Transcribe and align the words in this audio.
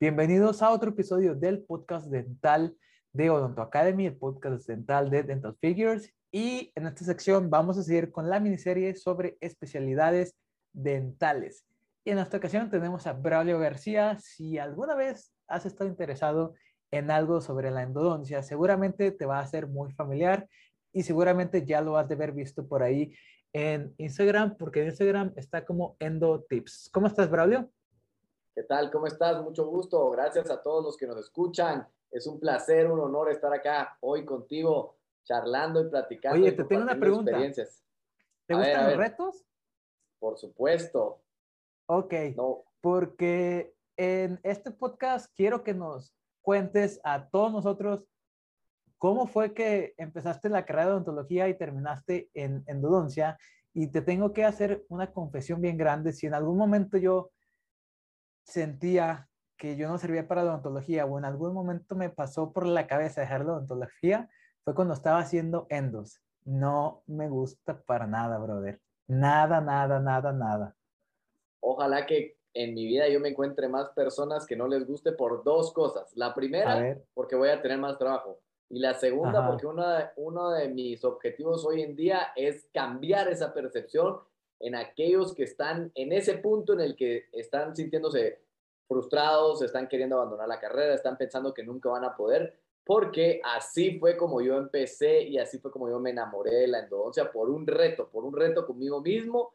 Bienvenidos 0.00 0.62
a 0.62 0.70
otro 0.70 0.90
episodio 0.90 1.34
del 1.34 1.64
podcast 1.64 2.06
dental 2.06 2.76
de 3.12 3.30
Odonto 3.30 3.62
Academy, 3.62 4.06
el 4.06 4.16
podcast 4.16 4.64
dental 4.68 5.10
de 5.10 5.24
Dental 5.24 5.56
Figures. 5.60 6.14
Y 6.30 6.70
en 6.76 6.86
esta 6.86 7.04
sección 7.04 7.50
vamos 7.50 7.78
a 7.78 7.82
seguir 7.82 8.12
con 8.12 8.30
la 8.30 8.38
miniserie 8.38 8.94
sobre 8.94 9.36
especialidades 9.40 10.36
dentales. 10.72 11.66
Y 12.04 12.12
en 12.12 12.18
esta 12.18 12.36
ocasión 12.36 12.70
tenemos 12.70 13.08
a 13.08 13.12
Braulio 13.12 13.58
García. 13.58 14.16
Si 14.20 14.56
alguna 14.56 14.94
vez 14.94 15.32
has 15.48 15.66
estado 15.66 15.90
interesado 15.90 16.54
en 16.92 17.10
algo 17.10 17.40
sobre 17.40 17.72
la 17.72 17.82
endodoncia, 17.82 18.44
seguramente 18.44 19.10
te 19.10 19.26
va 19.26 19.40
a 19.40 19.46
ser 19.48 19.66
muy 19.66 19.90
familiar 19.94 20.48
y 20.92 21.02
seguramente 21.02 21.66
ya 21.66 21.80
lo 21.80 21.96
has 21.96 22.06
de 22.06 22.14
haber 22.14 22.30
visto 22.30 22.68
por 22.68 22.84
ahí 22.84 23.16
en 23.52 23.92
Instagram, 23.98 24.58
porque 24.58 24.82
en 24.82 24.90
Instagram 24.90 25.32
está 25.34 25.64
como 25.64 25.96
Endo 25.98 26.44
Tips. 26.48 26.88
¿Cómo 26.92 27.08
estás, 27.08 27.28
Braulio? 27.28 27.68
¿Qué 28.58 28.64
tal? 28.64 28.90
¿Cómo 28.90 29.06
estás? 29.06 29.40
Mucho 29.40 29.68
gusto. 29.68 30.10
Gracias 30.10 30.50
a 30.50 30.60
todos 30.60 30.82
los 30.82 30.96
que 30.96 31.06
nos 31.06 31.16
escuchan. 31.18 31.86
Es 32.10 32.26
un 32.26 32.40
placer, 32.40 32.90
un 32.90 32.98
honor 32.98 33.30
estar 33.30 33.54
acá 33.54 33.96
hoy 34.00 34.24
contigo, 34.24 34.96
charlando 35.22 35.80
y 35.80 35.88
platicando. 35.88 36.40
Oye, 36.40 36.50
te 36.50 36.64
tengo 36.64 36.82
una 36.82 36.98
pregunta. 36.98 37.38
¿Te 37.38 38.54
gustan 38.56 38.86
los 38.88 38.96
retos? 38.96 39.46
Por 40.18 40.38
supuesto. 40.38 41.22
Ok. 41.86 42.12
Porque 42.80 43.76
en 43.96 44.40
este 44.42 44.72
podcast 44.72 45.32
quiero 45.36 45.62
que 45.62 45.74
nos 45.74 46.12
cuentes 46.40 47.00
a 47.04 47.28
todos 47.28 47.52
nosotros 47.52 48.08
cómo 48.96 49.28
fue 49.28 49.54
que 49.54 49.94
empezaste 49.98 50.48
la 50.48 50.66
carrera 50.66 50.86
de 50.86 50.92
odontología 50.94 51.48
y 51.48 51.56
terminaste 51.56 52.28
en 52.34 52.64
endodoncia. 52.66 53.38
Y 53.72 53.86
te 53.86 54.02
tengo 54.02 54.32
que 54.32 54.44
hacer 54.44 54.84
una 54.88 55.12
confesión 55.12 55.60
bien 55.60 55.76
grande. 55.76 56.12
Si 56.12 56.26
en 56.26 56.34
algún 56.34 56.58
momento 56.58 56.98
yo 56.98 57.30
sentía 58.48 59.28
que 59.56 59.76
yo 59.76 59.88
no 59.88 59.98
servía 59.98 60.26
para 60.26 60.42
la 60.42 60.52
odontología 60.52 61.04
o 61.04 61.18
en 61.18 61.24
algún 61.24 61.52
momento 61.52 61.94
me 61.94 62.10
pasó 62.10 62.52
por 62.52 62.66
la 62.66 62.86
cabeza 62.86 63.20
dejar 63.20 63.44
la 63.44 63.52
odontología, 63.52 64.30
fue 64.64 64.74
cuando 64.74 64.94
estaba 64.94 65.18
haciendo 65.18 65.66
endos. 65.68 66.20
No 66.44 67.02
me 67.06 67.28
gusta 67.28 67.82
para 67.82 68.06
nada, 68.06 68.38
brother. 68.38 68.80
Nada, 69.06 69.60
nada, 69.60 70.00
nada, 70.00 70.32
nada. 70.32 70.76
Ojalá 71.60 72.06
que 72.06 72.36
en 72.54 72.74
mi 72.74 72.86
vida 72.86 73.08
yo 73.08 73.20
me 73.20 73.30
encuentre 73.30 73.68
más 73.68 73.90
personas 73.90 74.46
que 74.46 74.56
no 74.56 74.66
les 74.66 74.86
guste 74.86 75.12
por 75.12 75.44
dos 75.44 75.72
cosas. 75.72 76.10
La 76.16 76.34
primera, 76.34 76.96
porque 77.14 77.36
voy 77.36 77.50
a 77.50 77.60
tener 77.60 77.78
más 77.78 77.98
trabajo. 77.98 78.40
Y 78.70 78.78
la 78.80 78.94
segunda, 78.94 79.46
porque 79.46 79.66
uno 79.66 79.86
de, 79.86 80.04
uno 80.16 80.50
de 80.50 80.68
mis 80.68 81.04
objetivos 81.04 81.64
hoy 81.66 81.82
en 81.82 81.96
día 81.96 82.28
es 82.36 82.68
cambiar 82.72 83.28
esa 83.28 83.52
percepción 83.52 84.20
en 84.60 84.74
aquellos 84.74 85.34
que 85.34 85.44
están 85.44 85.92
en 85.94 86.12
ese 86.12 86.38
punto 86.38 86.72
en 86.72 86.80
el 86.80 86.96
que 86.96 87.26
están 87.32 87.74
sintiéndose 87.76 88.40
frustrados, 88.86 89.62
están 89.62 89.86
queriendo 89.86 90.16
abandonar 90.16 90.48
la 90.48 90.58
carrera, 90.58 90.94
están 90.94 91.16
pensando 91.18 91.52
que 91.52 91.62
nunca 91.62 91.90
van 91.90 92.04
a 92.04 92.16
poder, 92.16 92.58
porque 92.84 93.40
así 93.44 93.98
fue 93.98 94.16
como 94.16 94.40
yo 94.40 94.56
empecé 94.56 95.22
y 95.22 95.38
así 95.38 95.58
fue 95.58 95.70
como 95.70 95.90
yo 95.90 96.00
me 96.00 96.10
enamoré 96.10 96.54
de 96.54 96.68
la 96.68 96.80
endodoncia 96.80 97.30
por 97.30 97.50
un 97.50 97.66
reto, 97.66 98.08
por 98.08 98.24
un 98.24 98.34
reto 98.34 98.66
conmigo 98.66 99.02
mismo, 99.02 99.52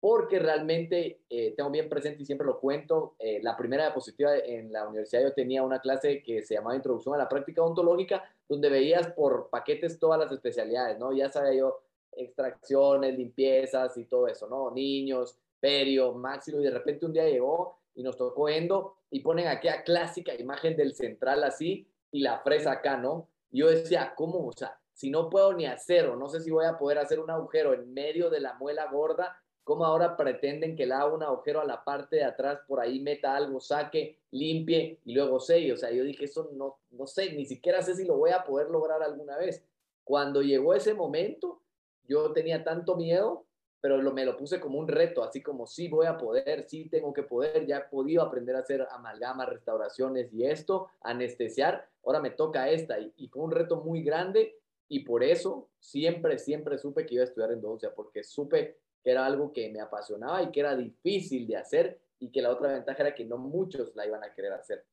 porque 0.00 0.38
realmente 0.38 1.22
eh, 1.30 1.54
tengo 1.56 1.70
bien 1.70 1.88
presente 1.88 2.22
y 2.22 2.26
siempre 2.26 2.46
lo 2.46 2.60
cuento, 2.60 3.14
eh, 3.18 3.40
la 3.42 3.56
primera 3.56 3.84
diapositiva 3.84 4.36
en 4.36 4.70
la 4.70 4.86
universidad 4.86 5.22
yo 5.22 5.32
tenía 5.32 5.62
una 5.62 5.80
clase 5.80 6.22
que 6.22 6.42
se 6.42 6.56
llamaba 6.56 6.76
Introducción 6.76 7.14
a 7.14 7.18
la 7.18 7.26
Práctica 7.26 7.62
Odontológica, 7.62 8.22
donde 8.46 8.68
veías 8.68 9.06
por 9.12 9.48
paquetes 9.48 9.98
todas 9.98 10.20
las 10.20 10.30
especialidades, 10.30 10.98
¿no? 10.98 11.10
Ya 11.14 11.30
sabía 11.30 11.54
yo 11.54 11.80
extracciones, 12.16 13.16
limpiezas 13.16 13.96
y 13.96 14.04
todo 14.04 14.28
eso, 14.28 14.48
¿no? 14.48 14.70
Niños, 14.70 15.38
perio, 15.60 16.12
máximo, 16.12 16.60
y 16.60 16.64
de 16.64 16.70
repente 16.70 17.06
un 17.06 17.12
día 17.12 17.28
llegó 17.28 17.78
y 17.94 18.02
nos 18.02 18.16
tocó 18.16 18.48
endo 18.48 18.96
y 19.10 19.20
ponen 19.20 19.48
aquella 19.48 19.82
clásica 19.82 20.34
imagen 20.34 20.76
del 20.76 20.94
central 20.94 21.44
así 21.44 21.88
y 22.10 22.20
la 22.20 22.40
fresa 22.40 22.72
acá, 22.72 22.96
¿no? 22.96 23.28
Yo 23.50 23.68
decía, 23.68 24.14
¿cómo? 24.16 24.46
O 24.46 24.52
sea, 24.52 24.78
si 24.92 25.10
no 25.10 25.30
puedo 25.30 25.52
ni 25.52 25.66
hacer 25.66 26.06
o 26.06 26.16
no 26.16 26.28
sé 26.28 26.40
si 26.40 26.50
voy 26.50 26.66
a 26.66 26.78
poder 26.78 26.98
hacer 26.98 27.18
un 27.18 27.30
agujero 27.30 27.74
en 27.74 27.92
medio 27.92 28.30
de 28.30 28.40
la 28.40 28.54
muela 28.54 28.90
gorda, 28.90 29.36
¿cómo 29.64 29.84
ahora 29.84 30.16
pretenden 30.16 30.76
que 30.76 30.86
le 30.86 30.94
haga 30.94 31.12
un 31.12 31.22
agujero 31.22 31.60
a 31.60 31.64
la 31.64 31.82
parte 31.82 32.16
de 32.16 32.24
atrás, 32.24 32.60
por 32.68 32.80
ahí 32.80 33.00
meta 33.00 33.34
algo, 33.34 33.60
saque, 33.60 34.20
limpie 34.30 35.00
y 35.04 35.14
luego 35.14 35.40
selle? 35.40 35.72
O 35.72 35.76
sea, 35.76 35.90
yo 35.90 36.04
dije, 36.04 36.26
eso 36.26 36.50
no, 36.52 36.78
no 36.90 37.06
sé, 37.06 37.32
ni 37.32 37.46
siquiera 37.46 37.82
sé 37.82 37.94
si 37.96 38.04
lo 38.04 38.16
voy 38.16 38.30
a 38.30 38.44
poder 38.44 38.68
lograr 38.68 39.02
alguna 39.02 39.36
vez. 39.36 39.64
Cuando 40.04 40.42
llegó 40.42 40.74
ese 40.74 40.94
momento, 40.94 41.62
yo 42.06 42.32
tenía 42.32 42.64
tanto 42.64 42.96
miedo, 42.96 43.44
pero 43.80 44.00
lo, 44.00 44.12
me 44.12 44.24
lo 44.24 44.36
puse 44.36 44.60
como 44.60 44.78
un 44.78 44.88
reto, 44.88 45.22
así 45.22 45.42
como 45.42 45.66
sí 45.66 45.88
voy 45.88 46.06
a 46.06 46.16
poder, 46.16 46.66
sí 46.68 46.88
tengo 46.88 47.12
que 47.12 47.22
poder, 47.22 47.66
ya 47.66 47.78
he 47.78 47.88
podido 47.88 48.22
aprender 48.22 48.56
a 48.56 48.60
hacer 48.60 48.86
amalgamas, 48.90 49.48
restauraciones 49.48 50.32
y 50.32 50.46
esto, 50.46 50.88
anestesiar, 51.02 51.86
ahora 52.04 52.20
me 52.20 52.30
toca 52.30 52.70
esta 52.70 52.98
y, 52.98 53.12
y 53.16 53.28
fue 53.28 53.42
un 53.42 53.50
reto 53.50 53.76
muy 53.82 54.02
grande 54.02 54.56
y 54.88 55.00
por 55.00 55.22
eso 55.22 55.68
siempre, 55.78 56.38
siempre 56.38 56.78
supe 56.78 57.04
que 57.04 57.14
iba 57.14 57.22
a 57.22 57.26
estudiar 57.26 57.52
endodoncia, 57.52 57.94
porque 57.94 58.24
supe 58.24 58.78
que 59.02 59.10
era 59.10 59.26
algo 59.26 59.52
que 59.52 59.70
me 59.70 59.80
apasionaba 59.80 60.42
y 60.42 60.50
que 60.50 60.60
era 60.60 60.74
difícil 60.74 61.46
de 61.46 61.56
hacer 61.56 62.00
y 62.18 62.30
que 62.30 62.40
la 62.40 62.50
otra 62.50 62.72
ventaja 62.72 63.02
era 63.02 63.14
que 63.14 63.24
no 63.24 63.36
muchos 63.36 63.94
la 63.94 64.06
iban 64.06 64.24
a 64.24 64.32
querer 64.32 64.54
hacer. 64.54 64.84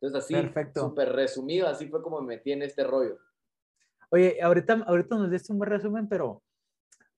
Entonces 0.00 0.24
así, 0.24 0.34
súper 0.74 1.12
resumido, 1.12 1.66
así 1.66 1.88
fue 1.88 2.02
como 2.02 2.20
me 2.20 2.36
metí 2.36 2.52
en 2.52 2.62
este 2.62 2.84
rollo. 2.84 3.18
Oye, 4.10 4.40
ahorita, 4.42 4.84
ahorita 4.86 5.16
nos 5.16 5.30
diste 5.30 5.52
un 5.52 5.58
buen 5.58 5.70
resumen, 5.70 6.08
pero 6.08 6.42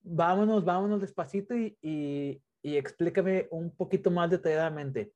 vámonos, 0.03 0.65
vámonos 0.65 1.01
despacito 1.01 1.55
y, 1.55 1.77
y, 1.81 2.43
y 2.63 2.77
explícame 2.77 3.47
un 3.51 3.71
poquito 3.71 4.11
más 4.11 4.31
detalladamente. 4.31 5.13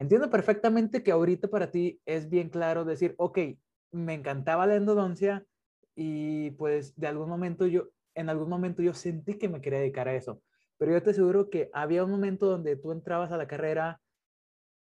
Entiendo 0.00 0.28
perfectamente 0.30 1.04
que 1.04 1.12
ahorita 1.12 1.48
para 1.48 1.70
ti 1.70 2.00
es 2.06 2.28
bien 2.28 2.48
claro 2.48 2.84
decir, 2.84 3.14
ok, 3.18 3.38
me 3.92 4.14
encantaba 4.14 4.66
la 4.66 4.74
endodoncia 4.74 5.44
y 5.94 6.50
pues 6.52 6.96
de 6.96 7.06
algún 7.06 7.28
momento 7.28 7.66
yo, 7.66 7.90
en 8.14 8.28
algún 8.28 8.48
momento 8.48 8.82
yo 8.82 8.94
sentí 8.94 9.38
que 9.38 9.48
me 9.48 9.60
quería 9.60 9.78
dedicar 9.78 10.08
a 10.08 10.16
eso. 10.16 10.42
Pero 10.76 10.92
yo 10.92 11.02
te 11.04 11.10
aseguro 11.10 11.50
que 11.50 11.70
había 11.72 12.04
un 12.04 12.10
momento 12.10 12.46
donde 12.46 12.74
tú 12.74 12.90
entrabas 12.90 13.30
a 13.30 13.36
la 13.36 13.46
carrera, 13.46 14.00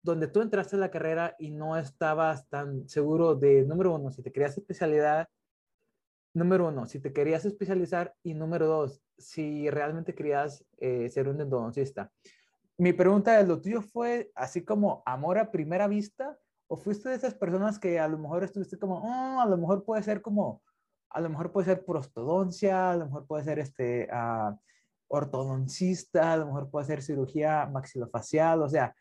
donde 0.03 0.29
tú 0.29 0.41
entraste 0.41 0.77
a 0.77 0.79
la 0.79 0.93
carrera 0.93 1.35
y 1.39 1.51
no 1.51 1.77
estabas 1.77 2.49
tan 2.49 2.89
seguro 2.89 3.35
de, 3.35 3.65
número 3.65 3.97
uno, 3.97 4.13
si 4.13 4.23
te 4.23 4.31
querías 4.31 4.57
especialidad, 4.57 5.29
número 6.39 6.69
uno, 6.69 6.87
si 6.87 7.01
te 7.01 7.13
querías 7.13 7.45
especializar 7.45 8.15
y 8.23 8.35
número 8.35 8.67
dos, 8.67 9.03
si 9.19 9.69
realmente 9.71 10.15
querías 10.15 10.65
eh, 10.79 11.11
ser 11.11 11.29
un 11.29 11.41
endodoncista. 11.41 12.11
Mi 12.79 12.93
pregunta 12.93 13.41
es, 13.41 13.49
¿lo 13.49 13.61
tuyo 13.61 13.83
fue 13.83 14.31
así 14.35 14.65
como 14.65 15.03
amor 15.05 15.39
a 15.39 15.51
primera 15.51 15.89
vista 15.89 16.39
o 16.69 16.77
fuiste 16.77 17.09
de 17.09 17.17
esas 17.17 17.35
personas 17.35 17.79
que 17.79 17.99
a 17.99 18.07
lo 18.07 18.19
mejor 18.19 18.45
estuviste 18.45 18.79
como, 18.79 18.99
oh, 18.99 19.41
a 19.41 19.47
lo 19.47 19.57
mejor 19.57 19.85
puede 19.85 20.03
ser 20.03 20.23
como, 20.23 20.63
a 21.11 21.21
lo 21.21 21.29
mejor 21.29 21.51
puede 21.51 21.67
ser 21.67 21.85
prostodoncia, 21.85 22.93
a 22.93 22.97
lo 22.97 23.07
mejor 23.07 23.27
puede 23.27 23.45
ser 23.45 23.59
este 23.59 24.09
uh, 24.13 24.57
ortodoncista, 25.09 26.35
a 26.35 26.37
lo 26.37 26.47
mejor 26.47 26.71
puede 26.71 26.87
ser 26.87 27.03
cirugía 27.03 27.67
maxilofacial, 27.67 28.63
o 28.63 28.69
sea, 28.69 28.95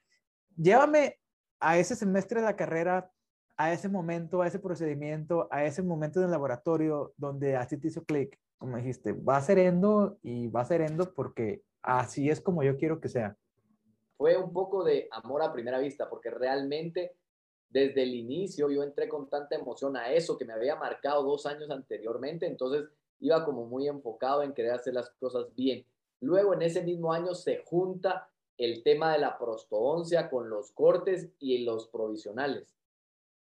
llévame 0.55 1.19
a 1.59 1.77
ese 1.77 1.95
semestre 1.95 2.39
de 2.39 2.45
la 2.45 2.55
carrera 2.55 3.11
a 3.57 3.73
ese 3.73 3.89
momento, 3.89 4.41
a 4.41 4.47
ese 4.47 4.59
procedimiento, 4.59 5.47
a 5.51 5.65
ese 5.65 5.81
momento 5.81 6.19
en 6.19 6.25
el 6.25 6.31
laboratorio 6.31 7.13
donde 7.17 7.55
así 7.55 7.77
te 7.77 7.87
hizo 7.87 8.05
clic, 8.05 8.39
como 8.59 8.77
dijiste, 8.77 9.13
va 9.13 9.37
a 9.37 9.41
ser 9.41 9.57
y 10.21 10.47
va 10.47 10.61
a 10.61 10.65
ser 10.65 10.85
porque 11.15 11.63
así 11.81 12.29
es 12.29 12.39
como 12.39 12.63
yo 12.63 12.77
quiero 12.77 13.01
que 13.01 13.09
sea. 13.09 13.35
Fue 14.15 14.37
un 14.37 14.53
poco 14.53 14.83
de 14.83 15.07
amor 15.11 15.41
a 15.41 15.51
primera 15.51 15.79
vista, 15.79 16.07
porque 16.09 16.29
realmente 16.29 17.15
desde 17.69 18.03
el 18.03 18.13
inicio 18.13 18.69
yo 18.69 18.83
entré 18.83 19.09
con 19.09 19.27
tanta 19.27 19.55
emoción 19.55 19.97
a 19.97 20.11
eso 20.11 20.37
que 20.37 20.45
me 20.45 20.53
había 20.53 20.75
marcado 20.75 21.23
dos 21.23 21.45
años 21.47 21.69
anteriormente, 21.71 22.45
entonces 22.45 22.87
iba 23.19 23.43
como 23.43 23.65
muy 23.65 23.87
enfocado 23.87 24.43
en 24.43 24.53
querer 24.53 24.73
hacer 24.73 24.93
las 24.93 25.09
cosas 25.19 25.53
bien. 25.55 25.83
Luego 26.21 26.53
en 26.53 26.61
ese 26.61 26.83
mismo 26.83 27.11
año 27.11 27.33
se 27.33 27.63
junta 27.65 28.29
el 28.57 28.83
tema 28.83 29.13
de 29.13 29.19
la 29.19 29.37
prostodoncia 29.37 30.29
con 30.29 30.49
los 30.49 30.71
cortes 30.71 31.29
y 31.39 31.63
los 31.63 31.87
provisionales 31.87 32.76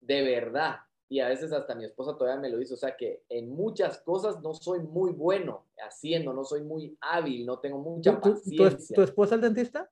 de 0.02 0.22
verdad. 0.22 0.76
Y 1.08 1.20
a 1.20 1.28
veces 1.28 1.52
hasta 1.52 1.74
mi 1.74 1.84
esposa 1.84 2.16
todavía 2.16 2.40
me 2.40 2.48
lo 2.48 2.56
dice, 2.56 2.74
o 2.74 2.76
sea 2.76 2.96
que 2.96 3.22
en 3.28 3.50
muchas 3.50 3.98
cosas 3.98 4.40
no 4.40 4.54
soy 4.54 4.80
muy 4.80 5.12
bueno 5.12 5.66
haciendo, 5.78 6.32
no 6.32 6.44
soy 6.44 6.62
muy 6.62 6.96
hábil, 7.00 7.44
no 7.44 7.58
tengo 7.58 7.78
mucha 7.78 8.18
paciencia. 8.18 8.94
¿Tu, 8.94 9.02
esposa 9.02 9.34
es 9.34 9.42
dentista? 9.42 9.90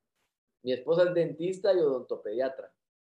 Mi 0.63 0.73
esposa 0.73 1.05
es 1.05 1.15
dentista 1.15 1.75
y 1.75 1.79
odontopediatra. 1.79 2.73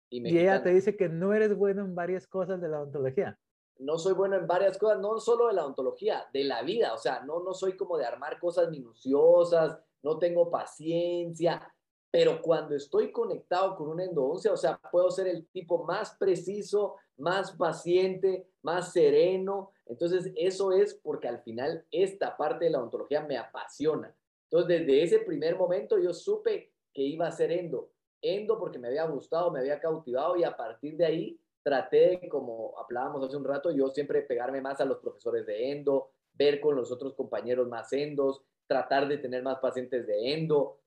Y, 0.09 0.29
y 0.29 0.39
ella 0.39 0.63
te 0.63 0.73
dice 0.73 0.97
que 0.97 1.09
no 1.09 1.33
eres 1.35 1.57
bueno 1.57 1.85
en 1.85 1.97
varias 1.97 2.29
cosas 2.29 2.61
de 2.61 2.69
la 2.69 2.81
odontología. 2.81 3.39
No 3.79 3.99
soy 3.99 4.15
bueno 4.15 4.37
en 4.37 4.47
varias 4.47 4.79
cosas, 4.79 5.01
no 5.01 5.19
solo 5.19 5.49
de 5.49 5.55
la 5.55 5.65
odontología, 5.65 6.27
de 6.33 6.45
la 6.45 6.63
vida. 6.63 6.95
O 6.95 6.99
sea, 6.99 7.25
no, 7.25 7.43
no 7.43 7.55
soy 7.55 7.77
como 7.77 7.99
de 7.99 8.07
armar 8.07 8.39
cosas 8.39 8.71
minuciosas, 8.71 9.79
no 10.03 10.19
tengo 10.21 10.49
paciencia, 10.49 11.75
pero 12.11 12.41
cuando 12.41 12.75
estoy 12.75 13.13
conectado 13.13 13.77
con 13.77 13.89
una 13.89 14.05
endodoncia, 14.05 14.53
o 14.53 14.57
sea, 14.57 14.81
puedo 14.91 15.11
ser 15.11 15.27
el 15.27 15.47
tipo 15.49 15.85
más 15.85 16.17
preciso, 16.19 16.97
más 17.19 17.53
paciente, 17.53 18.49
más 18.63 18.93
sereno. 18.93 19.73
Entonces, 19.87 20.33
eso 20.37 20.73
es 20.73 20.95
porque 20.95 21.29
al 21.29 21.43
final 21.43 21.85
esta 21.91 22.37
parte 22.37 22.67
de 22.67 22.71
la 22.71 22.79
odontología 22.79 23.23
me 23.23 23.37
apasiona. 23.37 24.15
Entonces, 24.51 24.79
desde 24.79 25.03
ese 25.03 25.19
primer 25.21 25.57
momento 25.57 25.99
yo 25.99 26.13
supe 26.15 26.73
que 26.93 27.03
iba 27.03 27.27
a 27.27 27.33
ser 27.33 27.53
endo. 27.53 27.91
endo 28.23 28.59
porque 28.59 28.79
me 28.79 28.89
había 28.89 29.05
gustado, 29.05 29.51
me 29.51 29.61
había 29.61 29.79
cautivado 29.79 30.37
y 30.37 30.45
a 30.45 30.57
partir 30.57 30.97
de 30.97 31.05
ahí 31.05 31.41
traté, 31.63 32.29
como 32.31 32.79
hablábamos 32.79 33.25
hace 33.25 33.37
un 33.37 33.45
rato, 33.45 33.71
yo 33.71 33.89
siempre 33.89 34.23
pegarme 34.23 34.61
más 34.61 34.81
a 34.81 34.85
los 34.85 34.99
profesores 34.99 35.45
de 35.47 35.73
endo, 35.73 36.11
ver 36.33 36.61
con 36.61 36.77
los 36.77 36.91
otros 36.91 37.15
compañeros 37.15 37.69
más 37.69 37.93
endos, 37.93 38.43
tratar 38.67 39.09
de 39.09 39.19
tener 39.19 39.43
más 39.43 39.59
pacientes 39.59 40.07
de 40.07 40.33
endo, 40.33 40.79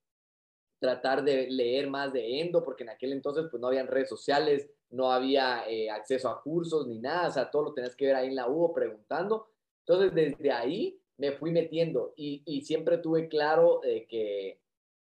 tratar 0.80 1.24
de 1.24 1.50
leer 1.50 1.90
más 1.90 2.14
de 2.14 2.40
endo, 2.40 2.64
porque 2.64 2.84
en 2.84 2.90
aquel 2.90 3.12
entonces 3.12 3.46
pues 3.52 3.60
no 3.62 3.68
habían 3.68 3.88
redes 3.88 4.10
sociales, 4.10 4.70
no 4.90 5.12
había 5.12 5.70
eh, 5.70 5.90
acceso 5.90 6.30
a 6.30 6.42
cursos 6.42 6.88
ni 6.88 7.00
nada, 7.00 7.28
o 7.28 7.31
sea, 7.31 7.52
todo 7.52 7.64
lo 7.64 7.74
tenías 7.74 7.96
que 7.96 8.08
ver 8.08 8.16
ahí 8.16 8.28
en 8.28 8.36
la 8.36 8.48
U 8.50 8.74
preguntando. 8.74 9.48
Entonces, 9.86 10.14
desde 10.14 10.52
ahí 10.52 11.00
me 11.18 11.34
fui 11.34 11.52
metiendo 11.52 12.14
y, 12.16 12.42
y 12.46 12.62
siempre 12.62 12.98
tuve 12.98 13.28
claro 13.28 13.81
eh, 13.84 14.08
que 14.08 14.60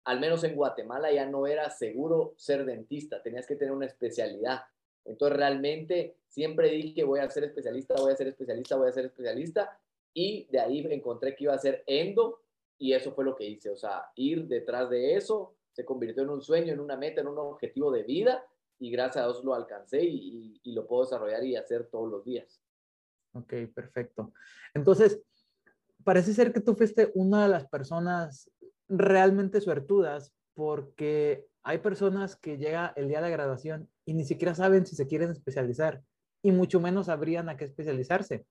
al 0.06 0.22
menos 0.22 0.44
en 0.46 0.56
Guatemala 0.56 1.12
ya 1.12 1.26
no 1.26 1.48
era 1.48 1.70
seguro 1.70 2.34
ser 2.38 2.64
dentista, 2.64 3.22
tenías 3.22 3.46
que 3.46 3.58
tener 3.58 3.74
una 3.74 3.88
especialidad. 3.88 4.62
Entonces 5.04 5.38
realmente 5.38 6.16
siempre 6.30 6.70
dije 6.70 7.04
voy 7.04 7.20
a 7.20 7.30
ser 7.30 7.44
especialista, 7.44 7.96
voy 7.96 8.14
a 8.14 8.16
ser 8.16 8.28
especialista, 8.28 8.78
voy 8.78 8.88
a 8.88 8.94
ser 8.94 9.06
especialista 9.06 9.78
y 10.14 10.48
de 10.50 10.60
ahí 10.60 10.88
encontré 10.92 11.36
que 11.36 11.44
iba 11.44 11.54
a 11.54 11.60
ser 11.60 11.84
endo 11.88 12.42
y 12.78 12.94
eso 12.94 13.12
fue 13.12 13.26
lo 13.26 13.36
que 13.36 13.46
hice, 13.46 13.70
o 13.70 13.76
sea, 13.76 14.06
ir 14.16 14.48
detrás 14.48 14.90
de 14.90 15.16
eso 15.16 15.57
se 15.78 15.86
convirtió 15.86 16.24
en 16.24 16.30
un 16.30 16.42
sueño, 16.42 16.74
en 16.74 16.80
una 16.80 16.98
meta, 16.98 17.22
en 17.22 17.28
un 17.28 17.38
objetivo 17.38 17.92
de 17.92 18.02
vida 18.02 18.44
y 18.80 18.90
gracias 18.90 19.24
a 19.24 19.28
Dios 19.28 19.44
lo 19.44 19.54
alcancé 19.54 20.04
y, 20.04 20.60
y, 20.64 20.72
lo 20.72 20.88
puedo 20.88 21.04
desarrollar 21.04 21.44
y 21.44 21.56
hacer 21.56 21.86
todos 21.92 22.10
los 22.10 22.26
días. 22.26 22.64
Ok, 23.34 23.54
perfecto. 23.76 24.34
Entonces, 24.74 25.22
parece 26.04 26.34
ser 26.34 26.52
que 26.52 26.62
tú 26.62 26.74
fuiste 26.74 27.12
una 27.14 27.44
de 27.44 27.50
las 27.50 27.68
personas 27.68 28.50
realmente 28.88 29.62
suertudas 29.62 30.34
porque 30.56 31.46
hay 31.62 31.78
personas 31.78 32.36
que 32.36 32.58
llega 32.58 32.92
el 32.96 33.08
día 33.08 33.18
de 33.18 33.30
la 33.30 33.38
graduación 33.38 33.88
y 34.04 34.16
ni 34.16 34.26
siquiera 34.26 34.56
saben 34.56 34.88
si 34.88 34.96
se 34.96 35.06
quieren 35.06 35.30
especializar 35.30 36.02
y 36.42 36.52
mucho 36.52 36.80
menos 36.80 37.06
sabrían 37.06 37.50
a 37.50 37.58
qué 37.58 37.66
especializarse. 37.66 38.48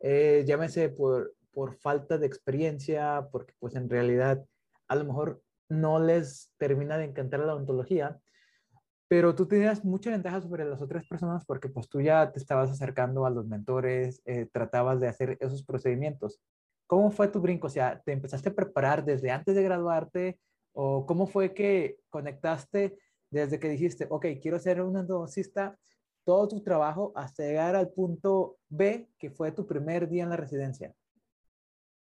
Eh, 0.00 0.44
llámese 0.46 0.88
por, 0.88 1.34
por 1.52 1.74
falta 1.74 2.16
de 2.16 2.26
experiencia, 2.26 3.28
porque 3.30 3.52
pues 3.58 3.74
en 3.74 3.90
realidad 3.90 4.42
a 4.88 4.96
lo 4.96 5.04
mejor 5.04 5.43
no 5.68 5.98
les 5.98 6.52
termina 6.58 6.98
de 6.98 7.04
encantar 7.04 7.40
la 7.40 7.54
odontología, 7.54 8.18
pero 9.08 9.34
tú 9.34 9.46
tenías 9.46 9.84
mucha 9.84 10.10
ventaja 10.10 10.40
sobre 10.40 10.64
las 10.64 10.80
otras 10.80 11.06
personas 11.06 11.44
porque 11.44 11.68
pues 11.68 11.88
tú 11.88 12.00
ya 12.00 12.32
te 12.32 12.38
estabas 12.38 12.70
acercando 12.70 13.26
a 13.26 13.30
los 13.30 13.46
mentores, 13.46 14.22
eh, 14.24 14.48
tratabas 14.50 15.00
de 15.00 15.08
hacer 15.08 15.36
esos 15.40 15.62
procedimientos. 15.62 16.40
¿Cómo 16.86 17.10
fue 17.10 17.28
tu 17.28 17.40
brinco? 17.40 17.66
O 17.66 17.70
sea, 17.70 18.00
¿te 18.04 18.12
empezaste 18.12 18.48
a 18.48 18.54
preparar 18.54 19.04
desde 19.04 19.30
antes 19.30 19.54
de 19.54 19.62
graduarte? 19.62 20.38
¿O 20.72 21.06
cómo 21.06 21.26
fue 21.26 21.54
que 21.54 21.98
conectaste 22.10 22.98
desde 23.30 23.58
que 23.58 23.68
dijiste, 23.68 24.06
ok, 24.10 24.26
quiero 24.40 24.58
ser 24.58 24.82
un 24.82 24.96
endodoncista, 24.96 25.78
todo 26.24 26.48
tu 26.48 26.62
trabajo 26.62 27.12
hasta 27.14 27.42
llegar 27.42 27.76
al 27.76 27.90
punto 27.90 28.56
B, 28.68 29.08
que 29.18 29.30
fue 29.30 29.52
tu 29.52 29.66
primer 29.66 30.08
día 30.08 30.24
en 30.24 30.30
la 30.30 30.36
residencia? 30.36 30.94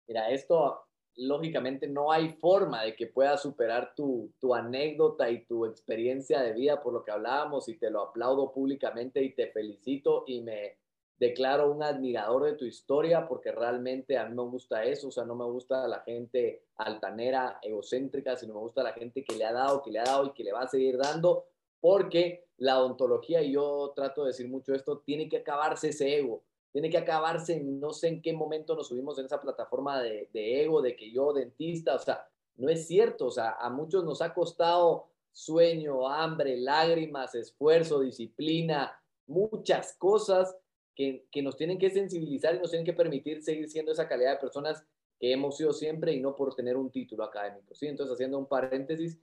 Mira, 0.07 0.29
esto 0.29 0.81
lógicamente 1.15 1.87
no 1.87 2.11
hay 2.11 2.29
forma 2.29 2.83
de 2.83 2.95
que 2.95 3.07
puedas 3.07 3.41
superar 3.41 3.93
tu, 3.95 4.31
tu 4.39 4.55
anécdota 4.55 5.29
y 5.29 5.45
tu 5.45 5.65
experiencia 5.65 6.41
de 6.41 6.53
vida 6.53 6.81
por 6.81 6.93
lo 6.93 7.03
que 7.03 7.11
hablábamos 7.11 7.67
y 7.69 7.77
te 7.77 7.89
lo 7.89 8.01
aplaudo 8.01 8.51
públicamente 8.51 9.23
y 9.23 9.33
te 9.33 9.47
felicito 9.47 10.23
y 10.27 10.41
me 10.41 10.77
declaro 11.21 11.71
un 11.71 11.83
admirador 11.83 12.45
de 12.45 12.53
tu 12.53 12.65
historia 12.65 13.27
porque 13.27 13.51
realmente 13.51 14.17
a 14.17 14.25
mí 14.25 14.33
me 14.33 14.41
gusta 14.41 14.83
eso, 14.83 15.09
o 15.09 15.11
sea, 15.11 15.23
no 15.23 15.35
me 15.35 15.45
gusta 15.45 15.87
la 15.87 15.99
gente 15.99 16.63
altanera, 16.77 17.59
egocéntrica, 17.61 18.35
sino 18.35 18.55
me 18.55 18.61
gusta 18.61 18.81
la 18.81 18.93
gente 18.93 19.23
que 19.23 19.35
le 19.35 19.45
ha 19.45 19.53
dado, 19.53 19.83
que 19.83 19.91
le 19.91 19.99
ha 19.99 20.03
dado 20.03 20.25
y 20.25 20.31
que 20.31 20.43
le 20.43 20.51
va 20.51 20.61
a 20.61 20.67
seguir 20.67 20.97
dando, 20.97 21.45
porque 21.79 22.47
la 22.57 22.79
odontología, 22.79 23.43
y 23.43 23.51
yo 23.51 23.93
trato 23.95 24.23
de 24.23 24.29
decir 24.29 24.47
mucho 24.47 24.73
esto, 24.73 24.97
tiene 25.05 25.29
que 25.29 25.37
acabarse 25.37 25.89
ese 25.89 26.17
ego, 26.17 26.41
tiene 26.71 26.89
que 26.89 26.97
acabarse, 26.97 27.59
no 27.59 27.91
sé 27.91 28.07
en 28.07 28.21
qué 28.21 28.33
momento 28.33 28.75
nos 28.75 28.87
subimos 28.87 29.17
en 29.19 29.25
esa 29.25 29.39
plataforma 29.39 30.01
de, 30.01 30.29
ego, 30.33 30.81
de 30.81 30.95
que 30.95 31.11
yo 31.11 31.33
dentista, 31.33 31.95
o 31.95 31.99
sea, 31.99 32.25
no 32.55 32.69
es 32.69 32.87
cierto, 32.87 33.27
o 33.27 33.31
sea, 33.31 33.51
a 33.59 33.69
muchos 33.69 34.03
nos 34.03 34.21
ha 34.21 34.33
costado 34.33 35.07
sueño, 35.31 36.07
hambre, 36.07 36.57
lágrimas, 36.57 37.35
esfuerzo, 37.35 37.99
disciplina, 37.99 38.91
muchas 39.27 39.95
cosas 39.97 40.55
que, 40.95 41.25
que, 41.31 41.41
nos 41.41 41.55
tienen 41.55 41.77
que 41.77 41.89
sensibilizar 41.89 42.55
y 42.55 42.59
nos 42.59 42.69
tienen 42.69 42.85
que 42.85 42.93
permitir 42.93 43.41
seguir 43.41 43.69
siendo 43.69 43.91
esa 43.91 44.07
calidad 44.07 44.33
de 44.33 44.39
personas 44.39 44.85
que 45.19 45.31
hemos 45.31 45.55
sido 45.55 45.71
siempre 45.71 46.13
y 46.13 46.19
no 46.19 46.35
por 46.35 46.55
tener 46.55 46.75
un 46.75 46.91
título 46.91 47.23
académico. 47.23 47.75
¿sí? 47.75 47.87
Entonces, 47.87 48.13
haciendo 48.13 48.39
un 48.39 48.47
paréntesis, 48.47 49.19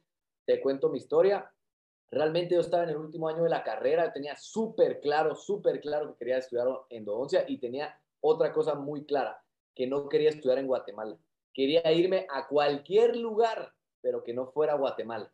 te 0.46 0.60
cuento 0.60 0.88
mi 0.88 0.98
historia. 0.98 1.52
Realmente 2.10 2.54
yo 2.54 2.60
estaba 2.60 2.84
en 2.84 2.90
el 2.90 2.96
último 2.96 3.28
año 3.28 3.42
de 3.42 3.50
la 3.50 3.62
carrera, 3.62 4.12
tenía 4.12 4.36
súper 4.36 5.00
claro, 5.00 5.34
súper 5.34 5.80
claro 5.80 6.12
que 6.12 6.18
quería 6.18 6.38
estudiar 6.38 6.68
endodoncia 6.88 7.44
y 7.46 7.58
tenía 7.58 8.00
otra 8.20 8.52
cosa 8.52 8.74
muy 8.74 9.04
clara, 9.04 9.42
que 9.74 9.86
no 9.86 10.08
quería 10.08 10.30
estudiar 10.30 10.58
en 10.58 10.66
Guatemala. 10.66 11.16
Quería 11.52 11.92
irme 11.92 12.26
a 12.30 12.46
cualquier 12.46 13.16
lugar, 13.16 13.72
pero 14.00 14.22
que 14.22 14.32
no 14.32 14.46
fuera 14.46 14.74
Guatemala. 14.74 15.30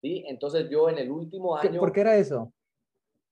¿sí? 0.00 0.24
Entonces 0.26 0.68
yo 0.68 0.88
en 0.88 0.98
el 0.98 1.10
último 1.10 1.56
año... 1.56 1.78
¿Por 1.78 1.92
qué 1.92 2.00
era 2.00 2.16
eso? 2.16 2.52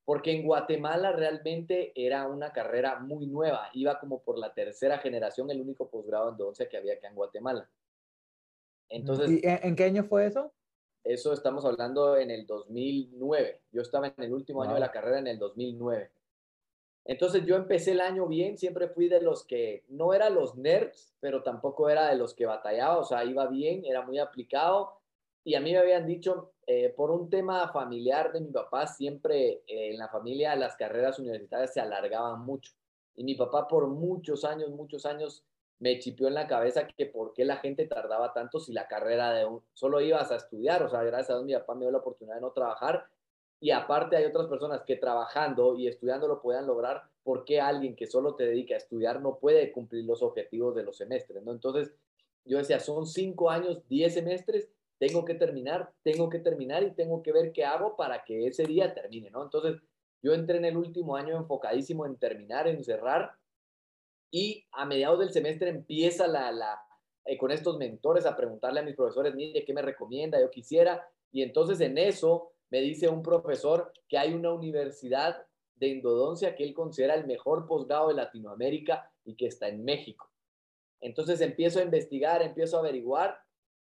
porque 0.06 0.30
en 0.30 0.46
Guatemala 0.46 1.10
realmente 1.10 1.92
era 1.96 2.28
una 2.28 2.52
carrera 2.52 3.00
muy 3.00 3.26
nueva, 3.26 3.68
iba 3.74 3.98
como 3.98 4.22
por 4.22 4.38
la 4.38 4.54
tercera 4.54 4.98
generación, 4.98 5.50
el 5.50 5.60
único 5.60 5.90
posgrado 5.90 6.28
en 6.28 6.34
endodoncia 6.34 6.68
que 6.68 6.76
había 6.76 6.94
acá 6.94 7.08
en 7.08 7.16
Guatemala. 7.16 7.68
Entonces, 8.88 9.28
¿Y 9.28 9.40
en 9.42 9.74
qué 9.74 9.82
año 9.82 10.04
fue 10.04 10.26
eso? 10.26 10.52
Eso 11.06 11.32
estamos 11.32 11.64
hablando 11.64 12.16
en 12.16 12.32
el 12.32 12.46
2009. 12.46 13.60
Yo 13.70 13.82
estaba 13.82 14.08
en 14.08 14.14
el 14.24 14.32
último 14.32 14.64
año 14.64 14.74
de 14.74 14.80
la 14.80 14.90
carrera 14.90 15.20
en 15.20 15.28
el 15.28 15.38
2009. 15.38 16.10
Entonces 17.04 17.46
yo 17.46 17.54
empecé 17.54 17.92
el 17.92 18.00
año 18.00 18.26
bien, 18.26 18.58
siempre 18.58 18.88
fui 18.88 19.08
de 19.08 19.20
los 19.20 19.44
que 19.44 19.84
no 19.88 20.12
era 20.12 20.28
los 20.30 20.56
nerds, 20.56 21.14
pero 21.20 21.44
tampoco 21.44 21.88
era 21.88 22.08
de 22.08 22.16
los 22.16 22.34
que 22.34 22.46
batallaba, 22.46 22.98
o 22.98 23.04
sea, 23.04 23.24
iba 23.24 23.46
bien, 23.46 23.84
era 23.84 24.02
muy 24.02 24.18
aplicado. 24.18 24.98
Y 25.44 25.54
a 25.54 25.60
mí 25.60 25.70
me 25.70 25.78
habían 25.78 26.06
dicho, 26.08 26.54
eh, 26.66 26.92
por 26.96 27.12
un 27.12 27.30
tema 27.30 27.68
familiar 27.72 28.32
de 28.32 28.40
mi 28.40 28.50
papá, 28.50 28.88
siempre 28.88 29.62
eh, 29.68 29.92
en 29.92 29.98
la 29.98 30.08
familia 30.08 30.56
las 30.56 30.74
carreras 30.74 31.20
universitarias 31.20 31.72
se 31.72 31.80
alargaban 31.80 32.40
mucho. 32.40 32.72
Y 33.14 33.22
mi 33.22 33.36
papá 33.36 33.68
por 33.68 33.86
muchos 33.86 34.44
años, 34.44 34.70
muchos 34.70 35.06
años 35.06 35.44
me 35.78 35.98
chipió 35.98 36.28
en 36.28 36.34
la 36.34 36.46
cabeza 36.46 36.86
que 36.86 37.06
por 37.06 37.32
qué 37.34 37.44
la 37.44 37.56
gente 37.56 37.86
tardaba 37.86 38.32
tanto 38.32 38.58
si 38.58 38.72
la 38.72 38.88
carrera 38.88 39.32
de 39.32 39.44
un, 39.44 39.62
solo 39.74 40.00
ibas 40.00 40.30
a 40.30 40.36
estudiar, 40.36 40.82
o 40.82 40.88
sea, 40.88 41.02
gracias 41.02 41.30
a 41.30 41.34
Dios 41.34 41.44
mi 41.44 41.54
papá 41.54 41.74
me 41.74 41.82
dio 41.82 41.90
la 41.90 41.98
oportunidad 41.98 42.36
de 42.36 42.40
no 42.40 42.52
trabajar 42.52 43.06
y 43.60 43.70
aparte 43.70 44.16
hay 44.16 44.24
otras 44.24 44.46
personas 44.46 44.82
que 44.82 44.96
trabajando 44.96 45.76
y 45.76 45.86
estudiando 45.86 46.28
lo 46.28 46.40
puedan 46.40 46.66
lograr, 46.66 47.02
¿por 47.22 47.44
qué 47.44 47.60
alguien 47.60 47.96
que 47.96 48.06
solo 48.06 48.34
te 48.34 48.46
dedica 48.46 48.74
a 48.74 48.78
estudiar 48.78 49.20
no 49.20 49.38
puede 49.38 49.72
cumplir 49.72 50.04
los 50.04 50.22
objetivos 50.22 50.74
de 50.74 50.82
los 50.82 50.96
semestres? 50.96 51.42
¿no? 51.42 51.52
Entonces, 51.52 51.92
yo 52.44 52.58
decía, 52.58 52.80
son 52.80 53.06
cinco 53.06 53.50
años, 53.50 53.82
diez 53.88 54.14
semestres, 54.14 54.68
tengo 54.98 55.24
que 55.24 55.34
terminar, 55.34 55.90
tengo 56.02 56.30
que 56.30 56.38
terminar 56.38 56.82
y 56.82 56.92
tengo 56.92 57.22
que 57.22 57.32
ver 57.32 57.52
qué 57.52 57.64
hago 57.64 57.96
para 57.96 58.24
que 58.24 58.46
ese 58.46 58.64
día 58.64 58.94
termine, 58.94 59.30
¿no? 59.30 59.42
Entonces, 59.42 59.82
yo 60.22 60.32
entré 60.32 60.56
en 60.56 60.64
el 60.64 60.76
último 60.76 61.16
año 61.16 61.36
enfocadísimo 61.36 62.06
en 62.06 62.16
terminar, 62.16 62.66
en 62.66 62.82
cerrar 62.82 63.32
y 64.30 64.66
a 64.72 64.84
mediados 64.84 65.18
del 65.18 65.32
semestre 65.32 65.68
empieza 65.68 66.26
la, 66.26 66.50
la 66.52 66.80
eh, 67.24 67.36
con 67.36 67.50
estos 67.50 67.76
mentores 67.78 68.26
a 68.26 68.36
preguntarle 68.36 68.80
a 68.80 68.84
mis 68.84 68.94
profesores, 68.94 69.34
mire, 69.34 69.64
¿qué 69.64 69.72
me 69.72 69.82
recomienda? 69.82 70.40
Yo 70.40 70.50
quisiera. 70.50 71.08
Y 71.32 71.42
entonces 71.42 71.80
en 71.80 71.98
eso 71.98 72.52
me 72.70 72.80
dice 72.80 73.08
un 73.08 73.22
profesor 73.22 73.92
que 74.08 74.18
hay 74.18 74.32
una 74.32 74.52
universidad 74.52 75.46
de 75.74 75.92
endodoncia 75.92 76.54
que 76.54 76.64
él 76.64 76.72
considera 76.72 77.14
el 77.14 77.26
mejor 77.26 77.66
posgrado 77.66 78.08
de 78.08 78.14
Latinoamérica 78.14 79.10
y 79.24 79.36
que 79.36 79.46
está 79.46 79.68
en 79.68 79.84
México. 79.84 80.30
Entonces 81.00 81.40
empiezo 81.40 81.80
a 81.80 81.84
investigar, 81.84 82.42
empiezo 82.42 82.76
a 82.76 82.80
averiguar 82.80 83.38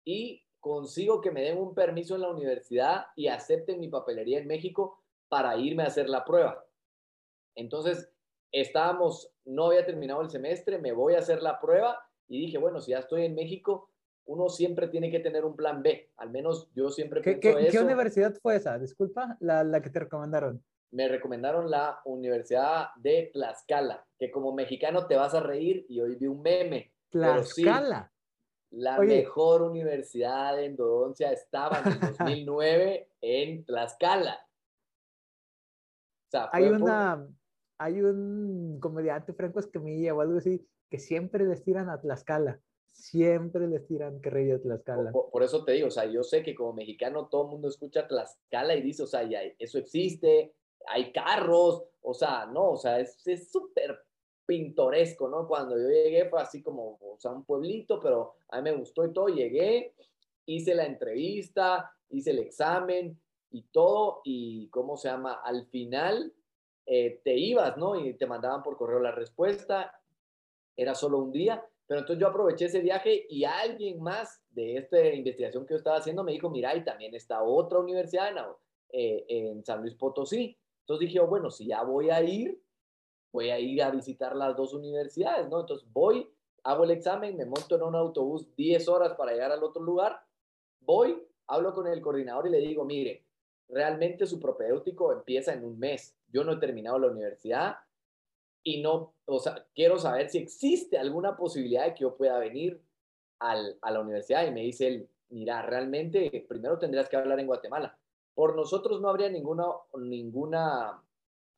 y 0.05 0.45
consigo 0.61 1.21
que 1.21 1.31
me 1.31 1.43
den 1.43 1.59
un 1.59 1.75
permiso 1.75 2.17
en 2.17 2.23
la 2.23 2.31
universidad 2.31 3.07
y 3.15 3.29
acepten 3.29 3.79
mi 3.79 3.89
papelería 3.89 4.39
en 4.39 4.49
México 4.49 5.01
para 5.29 5.57
irme 5.57 5.85
a 5.85 5.87
hacer 5.87 6.09
la 6.09 6.25
prueba. 6.25 6.65
Entonces, 7.55 8.11
estábamos, 8.53 9.33
no 9.45 9.67
había 9.67 9.85
terminado 9.85 10.23
el 10.23 10.31
semestre, 10.31 10.79
me 10.79 10.93
voy 10.93 11.15
a 11.15 11.19
hacer 11.19 11.43
la 11.43 11.61
prueba 11.61 12.01
y 12.29 12.41
dije, 12.41 12.59
bueno, 12.59 12.81
si 12.81 12.93
ya 12.93 12.99
estoy 12.99 13.25
en 13.25 13.35
México, 13.35 13.91
uno 14.27 14.49
siempre 14.49 14.89
tiene 14.89 15.11
que 15.11 15.21
tener 15.21 15.45
un 15.45 15.57
plan 15.57 15.83
B. 15.83 16.11
Al 16.17 16.31
menos 16.31 16.69
yo 16.75 16.91
siempre 16.91 17.23
¿Qué, 17.23 17.39
¿qué, 17.39 17.69
¿Qué 17.71 17.79
universidad 17.79 18.35
fue 18.43 18.57
esa? 18.57 18.79
Disculpa, 18.79 19.37
la, 19.41 19.63
la 19.63 19.81
que 19.81 19.91
te 19.91 20.01
recomendaron. 20.01 20.63
Me 20.91 21.09
recomendaron 21.09 21.71
la 21.71 22.01
Universidad 22.05 22.89
de 22.97 23.31
Tlaxcala, 23.33 24.05
que 24.19 24.31
como 24.31 24.53
mexicano 24.53 25.07
te 25.07 25.17
vas 25.17 25.35
a 25.35 25.41
reír 25.41 25.85
y 25.89 26.01
hoy 26.01 26.17
vi 26.17 26.27
un 26.27 26.43
meme. 26.43 26.93
Tlaxcala. 27.11 28.13
La 28.71 28.99
mejor 28.99 29.63
universidad 29.63 30.57
de 30.57 30.67
endodoncia 30.67 31.31
estaba 31.33 31.81
en 31.81 31.93
el 31.93 32.01
2009 32.19 33.11
en 33.21 33.65
Tlaxcala. 33.65 34.41
hay 36.53 36.65
una, 36.65 37.29
hay 37.79 38.01
un 38.01 38.79
comediante 38.81 39.33
Franco 39.33 39.61
Escamilla 39.61 40.15
o 40.15 40.21
algo 40.21 40.39
así 40.39 40.67
que 40.91 40.99
siempre 40.99 41.47
destinan 41.47 41.89
a 41.89 42.01
Tlaxcala. 42.01 42.61
siempre 42.93 43.67
les 43.69 43.87
tiran 43.87 44.21
que 44.23 44.31
rey 44.31 44.47
de 44.47 44.59
Tlaxcala. 44.59 45.13
Por, 45.13 45.43
eso 45.43 45.65
te 45.65 45.73
digo, 45.73 45.89
o 45.89 45.91
sea, 45.91 46.07
yo 46.07 46.23
sé 46.23 46.43
que 46.43 46.55
como 46.55 46.73
mexicano 46.73 47.29
todo 47.29 47.45
el 47.45 47.51
mundo 47.51 47.69
escucha 47.69 48.09
Tlaxcala 48.09 48.75
y 48.75 48.83
dice, 48.83 49.03
o 49.03 49.07
sea, 49.07 49.23
ya, 49.25 49.41
eso 49.59 49.79
existe, 49.79 50.55
hay 50.89 51.13
carros, 51.13 51.85
o 52.01 52.15
sea, 52.15 52.47
no, 52.47 52.71
o 52.71 52.77
sea, 52.77 52.99
es 53.01 53.19
súper 53.51 53.99
pintoresco, 54.47 55.29
¿no? 55.29 55.47
Cuando 55.47 55.77
yo 55.77 55.89
llegué 55.89 56.29
fue 56.31 56.41
así 56.41 56.63
como, 56.63 56.99
o 57.03 57.17
sea, 57.19 57.33
un 57.33 57.45
pueblito, 57.45 58.01
pero 58.01 58.37
a 58.49 58.59
mí 58.59 58.71
me 58.71 58.77
gustó 58.77 59.05
y 59.05 59.13
todo, 59.13 59.27
llegué, 59.27 59.95
hice 60.47 60.75
la 60.75 60.87
entrevista, 60.87 61.91
hice 62.09 62.31
el 62.31 62.39
examen 62.39 63.21
y 63.51 63.63
todo, 63.65 64.21
y 64.25 64.69
¿cómo 64.69 64.97
se 64.97 65.09
llama? 65.09 65.41
Al 65.45 65.67
final 65.67 66.33
eh, 66.87 67.21
te 67.25 67.35
ibas, 67.35 67.77
¿no? 67.77 67.97
Y 67.97 68.15
te 68.15 68.27
mandaban 68.27 68.63
por 68.63 68.77
correo 68.77 69.01
la 69.01 69.11
respuesta, 69.11 70.01
era 70.77 70.95
solo 70.95 71.19
un 71.19 71.33
día, 71.33 71.65
pero 71.87 72.01
entonces 72.01 72.21
yo 72.21 72.29
aproveché 72.29 72.67
ese 72.67 72.81
viaje 72.81 73.27
y 73.29 73.45
alguien 73.45 74.01
más 74.01 74.43
de 74.51 74.77
esta 74.77 75.05
investigación 75.13 75.67
que 75.67 75.75
yo 75.75 75.79
estaba 75.79 75.99
haciendo 75.99 76.25
me 76.25 76.33
dijo, 76.33 76.51
mira, 76.51 76.75
y 76.75 76.85
también 76.85 77.15
está 77.15 77.43
otra 77.43 77.79
universidad 77.79 78.31
en, 78.31 79.59
eh, 79.59 79.63
San 79.65 79.81
Luis 79.81 79.95
Potosí. 79.95 80.57
Entonces 80.81 81.09
dije, 81.09 81.21
bueno, 81.21 81.51
si 81.51 81.67
ya 81.67 81.83
voy 81.83 82.11
a 82.11 82.23
ir, 82.23 82.61
voy 83.33 83.51
a 83.51 83.59
ir 83.59 83.83
a 83.83 83.91
visitar 83.91 84.37
las 84.37 84.57
dos 84.57 84.73
universidades, 84.75 85.49
¿no? 85.49 85.61
Entonces 85.61 85.89
voy, 85.93 86.29
hago 86.63 86.85
el 86.85 86.93
examen, 86.93 87.37
me 87.37 87.45
monto 87.45 87.75
en 87.75 87.83
un 87.83 87.95
autobús 87.95 88.55
10 88.57 88.89
horas 88.89 89.15
para 89.15 89.33
llegar 89.33 89.53
al 89.53 89.63
otro 89.63 89.83
lugar, 89.83 90.21
voy, 90.81 91.23
hablo 91.49 91.73
con 91.73 91.87
el 91.87 92.01
coordinador 92.01 92.47
y 92.47 92.51
le 92.51 92.59
digo, 92.59 92.85
mire, 92.85 93.26
realmente 93.69 94.27
su 94.27 94.41
propedéutico 94.41 95.13
empieza 95.13 95.53
en 95.53 95.65
un 95.65 95.79
mes. 95.79 96.17
Yo 96.29 96.45
no 96.45 96.53
he 96.53 96.59
terminado 96.59 96.99
la 96.99 97.09
universidad 97.09 97.77
y 98.63 98.83
no, 98.83 99.15
o 99.27 99.39
sea, 99.39 99.67
quiero 99.75 99.99
saber 99.99 100.29
si 100.29 100.39
existe 100.39 100.99
alguna 100.99 101.37
posibilidad 101.37 101.85
de 101.85 101.95
que 101.95 102.01
yo 102.01 102.17
pueda 102.17 102.39
venir 102.39 102.81
a 103.39 103.55
la 103.91 104.01
universidad. 104.01 104.47
Y 104.47 104.51
me 104.51 104.63
dice 104.63 104.89
él, 104.89 105.09
mira, 105.29 105.63
realmente 105.63 106.45
primero 106.49 106.79
tendrías 106.79 107.09
que 107.09 107.17
hablar 107.17 107.39
en 107.41 107.47
Guatemala. 107.47 107.97
Por 108.35 108.57
nosotros 108.57 109.01
no 109.01 109.09
habría 109.09 109.29
ninguna, 109.29 109.65
ninguna 109.99 111.03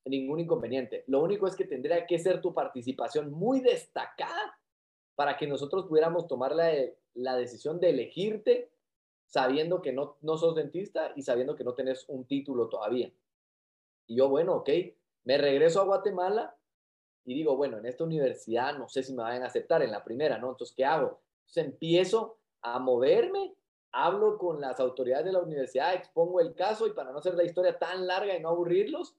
ningún 0.05 0.41
inconveniente. 0.41 1.05
Lo 1.07 1.23
único 1.23 1.47
es 1.47 1.57
que 1.57 1.65
tendría 1.65 2.07
que 2.07 2.19
ser 2.19 2.41
tu 2.41 2.55
participación 2.55 3.31
muy 3.31 3.61
destacada 3.61 4.59
para 5.15 5.37
que 5.37 5.47
nosotros 5.47 5.87
pudiéramos 5.87 6.29
tomar 6.29 6.55
la 6.55 7.37
decisión 7.37 7.81
de 7.81 7.91
elegirte 7.91 8.71
sabiendo 9.29 9.83
que 9.83 9.93
no, 9.93 10.17
no 10.23 10.37
sos 10.39 10.55
dentista 10.55 11.13
y 11.15 11.23
sabiendo 11.23 11.55
que 11.55 11.65
no 11.65 11.75
tenés 11.75 12.09
un 12.09 12.25
título 12.25 12.69
todavía. 12.69 13.13
Y 14.07 14.17
yo, 14.17 14.29
bueno, 14.29 14.57
ok, 14.57 14.71
me 15.25 15.37
regreso 15.37 15.81
a 15.81 15.85
Guatemala 15.85 16.57
y 17.25 17.35
digo, 17.35 17.57
bueno, 17.57 17.77
en 17.77 17.85
esta 17.85 18.05
universidad 18.05 18.79
no 18.79 18.89
sé 18.89 19.03
si 19.03 19.13
me 19.13 19.23
van 19.23 19.43
a 19.43 19.47
aceptar 19.47 19.83
en 19.83 19.91
la 19.91 20.03
primera, 20.03 20.39
¿no? 20.39 20.51
Entonces, 20.51 20.75
¿qué 20.75 20.87
hago? 20.87 21.21
Entonces 21.41 21.65
empiezo 21.67 22.39
a 22.63 22.79
moverme, 22.79 23.55
hablo 23.93 24.39
con 24.39 24.63
las 24.63 24.81
autoridades 24.81 25.27
de 25.27 25.33
la 25.33 25.41
universidad, 25.41 25.95
expongo 25.95 26.41
el 26.41 26.55
caso 26.55 26.87
y 26.87 26.93
para 26.93 27.13
no 27.13 27.19
hacer 27.19 27.35
la 27.35 27.45
historia 27.45 27.79
tan 27.79 28.07
larga 28.07 28.35
y 28.35 28.41
no 28.41 28.49
aburrirlos, 28.49 29.15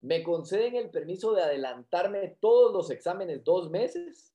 me 0.00 0.22
conceden 0.22 0.74
el 0.76 0.88
permiso 0.88 1.34
de 1.34 1.42
adelantarme 1.42 2.38
todos 2.40 2.72
los 2.72 2.90
exámenes 2.90 3.44
dos 3.44 3.68
meses, 3.68 4.34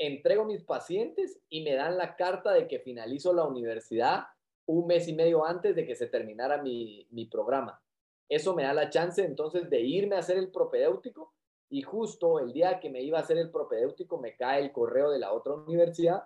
entrego 0.00 0.46
mis 0.46 0.64
pacientes 0.64 1.38
y 1.50 1.62
me 1.62 1.74
dan 1.74 1.98
la 1.98 2.16
carta 2.16 2.52
de 2.52 2.66
que 2.66 2.80
finalizo 2.80 3.34
la 3.34 3.44
universidad 3.44 4.24
un 4.64 4.86
mes 4.86 5.06
y 5.08 5.12
medio 5.12 5.44
antes 5.44 5.76
de 5.76 5.84
que 5.84 5.94
se 5.94 6.06
terminara 6.06 6.62
mi, 6.62 7.06
programa. 7.30 7.82
Eso 8.28 8.54
me 8.54 8.62
da 8.62 8.72
la 8.72 8.88
chance 8.88 9.22
entonces 9.22 9.68
de 9.68 9.80
irme 9.80 10.16
a 10.16 10.20
hacer 10.20 10.38
el 10.38 10.50
propedéutico 10.50 11.34
y 11.68 11.82
justo 11.82 12.38
el 12.38 12.52
día 12.52 12.80
que 12.80 12.88
me 12.88 13.02
iba 13.02 13.18
a 13.18 13.22
hacer 13.22 13.36
el 13.36 13.50
propedéutico 13.50 14.18
me 14.18 14.36
cae 14.36 14.62
el 14.62 14.72
correo 14.72 15.10
de 15.10 15.18
la 15.18 15.32
otra 15.32 15.52
universidad 15.52 16.24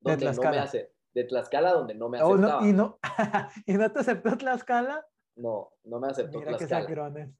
donde 0.00 0.32
no 0.32 0.50
me 0.50 0.58
hace 0.58 0.92
de 1.12 1.24
Tlaxcala 1.24 1.72
donde 1.72 1.94
no 1.94 2.08
me 2.08 2.22
oh, 2.22 2.34
aceptaba. 2.34 2.66
¿y, 2.66 2.72
no, 2.72 2.98
¿Y 3.66 3.74
no 3.74 3.92
te 3.92 3.98
aceptó 4.00 4.36
Tlaxcala? 4.38 5.06
No, 5.36 5.72
no 5.84 6.00
me 6.00 6.08
aceptó 6.08 6.38
Mira 6.38 6.56
Tlaxcala. 6.56 7.30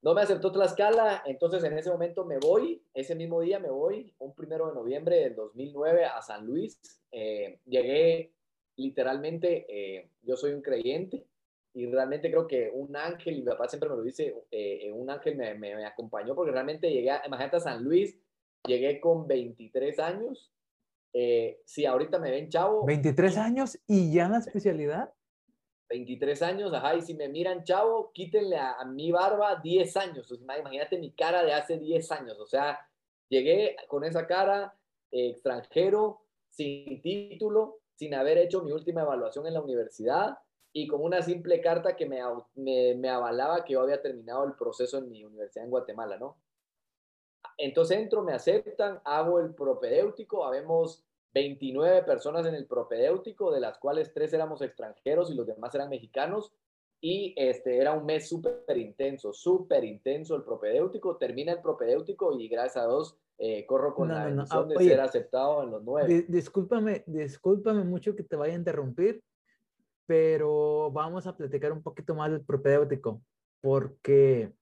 No 0.00 0.14
me 0.14 0.22
aceptó 0.22 0.52
Tlaxcala, 0.52 1.24
entonces 1.26 1.64
en 1.64 1.76
ese 1.76 1.90
momento 1.90 2.24
me 2.24 2.38
voy, 2.38 2.80
ese 2.94 3.16
mismo 3.16 3.40
día 3.40 3.58
me 3.58 3.70
voy, 3.70 4.14
un 4.18 4.32
primero 4.32 4.68
de 4.68 4.74
noviembre 4.74 5.16
del 5.16 5.34
2009 5.34 6.04
a 6.04 6.22
San 6.22 6.46
Luis. 6.46 6.78
Eh, 7.10 7.58
llegué 7.64 8.32
literalmente, 8.76 9.66
eh, 9.68 10.10
yo 10.22 10.36
soy 10.36 10.52
un 10.52 10.62
creyente 10.62 11.26
y 11.74 11.86
realmente 11.86 12.30
creo 12.30 12.46
que 12.46 12.70
un 12.72 12.94
ángel, 12.96 13.38
y 13.38 13.40
mi 13.40 13.46
papá 13.46 13.68
siempre 13.68 13.90
me 13.90 13.96
lo 13.96 14.02
dice, 14.02 14.36
eh, 14.52 14.88
un 14.92 15.10
ángel 15.10 15.36
me, 15.36 15.54
me, 15.54 15.84
acompañó 15.84 16.36
porque 16.36 16.52
realmente 16.52 16.90
llegué, 16.90 17.10
a, 17.10 17.22
imagínate 17.26 17.56
a 17.56 17.60
San 17.60 17.82
Luis, 17.82 18.16
llegué 18.66 19.00
con 19.00 19.26
23 19.26 19.98
años. 19.98 20.52
si 21.64 21.86
ahorita 21.86 22.20
me 22.20 22.30
ven 22.30 22.48
chavo. 22.50 22.86
23 22.86 23.36
años 23.36 23.78
y 23.88 24.12
ya 24.12 24.26
en 24.26 24.32
la 24.32 24.38
especialidad. 24.38 25.12
23 25.88 26.42
años, 26.42 26.72
ajá, 26.74 26.94
y 26.96 27.02
si 27.02 27.14
me 27.14 27.28
miran 27.28 27.64
chavo, 27.64 28.12
quítenle 28.12 28.58
a, 28.58 28.84
mi 28.84 29.10
barba 29.10 29.56
10 29.56 29.96
años. 29.96 30.30
imagínate 30.30 30.98
mi 30.98 31.12
cara 31.12 31.42
de 31.42 31.54
hace 31.54 31.78
10 31.78 32.12
años. 32.12 32.38
O 32.38 32.46
sea, 32.46 32.78
llegué 33.28 33.76
con 33.88 34.04
esa 34.04 34.26
cara, 34.26 34.74
extranjero, 35.10 36.22
sin 36.48 37.00
título, 37.00 37.80
sin 37.94 38.14
haber 38.14 38.38
hecho 38.38 38.62
mi 38.62 38.72
última 38.72 39.02
evaluación 39.02 39.46
en 39.46 39.54
la 39.54 39.62
universidad 39.62 40.38
y 40.72 40.86
con 40.86 41.02
una 41.02 41.22
simple 41.22 41.60
carta 41.60 41.96
que 41.96 42.06
me, 42.06 42.20
me, 42.54 42.94
me 42.94 43.08
avalaba 43.08 43.64
que 43.64 43.72
yo 43.72 43.80
había 43.80 44.02
terminado 44.02 44.44
el 44.44 44.54
proceso 44.54 44.98
en 44.98 45.08
mi 45.08 45.24
universidad 45.24 45.64
en 45.64 45.70
Guatemala, 45.70 46.18
¿no? 46.18 46.36
Entonces 47.56 47.98
entro, 47.98 48.22
me 48.22 48.34
aceptan, 48.34 49.00
hago 49.04 49.40
el 49.40 49.54
propedéutico, 49.54 50.44
habemos 50.44 51.04
29 51.38 52.02
personas 52.02 52.46
en 52.46 52.54
el 52.54 52.66
propedéutico, 52.66 53.52
de 53.52 53.60
las 53.60 53.78
cuales 53.78 54.12
tres 54.12 54.32
éramos 54.32 54.60
extranjeros 54.60 55.30
y 55.30 55.34
los 55.34 55.46
demás 55.46 55.74
eran 55.74 55.88
mexicanos. 55.88 56.52
Y 57.00 57.32
este 57.36 57.78
era 57.78 57.92
un 57.92 58.04
mes 58.04 58.28
súper 58.28 58.76
intenso, 58.76 59.32
súper 59.32 59.84
intenso 59.84 60.34
el 60.34 60.42
propedéutico. 60.42 61.16
Termina 61.16 61.52
el 61.52 61.60
propedéutico 61.60 62.36
y 62.38 62.48
gracias 62.48 62.84
a 62.84 62.88
Dios 62.88 63.16
eh, 63.38 63.64
corro 63.66 63.94
con 63.94 64.08
la 64.08 64.24
bendición 64.24 64.64
ah, 64.64 64.66
de 64.66 64.84
ser 64.84 65.00
aceptado 65.00 65.62
en 65.62 65.70
los 65.70 65.84
nueve. 65.84 66.24
discúlpame, 66.26 67.04
discúlpame 67.06 67.84
mucho 67.84 68.16
que 68.16 68.24
te 68.24 68.34
vaya 68.34 68.54
a 68.54 68.56
interrumpir, 68.56 69.22
pero 70.06 70.90
vamos 70.90 71.24
a 71.28 71.36
platicar 71.36 71.70
un 71.70 71.80
poquito 71.80 72.16
más 72.16 72.32
del 72.32 72.44
propedéutico, 72.44 73.22
porque 73.60 74.52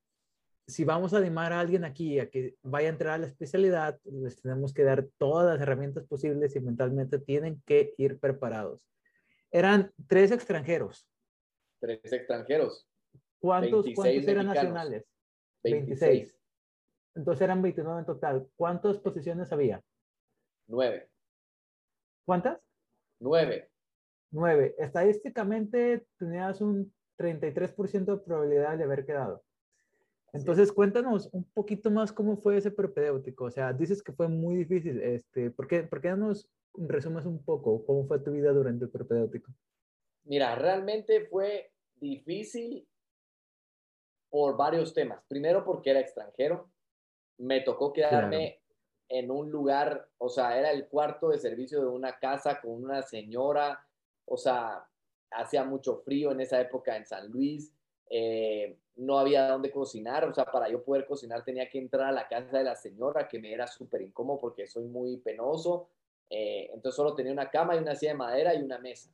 si 0.69 0.85
vamos 0.85 1.15
a 1.15 1.19
animar 1.19 1.53
a 1.53 1.61
alguien 1.61 1.85
aquí 1.85 2.19
a 2.19 2.29
que 2.29 2.57
vaya 2.63 2.89
a 2.89 2.93
entrar 2.93 3.15
a 3.15 3.19
la 3.19 3.27
especialidad, 3.27 4.01
les 4.05 4.41
tenemos 4.41 4.75
que 4.75 4.83
dar 4.83 5.07
todas 5.17 5.47
las 5.47 5.63
herramientas 5.63 6.05
posibles 6.05 6.57
y 6.57 6.61
mentalmente 6.61 7.19
tienen 7.19 7.63
que 7.65 7.95
ir 7.99 8.19
preparados. 8.19 8.85
Eran 9.53 9.93
tres 10.09 10.33
extranjeros. 10.33 11.09
Tres 11.81 12.13
extranjeros. 12.13 12.89
¿Cuántos, 13.39 13.87
eran 14.05 14.47
nacionales? 14.47 15.05
26. 15.63 16.37
Entonces 17.15 17.43
eran 17.43 17.63
29 17.63 18.01
en 18.01 18.07
total. 18.07 18.49
¿Cuántas 18.57 18.99
posiciones 18.99 19.53
había? 19.53 19.81
Nueve. 20.67 21.09
¿Cuántas? 22.25 22.61
Nueve. 23.21 23.71
Nueve. 24.33 24.75
Estadísticamente 24.79 26.07
tenías 26.19 26.61
un 26.61 26.93
33% 27.19 28.05
de 28.05 28.19
probabilidad 28.19 28.77
de 28.77 28.85
haber 28.85 29.07
quedado. 29.07 29.45
Entonces, 30.37 30.73
cuéntanos 30.73 31.29
un 31.33 31.45
poquito 31.45 31.91
más 31.91 32.13
cómo 32.13 32.37
fue 32.37 32.57
ese 32.57 32.71
propedéutico. 32.71 33.45
O 33.45 33.51
sea, 33.51 33.73
dices 33.73 34.03
que 34.03 34.13
fue 34.13 34.29
muy 34.29 34.57
difícil. 34.57 35.01
Este, 35.01 35.51
¿por, 35.51 35.67
qué, 35.67 35.83
¿Por 35.83 36.01
qué 36.01 36.11
nos 36.11 36.49
resumes 36.75 37.25
un 37.27 37.43
poco 37.45 37.85
cómo 37.85 38.07
fue 38.07 38.19
tu 38.21 38.33
vida 38.33 38.53
durante 38.53 38.85
el 38.85 38.91
propedéutico? 38.91 39.53
Mira, 40.25 40.55
realmente 40.57 41.27
fue 41.27 41.73
difícil 41.95 42.87
por 44.31 44.57
varios 44.57 44.93
temas. 44.93 45.25
Primero, 45.29 45.65
porque 45.65 45.91
era 45.91 46.01
extranjero. 46.01 46.71
Me 47.39 47.61
tocó 47.61 47.93
quedarme 47.93 48.61
en 49.09 49.31
un 49.31 49.51
lugar, 49.51 50.09
o 50.19 50.29
sea, 50.29 50.59
era 50.59 50.73
el 50.73 50.89
cuarto 50.89 51.29
de 51.29 51.39
servicio 51.39 51.81
de 51.81 51.87
una 51.87 52.19
casa 52.19 52.61
con 52.61 52.73
una 52.73 53.03
señora. 53.03 53.87
O 54.25 54.37
sea, 54.37 54.87
hacía 55.31 55.65
mucho 55.65 55.99
frío 55.99 56.33
en 56.33 56.41
esa 56.41 56.61
época 56.61 56.97
en 56.97 57.07
San 57.07 57.31
Luis. 57.31 57.73
Eh, 58.11 58.79
no 58.97 59.19
había 59.19 59.49
dónde 59.49 59.71
cocinar, 59.71 60.25
o 60.25 60.35
sea, 60.35 60.47
para 60.47 60.69
yo 60.69 60.83
poder 60.83 61.07
cocinar 61.07 61.45
tenía 61.45 61.69
que 61.69 61.79
entrar 61.79 62.09
a 62.09 62.13
la 62.13 62.29
casa 62.29 62.59
de 62.59 62.65
la 62.65 62.77
señora, 62.77 63.29
que 63.29 63.39
me 63.39 63.53
era 63.53 63.67
súper 63.67 64.03
incómodo 64.03 64.41
porque 64.41 64.67
soy 64.67 64.85
muy 64.85 65.19
penoso, 65.19 65.91
eh, 66.31 66.71
entonces 66.73 66.97
solo 66.97 67.15
tenía 67.15 67.33
una 67.33 67.51
cama 67.51 67.77
y 67.77 67.79
una 67.79 67.95
silla 67.95 68.13
de 68.13 68.19
madera 68.19 68.55
y 68.55 68.63
una 68.63 68.79
mesa. 68.79 69.11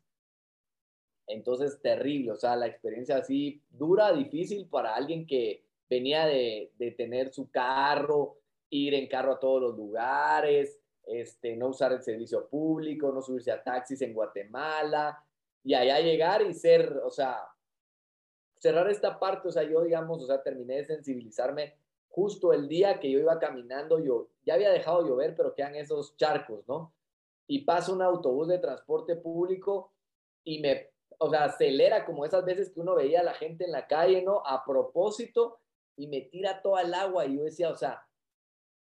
Entonces, 1.26 1.80
terrible, 1.80 2.32
o 2.32 2.36
sea, 2.36 2.56
la 2.56 2.66
experiencia 2.66 3.16
así 3.16 3.62
dura, 3.70 4.12
difícil 4.12 4.66
para 4.66 4.94
alguien 4.94 5.26
que 5.26 5.64
venía 5.88 6.26
de, 6.26 6.72
de 6.78 6.90
tener 6.92 7.32
su 7.32 7.50
carro, 7.50 8.38
ir 8.70 8.94
en 8.94 9.08
carro 9.08 9.32
a 9.32 9.40
todos 9.40 9.62
los 9.62 9.76
lugares, 9.76 10.80
este, 11.06 11.56
no 11.56 11.68
usar 11.68 11.92
el 11.92 12.02
servicio 12.02 12.48
público, 12.48 13.12
no 13.12 13.20
subirse 13.20 13.50
a 13.50 13.62
taxis 13.62 14.00
en 14.02 14.14
Guatemala, 14.14 15.22
y 15.64 15.74
allá 15.74 16.00
llegar 16.00 16.42
y 16.42 16.54
ser, 16.54 16.96
o 17.04 17.10
sea, 17.10 17.38
cerrar 18.62 18.88
esta 18.88 19.18
parte, 19.18 19.48
o 19.48 19.50
sea, 19.50 19.64
yo 19.64 19.82
digamos, 19.82 20.22
o 20.22 20.26
sea, 20.26 20.40
terminé 20.40 20.76
de 20.76 20.84
sensibilizarme 20.84 21.74
justo 22.08 22.52
el 22.52 22.68
día 22.68 23.00
que 23.00 23.10
yo 23.10 23.18
iba 23.18 23.40
caminando, 23.40 23.98
yo 23.98 24.28
ya 24.46 24.54
había 24.54 24.70
dejado 24.70 25.04
llover, 25.04 25.34
pero 25.34 25.52
quedan 25.52 25.74
esos 25.74 26.16
charcos, 26.16 26.62
¿no? 26.68 26.94
Y 27.48 27.64
pasa 27.64 27.92
un 27.92 28.02
autobús 28.02 28.46
de 28.46 28.60
transporte 28.60 29.16
público 29.16 29.90
y 30.44 30.60
me, 30.60 30.90
o 31.18 31.28
sea, 31.28 31.44
acelera 31.44 32.04
como 32.04 32.24
esas 32.24 32.44
veces 32.44 32.70
que 32.70 32.78
uno 32.78 32.94
veía 32.94 33.20
a 33.20 33.24
la 33.24 33.34
gente 33.34 33.64
en 33.64 33.72
la 33.72 33.88
calle, 33.88 34.22
¿no? 34.22 34.46
A 34.46 34.64
propósito 34.64 35.58
y 35.96 36.06
me 36.06 36.20
tira 36.20 36.62
toda 36.62 36.82
el 36.82 36.94
agua 36.94 37.26
y 37.26 37.38
yo 37.38 37.42
decía, 37.42 37.68
o 37.68 37.74
sea, 37.74 38.06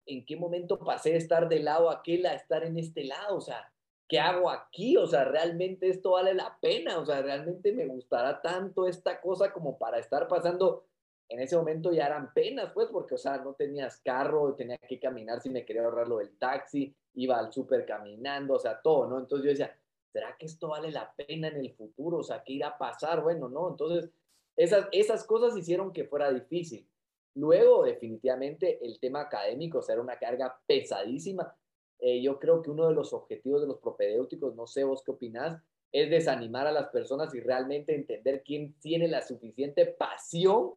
¿en 0.06 0.26
qué 0.26 0.36
momento 0.36 0.76
pasé 0.76 1.10
de 1.10 1.18
estar 1.18 1.48
del 1.48 1.66
lado 1.66 1.88
aquel 1.88 2.26
a 2.26 2.34
estar 2.34 2.64
en 2.64 2.76
este 2.78 3.04
lado? 3.04 3.36
O 3.36 3.40
sea, 3.40 3.72
¿qué 4.08 4.18
hago 4.18 4.50
aquí? 4.50 4.96
O 4.96 5.06
sea, 5.06 5.24
realmente 5.24 5.88
esto 5.88 6.12
vale 6.12 6.34
la 6.34 6.58
pena, 6.60 6.98
o 6.98 7.06
sea, 7.06 7.22
realmente 7.22 7.72
me 7.72 7.86
gustará 7.86 8.40
tanto 8.40 8.86
esta 8.86 9.20
cosa 9.20 9.52
como 9.52 9.78
para 9.78 9.98
estar 9.98 10.26
pasando. 10.26 10.84
En 11.28 11.40
ese 11.40 11.56
momento 11.56 11.92
ya 11.92 12.06
eran 12.06 12.32
penas, 12.32 12.72
pues, 12.72 12.88
porque, 12.90 13.14
o 13.14 13.18
sea, 13.18 13.36
no 13.36 13.52
tenías 13.52 14.00
carro, 14.00 14.54
tenía 14.54 14.78
que 14.78 14.98
caminar 14.98 15.40
si 15.40 15.50
me 15.50 15.64
quería 15.64 15.84
ahorrar 15.84 16.08
lo 16.08 16.18
del 16.18 16.38
taxi, 16.38 16.94
iba 17.14 17.38
al 17.38 17.52
súper 17.52 17.84
caminando, 17.84 18.54
o 18.54 18.58
sea, 18.58 18.80
todo, 18.80 19.06
¿no? 19.06 19.18
Entonces 19.18 19.44
yo 19.44 19.50
decía, 19.50 19.78
¿será 20.10 20.34
que 20.38 20.46
esto 20.46 20.68
vale 20.68 20.90
la 20.90 21.12
pena 21.14 21.48
en 21.48 21.56
el 21.56 21.74
futuro? 21.74 22.18
O 22.18 22.22
sea, 22.22 22.42
¿qué 22.42 22.54
irá 22.54 22.68
a 22.68 22.78
pasar? 22.78 23.22
Bueno, 23.22 23.50
no, 23.50 23.68
entonces 23.68 24.10
esas, 24.56 24.88
esas 24.90 25.24
cosas 25.24 25.56
hicieron 25.56 25.92
que 25.92 26.04
fuera 26.04 26.32
difícil. 26.32 26.88
Luego, 27.34 27.84
definitivamente, 27.84 28.84
el 28.84 28.98
tema 28.98 29.20
académico, 29.20 29.78
o 29.78 29.82
sea, 29.82 29.92
era 29.92 30.02
una 30.02 30.18
carga 30.18 30.58
pesadísima. 30.66 31.54
Eh, 32.00 32.22
yo 32.22 32.38
creo 32.38 32.62
que 32.62 32.70
uno 32.70 32.88
de 32.88 32.94
los 32.94 33.12
objetivos 33.12 33.60
de 33.60 33.66
los 33.66 33.78
propedéuticos, 33.78 34.54
no 34.54 34.66
sé 34.66 34.84
vos 34.84 35.02
qué 35.04 35.10
opinás, 35.10 35.60
es 35.90 36.10
desanimar 36.10 36.66
a 36.66 36.72
las 36.72 36.88
personas 36.88 37.34
y 37.34 37.40
realmente 37.40 37.94
entender 37.94 38.42
quién 38.44 38.74
tiene 38.80 39.08
la 39.08 39.22
suficiente 39.22 39.86
pasión 39.86 40.74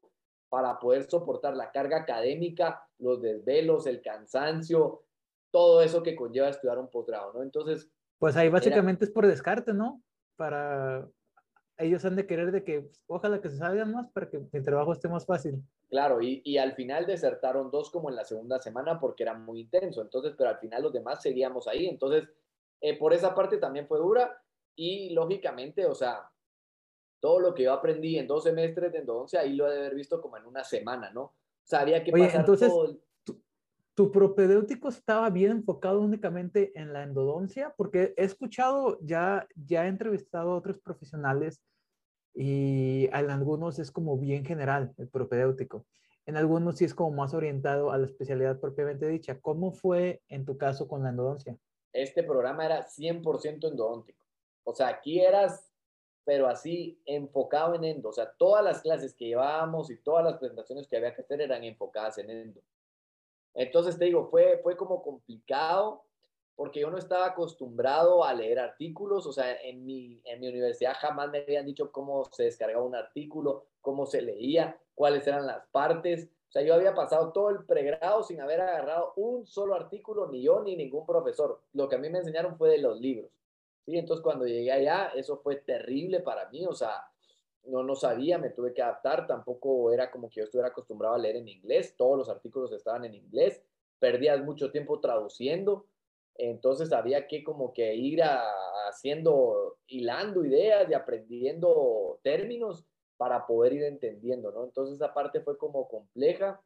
para 0.49 0.79
poder 0.79 1.09
soportar 1.09 1.55
la 1.55 1.71
carga 1.71 1.97
académica, 1.97 2.85
los 2.97 3.21
desvelos, 3.21 3.87
el 3.87 4.01
cansancio, 4.01 5.03
todo 5.51 5.81
eso 5.81 6.01
que 6.03 6.15
conlleva 6.15 6.49
estudiar 6.49 6.79
un 6.79 6.89
posgrado, 6.89 7.33
¿no? 7.33 7.43
Entonces... 7.43 7.89
Pues 8.19 8.35
ahí 8.35 8.49
básicamente 8.49 9.05
es 9.05 9.11
por 9.11 9.27
descarte, 9.27 9.73
¿no? 9.73 10.01
Para... 10.35 11.07
Ellos 11.81 12.05
han 12.05 12.15
de 12.15 12.27
querer 12.27 12.51
de 12.51 12.63
que 12.63 12.89
ojalá 13.07 13.41
que 13.41 13.49
se 13.49 13.57
salgan 13.57 13.91
más 13.91 14.09
para 14.11 14.29
que 14.29 14.41
el 14.51 14.63
trabajo 14.63 14.93
esté 14.93 15.07
más 15.09 15.25
fácil. 15.25 15.63
Claro, 15.89 16.21
y, 16.21 16.41
y, 16.45 16.57
al 16.57 16.73
final 16.73 17.05
desertaron 17.05 17.69
dos 17.69 17.91
como 17.91 18.09
en 18.09 18.15
la 18.15 18.23
segunda 18.23 18.59
semana 18.59 18.97
porque 18.97 19.23
era 19.23 19.33
muy 19.33 19.59
intenso, 19.59 20.01
entonces, 20.01 20.33
pero 20.37 20.49
al 20.49 20.57
final 20.57 20.83
los 20.83 20.93
demás 20.93 21.21
seguíamos 21.21 21.67
ahí, 21.67 21.85
entonces, 21.87 22.29
eh, 22.79 22.97
por 22.97 23.13
esa 23.13 23.35
parte 23.35 23.57
también 23.57 23.87
fue 23.87 23.99
dura 23.99 24.41
y 24.75 25.09
lógicamente, 25.09 25.85
o 25.85 25.93
sea, 25.93 26.31
todo 27.19 27.41
lo 27.41 27.53
que 27.53 27.63
yo 27.63 27.73
aprendí 27.73 28.17
en 28.17 28.25
dos 28.25 28.45
semestres 28.45 28.93
de 28.93 28.99
endodoncia, 28.99 29.41
ahí 29.41 29.53
lo 29.53 29.69
he 29.69 29.73
de 29.73 29.79
haber 29.79 29.95
visto 29.95 30.21
como 30.21 30.37
en 30.37 30.45
una 30.45 30.63
semana, 30.63 31.11
¿no? 31.11 31.23
O 31.23 31.33
sea, 31.65 31.81
había 31.81 32.03
que 32.03 32.11
pasar 32.13 32.39
entonces, 32.39 32.69
todo 32.69 32.97
tu, 33.25 33.43
tu 33.93 34.11
propedéutico 34.11 34.87
estaba 34.87 35.29
bien 35.29 35.51
enfocado 35.51 35.99
únicamente 35.99 36.71
en 36.73 36.93
la 36.93 37.03
endodoncia, 37.03 37.73
porque 37.75 38.13
he 38.15 38.23
escuchado, 38.23 38.97
ya, 39.01 39.45
ya 39.55 39.85
he 39.85 39.89
entrevistado 39.89 40.51
a 40.51 40.55
otros 40.55 40.79
profesionales 40.79 41.61
y 42.33 43.09
en 43.11 43.29
algunos 43.29 43.79
es 43.79 43.91
como 43.91 44.17
bien 44.17 44.45
general 44.45 44.93
el 44.97 45.07
propedéutico. 45.09 45.85
En 46.25 46.37
algunos 46.37 46.77
sí 46.77 46.85
es 46.85 46.93
como 46.93 47.11
más 47.11 47.33
orientado 47.33 47.91
a 47.91 47.97
la 47.97 48.05
especialidad 48.05 48.59
propiamente 48.59 49.07
dicha. 49.07 49.39
¿Cómo 49.39 49.71
fue 49.71 50.21
en 50.27 50.45
tu 50.45 50.57
caso 50.57 50.87
con 50.87 51.03
la 51.03 51.09
endodoncia? 51.09 51.57
Este 51.93 52.23
programa 52.23 52.65
era 52.65 52.85
100% 52.85 53.67
endodóntico. 53.67 54.25
O 54.63 54.73
sea, 54.73 54.87
aquí 54.87 55.19
eras, 55.19 55.71
pero 56.23 56.47
así 56.47 57.01
enfocado 57.05 57.75
en 57.75 57.83
endo. 57.83 58.09
O 58.09 58.13
sea, 58.13 58.31
todas 58.37 58.63
las 58.63 58.81
clases 58.81 59.13
que 59.15 59.25
llevábamos 59.25 59.89
y 59.89 59.97
todas 59.97 60.23
las 60.23 60.37
presentaciones 60.37 60.87
que 60.87 60.97
había 60.97 61.15
que 61.15 61.21
hacer 61.21 61.41
eran 61.41 61.63
enfocadas 61.63 62.17
en 62.19 62.29
endo. 62.29 62.61
Entonces 63.53 63.97
te 63.97 64.05
digo, 64.05 64.29
fue, 64.29 64.59
fue 64.63 64.77
como 64.77 65.01
complicado 65.01 66.05
porque 66.61 66.81
yo 66.81 66.91
no 66.91 66.99
estaba 66.99 67.25
acostumbrado 67.25 68.23
a 68.23 68.35
leer 68.35 68.59
artículos, 68.59 69.25
o 69.25 69.33
sea, 69.33 69.59
en 69.63 69.83
mi, 69.83 70.21
en 70.25 70.39
mi 70.39 70.47
universidad 70.47 70.93
jamás 70.95 71.31
me 71.31 71.39
habían 71.39 71.65
dicho 71.65 71.91
cómo 71.91 72.23
se 72.25 72.43
descargaba 72.43 72.85
un 72.85 72.93
artículo, 72.93 73.65
cómo 73.81 74.05
se 74.05 74.21
leía, 74.21 74.79
cuáles 74.93 75.25
eran 75.25 75.47
las 75.47 75.65
partes. 75.71 76.29
O 76.49 76.51
sea, 76.51 76.61
yo 76.61 76.75
había 76.75 76.93
pasado 76.93 77.31
todo 77.31 77.49
el 77.49 77.65
pregrado 77.65 78.21
sin 78.21 78.41
haber 78.41 78.61
agarrado 78.61 79.13
un 79.15 79.47
solo 79.47 79.73
artículo, 79.73 80.27
ni 80.27 80.43
yo 80.43 80.61
ni 80.61 80.75
ningún 80.75 81.03
profesor. 81.03 81.63
Lo 81.73 81.89
que 81.89 81.95
a 81.95 81.97
mí 81.97 82.11
me 82.11 82.19
enseñaron 82.19 82.55
fue 82.59 82.69
de 82.69 82.77
los 82.77 82.99
libros. 83.01 83.31
¿sí? 83.83 83.97
Entonces, 83.97 84.21
cuando 84.21 84.45
llegué 84.45 84.71
allá, 84.71 85.13
eso 85.15 85.37
fue 85.37 85.55
terrible 85.55 86.19
para 86.19 86.47
mí, 86.49 86.67
o 86.67 86.73
sea, 86.73 87.07
no, 87.63 87.81
no 87.81 87.95
sabía, 87.95 88.37
me 88.37 88.51
tuve 88.51 88.71
que 88.71 88.83
adaptar, 88.83 89.25
tampoco 89.25 89.91
era 89.91 90.11
como 90.11 90.29
que 90.29 90.41
yo 90.41 90.43
estuviera 90.43 90.69
acostumbrado 90.69 91.15
a 91.15 91.17
leer 91.17 91.37
en 91.37 91.47
inglés, 91.47 91.95
todos 91.97 92.19
los 92.19 92.29
artículos 92.29 92.71
estaban 92.71 93.03
en 93.05 93.15
inglés, 93.15 93.63
perdías 93.97 94.43
mucho 94.43 94.71
tiempo 94.71 94.99
traduciendo, 94.99 95.87
entonces 96.35 96.91
había 96.91 97.27
que 97.27 97.43
como 97.43 97.73
que 97.73 97.93
ir 97.95 98.21
haciendo, 98.87 99.77
hilando 99.87 100.45
ideas 100.45 100.89
y 100.89 100.93
aprendiendo 100.93 102.19
términos 102.23 102.85
para 103.17 103.45
poder 103.45 103.73
ir 103.73 103.83
entendiendo, 103.83 104.51
¿no? 104.51 104.63
Entonces 104.63 104.95
esa 104.95 105.13
parte 105.13 105.41
fue 105.41 105.57
como 105.57 105.87
compleja, 105.87 106.61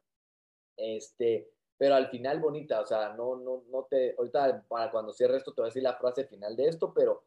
este, 0.78 1.50
pero 1.78 1.96
al 1.96 2.08
final 2.08 2.40
bonita, 2.40 2.80
o 2.80 2.86
sea, 2.86 3.14
no, 3.14 3.36
no, 3.36 3.64
no 3.70 3.84
te, 3.90 4.16
ahorita 4.18 4.66
para 4.68 4.92
cuando 4.92 5.12
cierre 5.12 5.38
esto 5.38 5.54
te 5.54 5.62
voy 5.62 5.68
a 5.68 5.72
decir 5.72 5.84
la 5.84 5.98
frase 5.98 6.26
final 6.26 6.56
de 6.56 6.68
esto, 6.68 6.94
pero, 6.94 7.24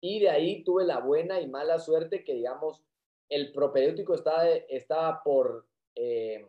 y 0.00 0.20
de 0.20 0.30
ahí 0.30 0.64
tuve 0.64 0.84
la 0.84 1.00
buena 1.00 1.40
y 1.40 1.48
mala 1.48 1.78
suerte 1.78 2.24
que, 2.24 2.34
digamos, 2.34 2.82
el 3.28 3.52
propedéutico 3.52 4.14
estaba, 4.14 4.46
estaba 4.48 5.22
por 5.22 5.66
eh, 5.94 6.46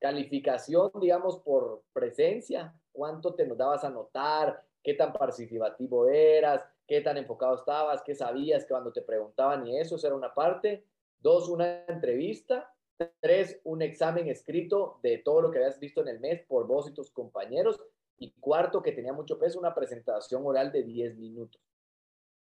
calificación, 0.00 0.90
digamos, 1.00 1.38
por 1.38 1.84
presencia, 1.92 2.74
cuánto 2.92 3.34
te 3.34 3.46
nos 3.46 3.58
dabas 3.58 3.84
a 3.84 3.90
notar, 3.90 4.62
qué 4.82 4.94
tan 4.94 5.12
participativo 5.12 6.08
eras, 6.08 6.64
qué 6.86 7.00
tan 7.00 7.16
enfocado 7.16 7.56
estabas, 7.56 8.02
qué 8.02 8.14
sabías 8.14 8.66
cuando 8.66 8.92
te 8.92 9.02
preguntaban 9.02 9.66
y 9.66 9.78
eso, 9.78 9.96
eso 9.96 10.06
era 10.06 10.16
una 10.16 10.34
parte. 10.34 10.84
Dos, 11.20 11.48
una 11.48 11.84
entrevista. 11.86 12.68
Tres, 13.20 13.60
un 13.64 13.82
examen 13.82 14.28
escrito 14.28 15.00
de 15.02 15.18
todo 15.18 15.40
lo 15.42 15.50
que 15.50 15.58
habías 15.58 15.80
visto 15.80 16.02
en 16.02 16.08
el 16.08 16.20
mes 16.20 16.42
por 16.46 16.66
vos 16.66 16.88
y 16.88 16.94
tus 16.94 17.10
compañeros. 17.10 17.80
Y 18.18 18.32
cuarto, 18.32 18.82
que 18.82 18.92
tenía 18.92 19.12
mucho 19.12 19.38
peso, 19.38 19.58
una 19.58 19.74
presentación 19.74 20.46
oral 20.46 20.70
de 20.70 20.82
10 20.82 21.16
minutos. 21.16 21.60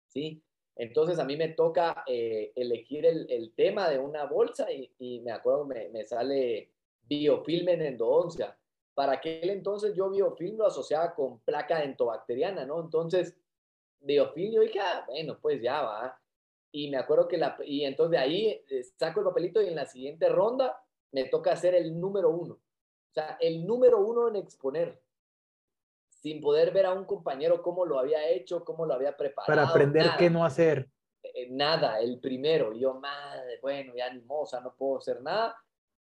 ¿Sí? 0.09 0.43
Entonces 0.77 1.19
a 1.19 1.25
mí 1.25 1.37
me 1.37 1.49
toca 1.49 2.05
eh, 2.07 2.53
elegir 2.57 3.05
el, 3.07 3.53
tema 3.55 3.89
de 3.89 3.99
una 3.99 4.25
bolsa 4.25 4.67
y, 4.73 5.21
me 5.21 5.31
acuerdo, 5.31 5.67
me, 5.67 5.89
me 5.91 6.05
sale 6.05 6.71
biofilm 7.07 7.69
en 7.69 7.83
endodoncia 7.83 8.57
para 8.95 9.13
aquel 9.13 9.51
entonces 9.51 9.95
yo 9.95 10.11
biofilm 10.11 10.59
lo 10.59 10.67
asociaba 10.67 11.15
con 11.15 11.41
placa 11.41 11.83
entobacteriana, 11.83 12.65
¿no? 12.65 12.81
Entonces, 12.81 13.37
biofilm, 14.01 14.53
yo 14.53 14.61
dije, 14.61 14.81
ah, 14.81 15.05
bueno, 15.07 15.39
pues 15.41 15.63
ya 15.63 15.83
va. 15.83 16.21
Y 16.73 16.91
me 16.91 16.99
acuerdo 16.99 17.27
que 17.27 17.37
la, 17.37 17.57
y 17.65 17.85
entonces 17.85 18.13
de 18.13 18.19
ahí 18.19 18.65
eh, 18.69 18.83
saco 18.99 19.21
el 19.21 19.27
papelito 19.27 19.61
y 19.61 19.69
en 19.69 19.75
la 19.75 19.87
siguiente 19.87 20.29
ronda 20.29 20.81
me 21.13 21.25
toca 21.25 21.53
hacer 21.53 21.75
el 21.75 21.99
número 21.99 22.31
uno. 22.31 22.55
O 22.55 23.13
sea, 23.13 23.37
el 23.41 23.67
número 23.67 23.99
uno 23.99 24.29
en 24.29 24.37
exponer, 24.37 25.01
sin 26.09 26.41
poder 26.41 26.73
ver 26.73 26.87
a 26.87 26.93
un 26.93 27.05
compañero 27.05 27.63
cómo 27.63 27.85
lo 27.85 27.99
había 27.99 28.29
hecho, 28.29 28.65
cómo 28.65 28.87
lo 28.87 28.95
había 28.95 29.17
preparado. 29.17 29.53
Para 29.53 29.69
aprender 29.69 30.07
qué 30.17 30.31
no 30.31 30.45
hacer. 30.45 30.89
Eh, 31.23 31.49
nada, 31.51 32.01
el 32.01 32.21
primero. 32.21 32.73
Y 32.73 32.81
yo, 32.81 32.95
madre, 32.95 33.59
bueno, 33.61 33.95
ya 33.97 34.13
ni 34.13 34.21
moza, 34.21 34.61
no 34.61 34.75
puedo 34.75 34.99
hacer 34.99 35.21
nada. 35.23 35.57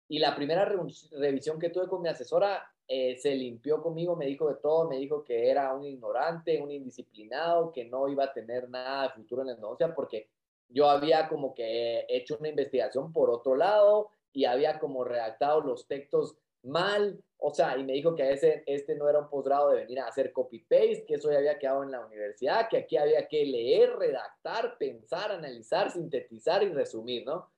Y 0.07 0.19
la 0.19 0.35
primera 0.35 0.65
revisión 0.65 1.59
que 1.59 1.69
tuve 1.69 1.87
con 1.87 2.01
mi 2.01 2.09
asesora, 2.09 2.63
eh, 2.87 3.17
se 3.17 3.35
limpió 3.35 3.81
conmigo, 3.81 4.15
me 4.15 4.25
dijo 4.25 4.47
de 4.47 4.55
todo, 4.55 4.87
me 4.87 4.97
dijo 4.97 5.23
que 5.23 5.49
era 5.49 5.73
un 5.73 5.83
ignorante, 5.83 6.61
un 6.61 6.71
indisciplinado, 6.71 7.71
que 7.73 7.83
no 7.85 8.07
iba 8.07 8.23
a 8.23 8.33
tener 8.33 8.69
nada 8.69 9.03
de 9.03 9.13
futuro 9.13 9.41
en 9.41 9.47
la 9.47 9.53
endodoncia 9.53 9.93
porque 9.93 10.29
yo 10.69 10.89
había 10.89 11.27
como 11.27 11.53
que 11.53 12.05
hecho 12.07 12.37
una 12.39 12.49
investigación 12.49 13.11
por 13.11 13.29
otro 13.29 13.55
lado 13.55 14.09
y 14.31 14.45
había 14.45 14.79
como 14.79 15.03
redactado 15.03 15.61
los 15.61 15.87
textos 15.87 16.37
mal, 16.63 17.21
o 17.37 17.53
sea, 17.53 17.77
y 17.77 17.83
me 17.83 17.93
dijo 17.93 18.15
que 18.15 18.31
ese, 18.31 18.63
este 18.65 18.95
no 18.95 19.09
era 19.09 19.19
un 19.19 19.29
posgrado 19.29 19.71
de 19.71 19.77
venir 19.77 19.99
a 19.99 20.07
hacer 20.07 20.31
copy-paste, 20.31 21.05
que 21.05 21.15
eso 21.15 21.31
ya 21.31 21.37
había 21.37 21.59
quedado 21.59 21.83
en 21.83 21.91
la 21.91 22.05
universidad, 22.05 22.67
que 22.69 22.77
aquí 22.77 22.97
había 22.97 23.27
que 23.27 23.45
leer, 23.45 23.95
redactar, 23.95 24.77
pensar, 24.77 25.31
analizar, 25.31 25.91
sintetizar 25.91 26.63
y 26.63 26.69
resumir, 26.69 27.25
¿no? 27.25 27.49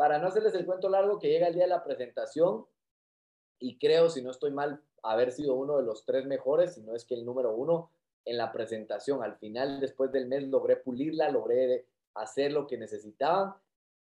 Para 0.00 0.18
no 0.18 0.28
hacerles 0.28 0.54
el 0.54 0.64
cuento 0.64 0.88
largo, 0.88 1.18
que 1.18 1.28
llega 1.28 1.48
el 1.48 1.52
día 1.52 1.64
de 1.64 1.68
la 1.68 1.84
presentación, 1.84 2.64
y 3.58 3.76
creo, 3.78 4.08
si 4.08 4.22
no 4.22 4.30
estoy 4.30 4.50
mal, 4.50 4.80
haber 5.02 5.30
sido 5.30 5.54
uno 5.56 5.76
de 5.76 5.82
los 5.82 6.06
tres 6.06 6.24
mejores, 6.24 6.72
si 6.72 6.80
no 6.80 6.94
es 6.94 7.04
que 7.04 7.12
el 7.12 7.26
número 7.26 7.54
uno 7.54 7.90
en 8.24 8.38
la 8.38 8.50
presentación. 8.50 9.22
Al 9.22 9.36
final, 9.36 9.78
después 9.78 10.10
del 10.10 10.26
mes, 10.26 10.44
logré 10.44 10.76
pulirla, 10.76 11.28
logré 11.28 11.84
hacer 12.14 12.50
lo 12.50 12.66
que 12.66 12.78
necesitaban 12.78 13.52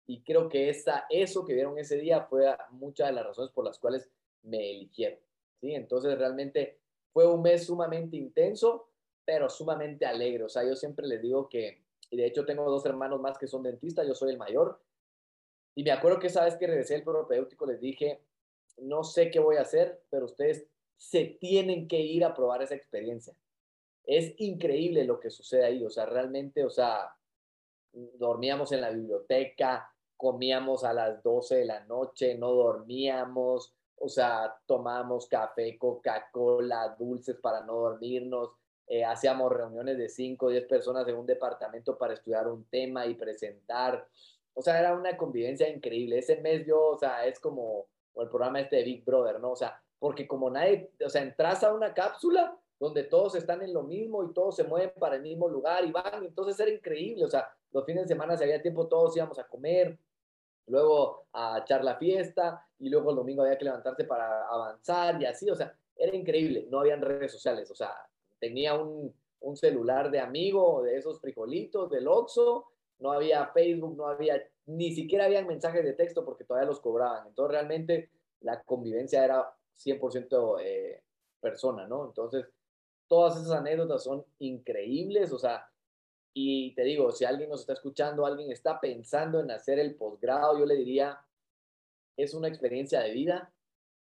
y 0.07 0.21
creo 0.23 0.51
que 0.51 0.69
esa, 0.69 1.07
eso 1.09 1.47
que 1.47 1.55
vieron 1.55 1.79
ese 1.79 1.97
día 1.97 2.21
fue 2.25 2.55
muchas 2.73 3.07
de 3.07 3.15
las 3.15 3.29
razones 3.29 3.51
por 3.53 3.65
las 3.65 3.79
cuales 3.79 4.07
me 4.43 4.73
eligieron. 4.73 5.19
¿sí? 5.63 5.75
Entonces, 5.75 6.19
realmente 6.19 6.79
fue 7.15 7.27
un 7.27 7.41
mes 7.41 7.65
sumamente 7.65 8.19
intenso, 8.19 8.91
pero 9.25 9.49
sumamente 9.49 10.05
alegre. 10.05 10.45
O 10.45 10.51
sea, 10.51 10.63
yo 10.63 10.77
siempre 10.77 11.07
les 11.07 11.23
digo 11.23 11.49
que, 11.49 11.87
y 12.11 12.19
de 12.19 12.27
hecho 12.27 12.45
tengo 12.45 12.71
dos 12.71 12.85
hermanos 12.85 13.19
más 13.19 13.39
que 13.39 13.47
son 13.47 13.63
dentistas, 13.63 14.07
yo 14.07 14.15
soy 14.15 14.33
el 14.33 14.37
mayor, 14.37 14.79
y 15.77 15.85
me 15.85 15.93
acuerdo 15.93 16.19
que 16.19 16.29
esa 16.29 16.43
vez 16.43 16.57
que 16.57 16.67
regresé 16.67 16.95
al 16.95 17.03
propedéutico 17.03 17.67
les 17.67 17.81
dije, 17.81 18.23
no 18.79 19.05
sé 19.05 19.31
qué 19.31 19.39
voy 19.39 19.57
a 19.57 19.61
hacer, 19.61 20.03
pero 20.11 20.25
ustedes 20.25 20.67
se 20.97 21.37
tienen 21.39 21.87
que 21.87 22.01
ir 22.01 22.25
a 22.25 22.35
probar 22.35 22.63
esa 22.63 22.75
experiencia. 22.75 23.35
Es 24.05 24.35
increíble 24.39 25.05
lo 25.05 25.21
que 25.21 25.31
sucede 25.31 25.67
ahí, 25.67 25.85
o 25.85 25.91
sea, 25.91 26.07
realmente, 26.07 26.65
o 26.65 26.71
sea, 26.71 27.15
dormíamos 27.93 28.73
en 28.73 28.81
la 28.81 28.91
biblioteca, 28.91 29.93
comíamos 30.17 30.83
a 30.83 30.95
las 30.95 31.23
12 31.23 31.57
de 31.57 31.65
la 31.67 31.81
noche, 31.85 32.37
no 32.37 32.53
dormíamos, 32.53 33.75
o 33.97 34.09
sea, 34.09 34.57
tomábamos 34.65 35.27
café, 35.27 35.77
Coca-Cola, 35.77 36.97
dulces 36.99 37.37
para 37.37 37.61
no 37.61 37.75
dormirnos, 37.75 38.53
eh, 38.87 39.05
hacíamos 39.05 39.53
reuniones 39.53 39.99
de 39.99 40.09
5 40.09 40.47
o 40.47 40.51
10 40.51 40.67
personas 40.67 41.07
en 41.09 41.17
un 41.17 41.27
departamento 41.27 41.99
para 41.99 42.15
estudiar 42.15 42.49
un 42.49 42.65
tema 42.65 43.05
y 43.07 43.15
presentar. 43.15 44.09
O 44.59 44.63
sea, 44.63 44.79
era 44.79 44.95
una 44.95 45.17
convivencia 45.19 45.69
increíble. 45.69 46.19
Ese 46.19 46.41
mes 46.41 46.67
yo, 46.67 46.83
o 46.83 46.99
sea, 46.99 47.27
es 47.27 47.39
como, 47.39 47.89
el 48.17 48.29
programa 48.29 48.61
este 48.61 48.77
de 48.77 48.85
Big 48.85 49.05
Brother, 49.05 49.39
¿no? 49.39 49.53
O 49.53 49.57
sea, 49.57 49.81
porque 49.99 50.27
como 50.27 50.49
nadie, 50.49 50.91
o 51.05 51.11
sea, 51.11 51.23
entras 51.23 51.63
a 51.63 51.75
una 51.75 51.93
cápsula 51.93 52.59
donde 52.79 53.05
todos 53.05 53.35
están 53.35 53.61
en 53.63 53.75
lo 53.75 53.83
mismo 53.83 54.25
y 54.25 54.33
todos 54.33 54.57
se 54.57 54.65
mueven 54.65 54.93
para 54.99 55.17
el 55.17 55.23
mismo 55.23 55.49
lugar 55.49 55.85
y 55.85 55.93
van, 55.93 56.25
entonces 56.25 56.59
era 56.59 56.71
increíble, 56.71 57.25
o 57.25 57.31
sea, 57.31 57.49
los 57.73 57.85
fines 57.85 58.05
de 58.05 58.09
semana, 58.09 58.37
si 58.37 58.45
había 58.45 58.61
tiempo, 58.61 58.87
todos 58.87 59.17
íbamos 59.17 59.39
a 59.39 59.47
comer, 59.47 59.99
luego 60.67 61.27
a 61.33 61.59
echar 61.59 61.85
la 61.85 61.97
fiesta 61.97 62.67
y 62.79 62.89
luego 62.89 63.11
el 63.11 63.17
domingo 63.17 63.43
había 63.43 63.57
que 63.57 63.65
levantarse 63.65 64.05
para 64.05 64.47
avanzar 64.47 65.21
y 65.21 65.27
así, 65.27 65.49
o 65.51 65.55
sea, 65.55 65.75
era 65.97 66.15
increíble, 66.15 66.67
no 66.71 66.81
habían 66.81 67.01
redes 67.01 67.33
sociales, 67.33 67.71
o 67.71 67.75
sea, 67.75 67.95
tenía 68.39 68.75
un, 68.75 69.15
un 69.41 69.57
celular 69.57 70.11
de 70.11 70.21
amigo 70.21 70.83
de 70.83 70.97
esos 70.97 71.21
frijolitos 71.21 71.91
del 71.91 72.09
Oxxo, 72.09 72.67
no 72.99 73.13
había 73.13 73.47
Facebook, 73.49 73.97
no 73.97 74.09
había, 74.09 74.43
ni 74.67 74.93
siquiera 74.93 75.27
había 75.27 75.45
mensajes 75.45 75.85
de 75.85 75.93
texto 75.93 76.25
porque 76.25 76.45
todavía 76.45 76.69
los 76.69 76.81
cobraban, 76.81 77.29
entonces 77.29 77.53
realmente 77.53 78.11
la 78.41 78.63
convivencia 78.63 79.25
era 79.25 79.55
100% 79.77 80.61
eh, 80.63 81.03
persona, 81.41 81.87
¿no? 81.87 82.07
Entonces, 82.07 82.47
todas 83.07 83.37
esas 83.37 83.53
anécdotas 83.53 84.03
son 84.03 84.25
increíbles, 84.39 85.33
o 85.33 85.39
sea, 85.39 85.69
y 86.33 86.75
te 86.75 86.85
digo, 86.85 87.13
si 87.13 87.25
alguien 87.25 87.49
nos 87.49 87.61
está 87.61 87.73
escuchando, 87.73 88.27
alguien 88.27 88.51
está 88.51 88.79
pensando 88.81 89.41
en 89.41 89.51
hacer 89.51 89.79
el 89.79 89.95
posgrado, 89.95 90.59
yo 90.59 90.67
le 90.67 90.77
diría, 90.77 91.19
es 92.17 92.35
una 92.35 92.49
experiencia 92.49 93.01
de 93.01 93.13
vida, 93.13 93.53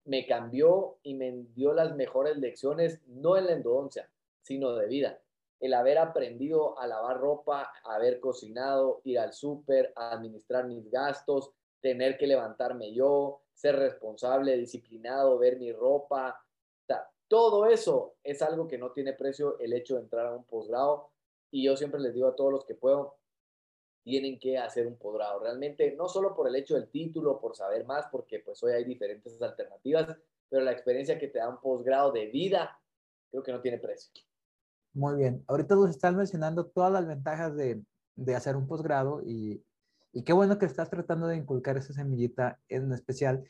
me 0.06 0.26
cambió 0.26 0.98
y 1.04 1.14
me 1.14 1.32
dio 1.54 1.74
las 1.74 1.96
mejores 1.96 2.38
lecciones, 2.38 3.02
no 3.08 3.38
en 3.38 3.46
la 3.46 3.52
endodoncia, 3.54 4.10
sino 4.42 4.74
de 4.76 4.88
vida. 4.88 5.20
El 5.60 5.74
haber 5.74 5.98
aprendido 5.98 6.78
a 6.80 6.88
lavar 6.88 7.18
ropa, 7.18 7.72
haber 7.84 8.20
cocinado, 8.20 9.02
ir 9.04 9.20
al 9.20 9.34
súper, 9.34 9.92
administrar 9.96 10.66
mis 10.66 10.90
gastos, 10.90 11.52
tener 11.82 12.18
que 12.18 12.28
levantarme 12.28 12.94
yo, 12.94 13.42
ser 13.54 13.76
responsable, 13.76 14.58
disciplinado, 14.58 15.38
ver 15.38 15.58
mi 15.58 15.72
ropa. 15.72 16.40
todo 17.28 17.66
eso 17.66 18.16
es 18.24 18.42
algo 18.42 18.70
que 18.70 18.78
no 18.78 18.92
tiene 18.92 19.12
precio 19.12 19.60
el 19.60 19.74
hecho 19.74 19.96
de 19.96 20.02
entrar 20.02 20.28
a 20.28 20.36
un 20.36 20.46
posgrado 20.46 21.10
y 21.52 21.64
yo 21.66 21.76
siempre 21.76 22.00
les 22.00 22.14
digo 22.14 22.28
a 22.28 22.36
todos 22.36 22.52
los 22.52 22.66
que 22.66 22.76
puedo, 22.76 23.18
tienen 24.04 24.40
que 24.40 24.58
hacer 24.58 24.88
un 24.88 24.98
posgrado. 24.98 25.40
Realmente, 25.40 25.92
no 25.92 26.08
solo 26.08 26.34
por 26.34 26.48
el 26.48 26.56
hecho 26.56 26.76
del 26.76 26.90
título, 26.90 27.40
por 27.40 27.56
saber 27.56 27.84
más, 27.84 28.08
porque 28.10 28.40
pues 28.40 28.64
hoy 28.64 28.72
hay 28.72 28.86
diferentes 28.86 29.42
alternativas, 29.42 30.16
pero 30.50 30.64
la 30.64 30.72
experiencia 30.72 31.20
que 31.20 31.28
te 31.28 31.40
da 31.40 31.50
un 31.50 31.60
posgrado 31.60 32.12
de 32.12 32.28
vida, 32.28 32.80
creo 33.30 33.44
que 33.44 33.52
no 33.52 33.60
tiene 33.60 33.80
precio. 33.80 34.10
Muy 34.98 35.16
bien. 35.16 35.44
Ahorita 35.46 35.76
nos 35.76 35.92
están 35.92 36.16
mencionando 36.16 36.66
todas 36.66 36.92
las 36.92 37.06
ventajas 37.06 37.56
de, 37.56 37.84
de 38.16 38.36
hacer 38.36 38.56
un 38.56 38.66
posgrado 38.66 39.22
y, 39.24 39.64
y 40.12 40.24
qué 40.24 40.34
bueno 40.34 40.58
que 40.58 40.66
estás 40.66 40.90
tratando 40.90 41.28
de 41.28 41.38
inculcar 41.38 41.78
esa 41.78 41.94
semillita 41.94 42.60
en 42.68 42.92
especial 42.92 43.44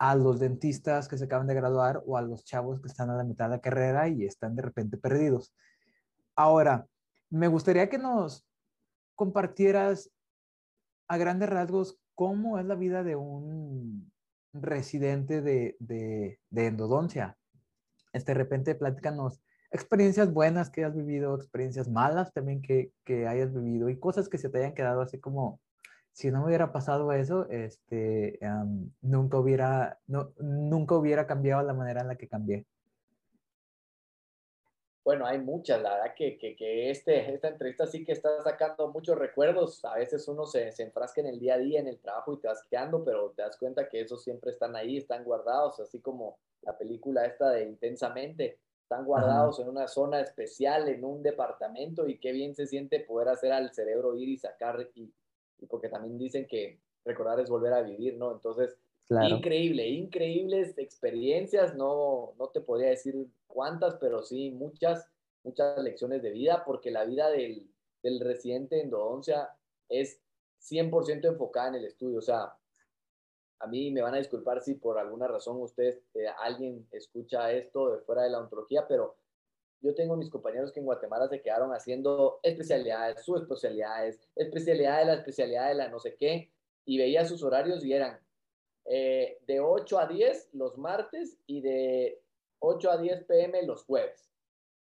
a 0.00 0.16
los 0.16 0.40
dentistas 0.40 1.06
que 1.06 1.16
se 1.16 1.26
acaban 1.26 1.46
de 1.46 1.54
graduar 1.54 2.02
o 2.06 2.16
a 2.16 2.22
los 2.22 2.44
chavos 2.44 2.80
que 2.80 2.88
están 2.88 3.08
a 3.08 3.14
la 3.14 3.22
mitad 3.22 3.44
de 3.44 3.52
la 3.52 3.60
carrera 3.60 4.08
y 4.08 4.24
están 4.24 4.56
de 4.56 4.62
repente 4.62 4.96
perdidos. 4.96 5.54
Ahora, 6.34 6.88
me 7.28 7.46
gustaría 7.46 7.88
que 7.88 7.98
nos 7.98 8.44
compartieras 9.14 10.10
a 11.06 11.18
grandes 11.18 11.50
rasgos 11.50 12.00
cómo 12.16 12.58
es 12.58 12.66
la 12.66 12.74
vida 12.74 13.04
de 13.04 13.14
un 13.14 14.10
residente 14.52 15.40
de, 15.40 15.76
de, 15.78 16.40
de 16.50 16.66
endodoncia. 16.66 17.38
Este, 18.12 18.32
de 18.32 18.38
repente, 18.38 18.74
platícanos 18.74 19.40
experiencias 19.70 20.32
buenas 20.32 20.70
que 20.70 20.84
hayas 20.84 20.96
vivido, 20.96 21.34
experiencias 21.34 21.88
malas 21.88 22.32
también 22.32 22.60
que, 22.60 22.92
que 23.04 23.26
hayas 23.26 23.54
vivido 23.54 23.88
y 23.88 23.98
cosas 23.98 24.28
que 24.28 24.38
se 24.38 24.48
te 24.48 24.58
hayan 24.58 24.74
quedado 24.74 25.00
así 25.00 25.18
como, 25.20 25.60
si 26.12 26.30
no 26.30 26.40
me 26.40 26.46
hubiera 26.46 26.72
pasado 26.72 27.12
eso, 27.12 27.48
este, 27.50 28.38
nunca, 29.00 29.38
hubiera, 29.38 29.98
no, 30.06 30.32
nunca 30.38 30.96
hubiera 30.96 31.26
cambiado 31.26 31.62
la 31.62 31.74
manera 31.74 32.00
en 32.00 32.08
la 32.08 32.16
que 32.16 32.28
cambié. 32.28 32.66
Bueno, 35.02 35.24
hay 35.26 35.38
muchas, 35.38 35.80
la 35.80 35.94
verdad 35.94 36.14
que, 36.14 36.36
que, 36.36 36.90
este, 36.90 37.32
esta 37.32 37.48
entrevista 37.48 37.86
sí 37.86 38.04
que 38.04 38.12
está 38.12 38.42
sacando 38.42 38.92
muchos 38.92 39.18
recuerdos. 39.18 39.82
A 39.84 39.94
veces 39.96 40.28
uno 40.28 40.46
se, 40.46 40.70
se, 40.72 40.82
enfrasca 40.82 41.22
en 41.22 41.28
el 41.28 41.40
día 41.40 41.54
a 41.54 41.58
día, 41.58 41.80
en 41.80 41.88
el 41.88 41.98
trabajo 41.98 42.34
y 42.34 42.40
te 42.40 42.48
vas 42.48 42.62
quedando, 42.68 43.02
pero 43.02 43.30
te 43.30 43.42
das 43.42 43.56
cuenta 43.56 43.88
que 43.88 44.02
esos 44.02 44.22
siempre 44.22 44.50
están 44.50 44.76
ahí, 44.76 44.98
están 44.98 45.24
guardados, 45.24 45.80
así 45.80 46.00
como 46.00 46.38
la 46.62 46.76
película 46.76 47.24
esta 47.24 47.50
de 47.50 47.64
Intensamente, 47.64 48.58
están 48.90 49.04
guardados 49.04 49.60
en 49.60 49.68
una 49.68 49.86
zona 49.86 50.20
especial, 50.20 50.88
en 50.88 51.04
un 51.04 51.22
departamento 51.22 52.08
y 52.08 52.18
qué 52.18 52.32
bien 52.32 52.56
se 52.56 52.66
siente 52.66 52.98
poder 52.98 53.28
hacer 53.28 53.52
al 53.52 53.72
cerebro 53.72 54.16
ir 54.16 54.28
y 54.28 54.36
sacar, 54.36 54.90
y, 54.96 55.14
y 55.60 55.66
porque 55.66 55.88
también 55.88 56.18
dicen 56.18 56.44
que 56.48 56.80
recordar 57.04 57.38
es 57.38 57.48
volver 57.48 57.72
a 57.72 57.82
vivir, 57.82 58.16
¿no? 58.16 58.32
Entonces, 58.32 58.76
Increíble, 59.28 59.88
increíbles 59.88 60.78
experiencias, 60.78 61.74
no, 61.74 62.34
no 62.38 62.48
te 62.48 62.60
podría 62.60 62.90
decir 62.90 63.26
cuántas, 63.48 63.96
pero 63.96 64.22
sí 64.22 64.52
muchas, 64.52 65.04
muchas 65.42 65.78
lecciones 65.78 66.22
de 66.22 66.30
vida, 66.30 66.62
porque 66.64 66.92
la 66.92 67.04
vida 67.04 67.28
del, 67.28 67.68
del 68.04 68.20
residente 68.20 68.80
endodoncia 68.80 69.50
es 69.88 70.20
100% 70.60 71.26
enfocada 71.26 71.70
en 71.70 71.74
el 71.76 71.84
estudio. 71.86 72.18
O 72.18 72.22
sea, 72.22 72.54
a 73.60 73.66
mí 73.66 73.90
me 73.90 74.02
van 74.02 74.14
a 74.14 74.18
disculpar 74.18 74.62
si 74.62 74.74
por 74.74 74.98
alguna 74.98 75.28
razón 75.28 75.60
ustedes, 75.60 76.02
eh, 76.14 76.26
alguien 76.42 76.86
escucha 76.92 77.52
esto 77.52 77.90
de 77.90 78.00
fuera 78.00 78.22
de 78.22 78.30
la 78.30 78.40
ontología, 78.40 78.86
pero 78.88 79.16
yo 79.82 79.94
tengo 79.94 80.16
mis 80.16 80.30
compañeros 80.30 80.72
que 80.72 80.80
en 80.80 80.86
Guatemala 80.86 81.28
se 81.28 81.40
quedaron 81.40 81.70
haciendo 81.72 82.40
especialidades, 82.42 83.22
subespecialidades, 83.24 84.20
especialidad 84.34 84.98
de 84.98 85.04
la 85.04 85.14
especialidad 85.14 85.68
de 85.68 85.74
la 85.74 85.88
no 85.88 86.00
sé 86.00 86.16
qué, 86.16 86.50
y 86.86 86.98
veía 86.98 87.24
sus 87.24 87.42
horarios 87.42 87.84
y 87.84 87.92
eran 87.92 88.18
eh, 88.86 89.38
de 89.46 89.60
8 89.60 89.98
a 89.98 90.06
10 90.06 90.50
los 90.54 90.76
martes 90.78 91.38
y 91.46 91.60
de 91.60 92.22
8 92.60 92.90
a 92.90 92.96
10 92.96 93.24
pm 93.24 93.62
los 93.64 93.84
jueves. 93.84 94.30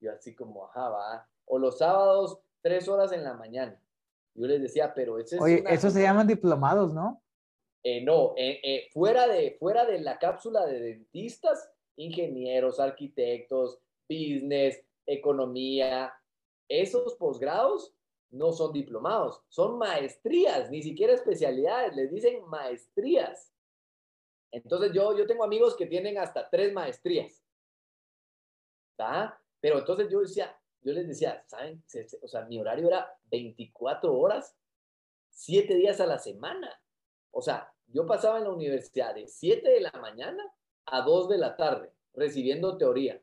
Yo 0.01 0.11
así 0.11 0.35
como, 0.35 0.65
ajá, 0.65 0.89
va. 0.89 1.29
O 1.45 1.59
los 1.59 1.77
sábados, 1.77 2.39
3 2.61 2.87
horas 2.87 3.11
en 3.11 3.23
la 3.23 3.33
mañana. 3.33 3.79
Yo 4.35 4.47
les 4.47 4.61
decía, 4.61 4.93
pero 4.93 5.19
ese 5.19 5.35
es... 5.35 5.41
Oye, 5.41 5.63
eso 5.69 5.89
se 5.89 6.01
llaman 6.01 6.27
diplomados, 6.27 6.93
¿no? 6.93 7.22
Eh, 7.83 8.01
no, 8.01 8.33
eh, 8.37 8.89
fuera, 8.93 9.27
de, 9.27 9.57
fuera 9.59 9.85
de 9.85 9.99
la 9.99 10.17
cápsula 10.17 10.65
de 10.65 10.79
dentistas, 10.79 11.69
ingenieros, 11.97 12.79
arquitectos, 12.79 13.79
business, 14.07 14.81
economía, 15.05 16.13
esos 16.69 17.15
posgrados 17.15 17.93
no 18.31 18.51
son 18.51 18.73
diplomados, 18.73 19.43
son 19.47 19.77
maestrías, 19.77 20.71
ni 20.71 20.81
siquiera 20.81 21.13
especialidades, 21.13 21.95
les 21.95 22.11
dicen 22.11 22.43
maestrías. 22.47 23.53
Entonces 24.51 24.91
yo, 24.93 25.15
yo 25.17 25.27
tengo 25.27 25.43
amigos 25.43 25.75
que 25.75 25.85
tienen 25.85 26.17
hasta 26.17 26.49
tres 26.49 26.73
maestrías. 26.73 27.43
¿Está? 28.91 29.39
Pero 29.59 29.79
entonces 29.79 30.09
yo 30.11 30.21
decía, 30.21 30.55
yo 30.81 30.93
les 30.93 31.07
decía, 31.07 31.43
¿saben? 31.47 31.83
O 32.21 32.27
sea, 32.27 32.45
mi 32.45 32.59
horario 32.59 32.87
era 32.87 33.15
24 33.25 34.15
horas, 34.15 34.55
7 35.29 35.75
días 35.75 35.99
a 35.99 36.05
la 36.05 36.19
semana. 36.19 36.71
O 37.31 37.41
sea, 37.41 37.72
yo 37.93 38.05
pasaba 38.05 38.39
en 38.39 38.45
la 38.45 38.51
universidad 38.51 39.15
de 39.15 39.27
7 39.27 39.69
de 39.69 39.79
la 39.79 39.91
mañana 40.01 40.43
a 40.85 41.01
2 41.01 41.29
de 41.29 41.37
la 41.37 41.55
tarde, 41.55 41.93
recibiendo 42.13 42.77
teoría. 42.77 43.21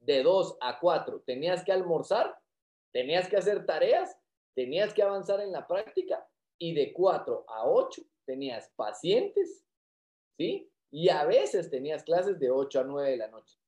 De 0.00 0.22
2 0.22 0.58
a 0.60 0.78
4 0.78 1.22
tenías 1.24 1.64
que 1.64 1.72
almorzar, 1.72 2.38
tenías 2.92 3.28
que 3.28 3.36
hacer 3.36 3.64
tareas, 3.64 4.18
tenías 4.54 4.92
que 4.92 5.02
avanzar 5.02 5.40
en 5.40 5.52
la 5.52 5.66
práctica 5.66 6.28
y 6.58 6.74
de 6.74 6.92
4 6.92 7.44
a 7.48 7.68
8 7.68 8.02
tenías 8.24 8.68
pacientes 8.76 9.66
¿sí? 10.36 10.70
Y 10.90 11.08
a 11.08 11.24
veces 11.24 11.70
tenías 11.70 12.04
clases 12.04 12.38
de 12.38 12.50
8 12.50 12.80
a 12.80 12.84
9 12.84 13.10
de 13.10 13.16
la 13.16 13.28
noche. 13.28 13.58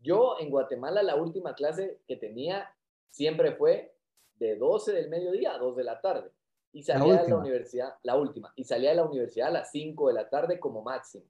Yo 0.00 0.36
en 0.38 0.50
Guatemala 0.50 1.02
la 1.02 1.16
última 1.16 1.54
clase 1.54 2.00
que 2.06 2.16
tenía 2.16 2.74
siempre 3.10 3.52
fue 3.52 3.94
de 4.34 4.56
12 4.56 4.92
del 4.92 5.08
mediodía 5.08 5.54
a 5.54 5.58
2 5.58 5.76
de 5.76 5.84
la 5.84 6.00
tarde. 6.00 6.30
Y 6.72 6.82
salía 6.82 7.22
de 7.22 7.28
la 7.28 7.36
universidad, 7.36 7.94
la 8.02 8.16
última, 8.16 8.52
y 8.54 8.64
salía 8.64 8.90
de 8.90 8.96
la 8.96 9.04
universidad 9.04 9.48
a 9.48 9.52
las 9.52 9.70
5 9.70 10.08
de 10.08 10.14
la 10.14 10.28
tarde 10.28 10.60
como 10.60 10.82
máximo. 10.82 11.24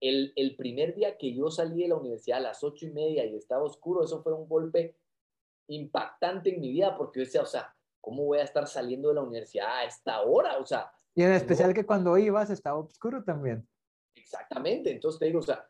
El, 0.00 0.32
el 0.36 0.56
primer 0.56 0.94
día 0.94 1.16
que 1.16 1.32
yo 1.32 1.50
salí 1.50 1.82
de 1.82 1.88
la 1.88 1.96
universidad 1.96 2.38
a 2.38 2.42
las 2.42 2.62
8 2.62 2.86
y 2.86 2.90
media 2.90 3.24
y 3.24 3.36
estaba 3.36 3.62
oscuro, 3.62 4.04
eso 4.04 4.22
fue 4.22 4.32
un 4.32 4.48
golpe 4.48 4.96
impactante 5.68 6.54
en 6.54 6.60
mi 6.60 6.70
vida 6.70 6.96
porque 6.96 7.20
yo 7.20 7.24
decía, 7.24 7.42
o 7.42 7.46
sea, 7.46 7.74
¿cómo 8.00 8.24
voy 8.24 8.38
a 8.38 8.42
estar 8.42 8.66
saliendo 8.66 9.08
de 9.08 9.14
la 9.14 9.22
universidad 9.22 9.78
a 9.78 9.84
esta 9.84 10.20
hora? 10.22 10.58
O 10.58 10.66
sea... 10.66 10.92
Y 11.14 11.22
en 11.22 11.32
especial 11.32 11.72
que 11.72 11.86
cuando 11.86 12.18
ibas 12.18 12.50
estaba 12.50 12.78
oscuro 12.78 13.22
también. 13.22 13.66
Exactamente, 14.16 14.90
entonces 14.90 15.18
te 15.18 15.26
digo, 15.26 15.38
o 15.38 15.42
sea, 15.42 15.66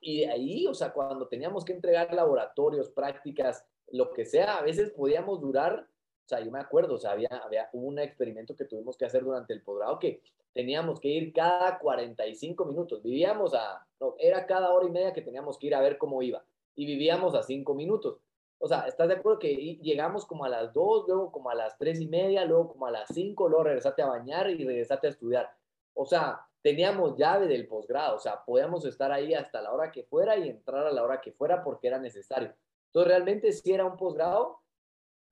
y 0.00 0.20
de 0.20 0.30
ahí, 0.30 0.66
o 0.66 0.74
sea, 0.74 0.92
cuando 0.92 1.28
teníamos 1.28 1.64
que 1.64 1.72
entregar 1.72 2.12
laboratorios, 2.12 2.90
prácticas, 2.90 3.64
lo 3.88 4.12
que 4.12 4.24
sea, 4.24 4.58
a 4.58 4.62
veces 4.62 4.90
podíamos 4.90 5.40
durar, 5.40 5.88
o 6.26 6.28
sea, 6.28 6.40
yo 6.40 6.50
me 6.50 6.58
acuerdo, 6.58 6.96
o 6.96 6.98
sea, 6.98 7.12
había, 7.12 7.28
había 7.28 7.68
un 7.72 8.00
experimento 8.00 8.56
que 8.56 8.64
tuvimos 8.64 8.96
que 8.96 9.04
hacer 9.04 9.22
durante 9.22 9.52
el 9.52 9.62
posgrado 9.62 10.00
que 10.00 10.20
teníamos 10.52 10.98
que 10.98 11.08
ir 11.08 11.32
cada 11.32 11.78
45 11.78 12.64
minutos, 12.64 13.00
vivíamos 13.00 13.54
a, 13.54 13.86
no, 14.00 14.16
era 14.18 14.44
cada 14.44 14.72
hora 14.72 14.86
y 14.86 14.90
media 14.90 15.12
que 15.12 15.22
teníamos 15.22 15.56
que 15.56 15.68
ir 15.68 15.74
a 15.76 15.80
ver 15.80 15.98
cómo 15.98 16.20
iba, 16.22 16.44
y 16.74 16.84
vivíamos 16.84 17.34
a 17.36 17.44
5 17.44 17.74
minutos. 17.74 18.18
O 18.58 18.66
sea, 18.66 18.80
¿estás 18.88 19.06
de 19.06 19.14
acuerdo 19.14 19.38
que 19.38 19.54
llegamos 19.54 20.26
como 20.26 20.44
a 20.44 20.48
las 20.48 20.72
2, 20.72 21.04
luego 21.06 21.30
como 21.30 21.50
a 21.50 21.54
las 21.54 21.78
3 21.78 22.00
y 22.00 22.08
media, 22.08 22.44
luego 22.44 22.72
como 22.72 22.86
a 22.86 22.90
las 22.90 23.08
5, 23.14 23.48
luego 23.48 23.64
regresaste 23.64 24.02
a 24.02 24.06
bañar 24.06 24.50
y 24.50 24.64
regresaste 24.64 25.06
a 25.06 25.10
estudiar? 25.10 25.50
O 25.94 26.06
sea, 26.06 26.40
teníamos 26.62 27.16
llave 27.16 27.46
del 27.46 27.68
posgrado, 27.68 28.16
o 28.16 28.18
sea, 28.18 28.42
podíamos 28.44 28.84
estar 28.84 29.12
ahí 29.12 29.32
hasta 29.34 29.60
la 29.60 29.72
hora 29.72 29.92
que 29.92 30.02
fuera 30.02 30.36
y 30.36 30.48
entrar 30.48 30.86
a 30.86 30.90
la 30.90 31.04
hora 31.04 31.20
que 31.20 31.32
fuera 31.32 31.62
porque 31.62 31.86
era 31.86 31.98
necesario. 31.98 32.52
Entonces, 32.86 33.12
realmente 33.12 33.52
si 33.52 33.72
era 33.72 33.84
un 33.84 33.96
posgrado, 33.96 34.62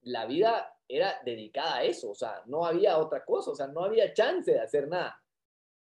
la 0.02 0.26
vida 0.26 0.73
era 0.88 1.20
dedicada 1.24 1.76
a 1.76 1.84
eso, 1.84 2.10
o 2.10 2.14
sea, 2.14 2.42
no 2.46 2.64
había 2.64 2.98
otra 2.98 3.24
cosa, 3.24 3.50
o 3.50 3.54
sea, 3.54 3.66
no 3.66 3.84
había 3.84 4.12
chance 4.12 4.52
de 4.52 4.60
hacer 4.60 4.88
nada. 4.88 5.20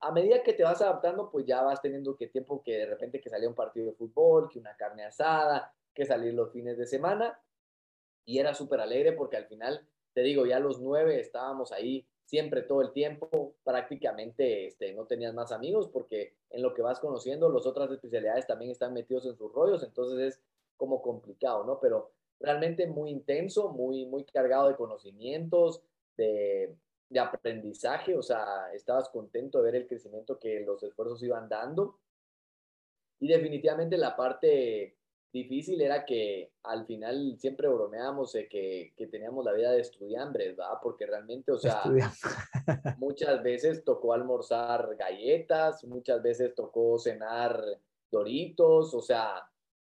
A 0.00 0.12
medida 0.12 0.42
que 0.42 0.52
te 0.52 0.62
vas 0.62 0.80
adaptando, 0.82 1.30
pues 1.30 1.46
ya 1.46 1.62
vas 1.62 1.80
teniendo 1.80 2.16
que 2.16 2.28
tiempo 2.28 2.62
que 2.62 2.78
de 2.78 2.86
repente 2.86 3.20
que 3.20 3.30
salía 3.30 3.48
un 3.48 3.54
partido 3.54 3.86
de 3.86 3.94
fútbol, 3.94 4.48
que 4.50 4.58
una 4.58 4.76
carne 4.76 5.04
asada, 5.04 5.74
que 5.94 6.04
salir 6.04 6.34
los 6.34 6.52
fines 6.52 6.76
de 6.76 6.86
semana. 6.86 7.40
Y 8.26 8.38
era 8.38 8.54
súper 8.54 8.80
alegre 8.80 9.12
porque 9.12 9.36
al 9.36 9.46
final, 9.46 9.86
te 10.12 10.22
digo, 10.22 10.46
ya 10.46 10.58
los 10.58 10.80
nueve 10.80 11.20
estábamos 11.20 11.72
ahí 11.72 12.06
siempre 12.26 12.62
todo 12.62 12.80
el 12.82 12.92
tiempo, 12.92 13.54
prácticamente 13.64 14.66
este, 14.66 14.92
no 14.94 15.06
tenías 15.06 15.34
más 15.34 15.52
amigos 15.52 15.88
porque 15.88 16.34
en 16.50 16.62
lo 16.62 16.74
que 16.74 16.82
vas 16.82 16.98
conociendo, 16.98 17.50
las 17.50 17.66
otras 17.66 17.90
especialidades 17.90 18.46
también 18.46 18.70
están 18.70 18.94
metidos 18.94 19.26
en 19.26 19.36
sus 19.36 19.52
rollos, 19.52 19.82
entonces 19.82 20.18
es 20.18 20.42
como 20.76 21.02
complicado, 21.02 21.64
¿no? 21.64 21.78
Pero 21.80 22.12
realmente 22.44 22.86
muy 22.86 23.10
intenso, 23.10 23.70
muy, 23.70 24.06
muy 24.06 24.24
cargado 24.24 24.68
de 24.68 24.76
conocimientos, 24.76 25.82
de, 26.16 26.76
de 27.08 27.20
aprendizaje, 27.20 28.16
o 28.16 28.22
sea, 28.22 28.72
estabas 28.72 29.08
contento 29.08 29.58
de 29.58 29.64
ver 29.64 29.82
el 29.82 29.86
crecimiento 29.86 30.38
que 30.38 30.60
los 30.60 30.82
esfuerzos 30.82 31.22
iban 31.22 31.48
dando. 31.48 31.98
Y 33.20 33.28
definitivamente 33.28 33.96
la 33.96 34.14
parte 34.16 34.96
difícil 35.32 35.80
era 35.80 36.04
que 36.04 36.52
al 36.62 36.86
final 36.86 37.36
siempre 37.38 37.68
bromeábamos 37.68 38.32
de 38.32 38.48
que, 38.48 38.94
que 38.96 39.08
teníamos 39.08 39.44
la 39.44 39.52
vida 39.52 39.72
de 39.72 39.80
estudiambres, 39.80 40.56
¿verdad? 40.56 40.78
Porque 40.80 41.06
realmente, 41.06 41.50
o 41.50 41.58
sea, 41.58 41.82
muchas 42.98 43.42
veces 43.42 43.84
tocó 43.84 44.12
almorzar 44.12 44.94
galletas, 44.96 45.84
muchas 45.84 46.22
veces 46.22 46.54
tocó 46.54 46.98
cenar 46.98 47.60
doritos, 48.10 48.94
o 48.94 49.02
sea, 49.02 49.42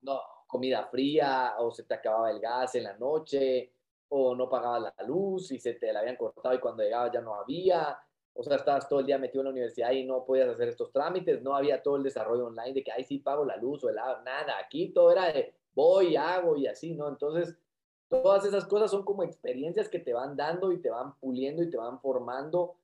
no, 0.02 0.20
comida 0.48 0.86
fría, 0.86 1.54
o 1.58 1.70
se 1.70 1.84
te 1.84 1.94
acababa 1.94 2.30
el 2.32 2.40
gas 2.40 2.74
en 2.74 2.84
la 2.84 2.96
noche, 2.96 3.72
o 4.08 4.34
no 4.34 4.48
pagaba 4.48 4.80
la 4.80 4.94
luz 5.06 5.52
y 5.52 5.60
se 5.60 5.74
te 5.74 5.92
la 5.92 6.00
habían 6.00 6.16
cortado 6.16 6.54
y 6.54 6.58
cuando 6.58 6.82
llegaba 6.82 7.12
ya 7.12 7.20
no 7.20 7.34
había 7.34 7.96
o 8.40 8.44
sea, 8.44 8.54
estabas 8.54 8.88
todo 8.88 9.00
el 9.00 9.06
día 9.06 9.18
metido 9.18 9.40
en 9.40 9.46
la 9.46 9.50
universidad 9.50 9.90
y 9.90 10.04
no 10.04 10.24
podías 10.24 10.48
hacer 10.48 10.68
estos 10.68 10.92
trámites, 10.92 11.42
no 11.42 11.56
había 11.56 11.82
todo 11.82 11.96
el 11.96 12.04
desarrollo 12.04 12.46
online 12.46 12.72
de 12.72 12.84
que, 12.84 12.92
ay, 12.92 13.02
sí 13.02 13.18
pago 13.18 13.44
la 13.44 13.56
luz 13.56 13.82
o 13.82 13.88
el 13.88 13.98
agua, 13.98 14.22
nada, 14.24 14.54
aquí 14.64 14.90
todo 14.90 15.10
era 15.10 15.32
de 15.32 15.56
voy, 15.74 16.14
hago 16.14 16.56
y 16.56 16.68
así, 16.68 16.94
¿no? 16.94 17.08
Entonces, 17.08 17.56
todas 18.06 18.44
esas 18.44 18.64
cosas 18.66 18.92
son 18.92 19.04
como 19.04 19.24
experiencias 19.24 19.88
que 19.88 19.98
te 19.98 20.12
van 20.12 20.36
dando 20.36 20.70
y 20.70 20.80
te 20.80 20.88
van 20.88 21.18
puliendo 21.18 21.64
y 21.64 21.70
te 21.70 21.76
van 21.76 22.00
formando 22.00 22.76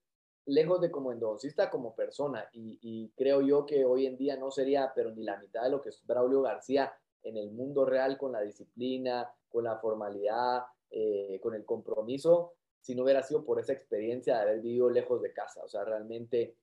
lejos 0.47 0.81
de 0.81 0.91
como 0.91 1.13
endodoncista, 1.13 1.71
como 1.71 1.95
persona. 1.95 2.49
Y, 2.53 3.13
creo 3.17 3.41
yo 3.41 3.65
que 3.65 3.85
hoy 3.85 4.07
en 4.07 4.17
día 4.17 4.37
no 4.37 4.51
sería, 4.51 4.91
pero 4.93 5.13
ni 5.13 5.23
la 5.23 5.39
mitad 5.39 5.63
de 5.63 5.71
lo 5.71 5.81
que 5.81 5.91
es 5.91 6.05
Braulio 6.05 6.43
García 6.43 6.93
en 7.25 7.37
el 7.37 7.51
mundo 7.51 7.85
real 7.85 8.17
con 8.17 8.33
la 8.33 8.43
disciplina, 8.43 9.29
con 9.49 9.65
la 9.65 9.79
formalidad, 9.79 10.63
eh, 10.91 11.41
con 11.43 11.55
el 11.55 11.65
compromiso, 11.65 12.55
si 12.81 12.95
no 12.95 13.03
hubiera 13.03 13.23
sido 13.23 13.45
por 13.45 13.59
esa 13.59 13.73
experiencia 13.73 14.37
de 14.37 14.43
haber 14.43 14.61
vivido 14.61 14.91
lejos 14.91 15.23
de 15.23 15.33
casa. 15.33 15.65
O 15.65 15.69
sea, 15.69 15.85
realmente 15.85 16.55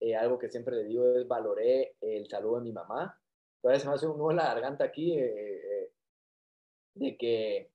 eh, 0.00 0.16
algo 0.16 0.38
que 0.38 0.48
siempre 0.48 0.76
le 0.76 0.84
digo 0.84 1.14
es 1.14 1.28
valoré 1.28 1.94
el 2.00 2.26
saludo 2.28 2.56
de 2.56 2.62
mi 2.62 2.72
mamá. 2.72 3.16
Todavía 3.60 3.80
se 3.80 3.86
me 3.86 3.94
hace 3.94 4.06
un 4.06 4.16
nudo 4.16 4.30
en 4.30 4.38
la 4.38 4.46
garganta 4.46 4.84
aquí 4.84 5.12
eh, 5.18 5.84
eh, 5.84 5.92
de 6.94 7.16
que 7.16 7.70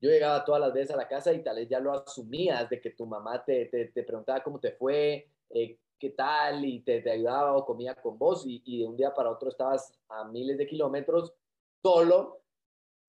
yo 0.00 0.08
llegaba 0.10 0.44
todas 0.44 0.60
las 0.60 0.72
veces 0.72 0.92
a 0.92 0.96
la 0.96 1.08
casa 1.08 1.32
y 1.32 1.42
tal 1.42 1.56
vez 1.56 1.68
ya 1.68 1.80
lo 1.80 1.92
asumías 1.92 2.70
de 2.70 2.80
que 2.80 2.90
tu 2.90 3.04
mamá 3.04 3.44
te, 3.44 3.66
te, 3.66 3.86
te 3.86 4.02
preguntaba 4.04 4.42
cómo 4.42 4.60
te 4.60 4.72
fue, 4.72 5.28
qué 5.50 6.10
tal 6.10 6.64
y 6.64 6.80
te, 6.80 7.00
te, 7.02 7.10
ayudaba 7.10 7.56
o 7.56 7.66
comía 7.66 7.94
con 7.96 8.16
vos 8.18 8.46
y, 8.46 8.62
y 8.64 8.80
de 8.80 8.86
un 8.86 8.96
día 8.96 9.12
para 9.12 9.30
otro 9.30 9.48
estabas 9.48 9.92
a 10.08 10.24
miles 10.24 10.58
de 10.58 10.66
kilómetros 10.66 11.34
solo 11.86 12.42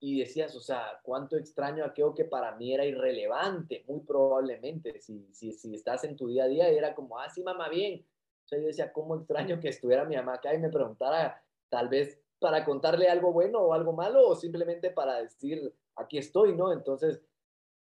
y 0.00 0.20
decías, 0.20 0.54
o 0.54 0.60
sea, 0.60 1.00
cuánto 1.02 1.36
extraño 1.36 1.84
aquello 1.84 2.14
que 2.14 2.24
para 2.24 2.54
mí 2.54 2.72
era 2.72 2.84
irrelevante, 2.84 3.84
muy 3.88 4.00
probablemente, 4.00 5.00
si, 5.00 5.26
si, 5.32 5.74
estás 5.74 6.04
en 6.04 6.14
tu 6.16 6.28
día 6.28 6.44
a 6.44 6.48
día 6.48 6.68
era 6.68 6.94
como, 6.94 7.18
ah, 7.18 7.28
sí, 7.28 7.42
mamá, 7.42 7.68
bien. 7.68 8.06
O 8.44 8.48
sea, 8.48 8.60
yo 8.60 8.68
decía, 8.68 8.92
cómo 8.92 9.16
extraño 9.16 9.58
que 9.58 9.68
estuviera 9.68 10.04
mi 10.04 10.14
mamá 10.14 10.34
acá 10.34 10.54
y 10.54 10.58
me 10.58 10.70
preguntara, 10.70 11.42
tal 11.68 11.88
vez 11.88 12.20
para 12.38 12.64
contarle 12.64 13.08
algo 13.08 13.32
bueno 13.32 13.58
o 13.58 13.74
algo 13.74 13.92
malo, 13.92 14.28
o 14.28 14.36
simplemente 14.36 14.92
para 14.92 15.20
decir, 15.20 15.74
aquí 15.96 16.18
estoy, 16.18 16.54
¿no? 16.54 16.72
Entonces, 16.72 17.20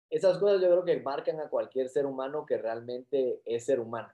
esas 0.09 0.37
cosas 0.37 0.61
yo 0.61 0.69
creo 0.69 0.85
que 0.85 1.01
marcan 1.01 1.41
a 1.41 1.49
cualquier 1.49 1.89
ser 1.89 2.05
humano 2.05 2.45
que 2.45 2.57
realmente 2.57 3.41
es 3.43 3.65
ser 3.65 3.81
humano. 3.81 4.13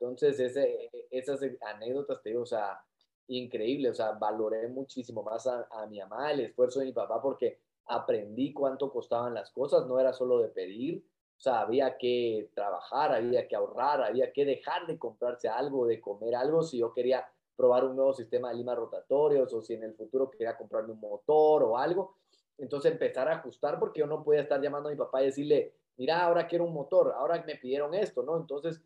Entonces, 0.00 0.40
ese, 0.40 0.90
esas 1.12 1.40
anécdotas, 1.60 2.20
te 2.20 2.30
digo, 2.30 2.42
o 2.42 2.46
sea, 2.46 2.80
increíble, 3.28 3.90
o 3.90 3.94
sea, 3.94 4.12
valoré 4.12 4.68
muchísimo 4.68 5.22
más 5.22 5.46
a, 5.46 5.86
mi 5.88 5.98
mamá, 5.98 6.32
el 6.32 6.40
esfuerzo 6.40 6.80
de 6.80 6.86
mi 6.86 6.92
papá, 6.92 7.20
porque 7.20 7.58
aprendí 7.86 8.52
cuánto 8.52 8.90
costaban 8.90 9.34
las 9.34 9.50
cosas, 9.50 9.86
no 9.86 9.98
era 9.98 10.12
solo 10.12 10.38
de 10.40 10.48
pedir, 10.48 11.04
o 11.36 11.40
sea, 11.40 11.60
había 11.60 11.98
que 11.98 12.50
trabajar, 12.54 13.12
había 13.12 13.46
que 13.46 13.56
ahorrar, 13.56 14.02
había 14.02 14.32
que 14.32 14.44
dejar 14.44 14.86
de 14.86 14.98
comprarse 14.98 15.48
algo, 15.48 15.86
de 15.86 16.00
comer 16.00 16.34
algo, 16.34 16.62
si 16.62 16.78
yo 16.78 16.92
quería 16.92 17.26
probar 17.56 17.84
un 17.84 17.96
nuevo 17.96 18.14
sistema 18.14 18.50
de 18.50 18.56
limas 18.56 18.76
rotatorios 18.76 19.52
o 19.52 19.62
si 19.62 19.74
en 19.74 19.84
el 19.84 19.94
futuro 19.94 20.30
quería 20.30 20.56
comprarme 20.56 20.92
un 20.92 21.00
motor 21.00 21.62
o 21.62 21.76
algo. 21.76 22.16
Entonces 22.58 22.92
empezar 22.92 23.28
a 23.28 23.36
ajustar 23.36 23.78
porque 23.78 24.00
yo 24.00 24.06
no 24.06 24.22
podía 24.22 24.42
estar 24.42 24.60
llamando 24.60 24.88
a 24.88 24.92
mi 24.92 24.98
papá 24.98 25.22
y 25.22 25.26
decirle, 25.26 25.74
mira, 25.96 26.22
ahora 26.22 26.46
quiero 26.46 26.64
un 26.64 26.72
motor, 26.72 27.12
ahora 27.16 27.42
me 27.46 27.56
pidieron 27.56 27.94
esto, 27.94 28.22
¿no? 28.22 28.36
Entonces, 28.36 28.82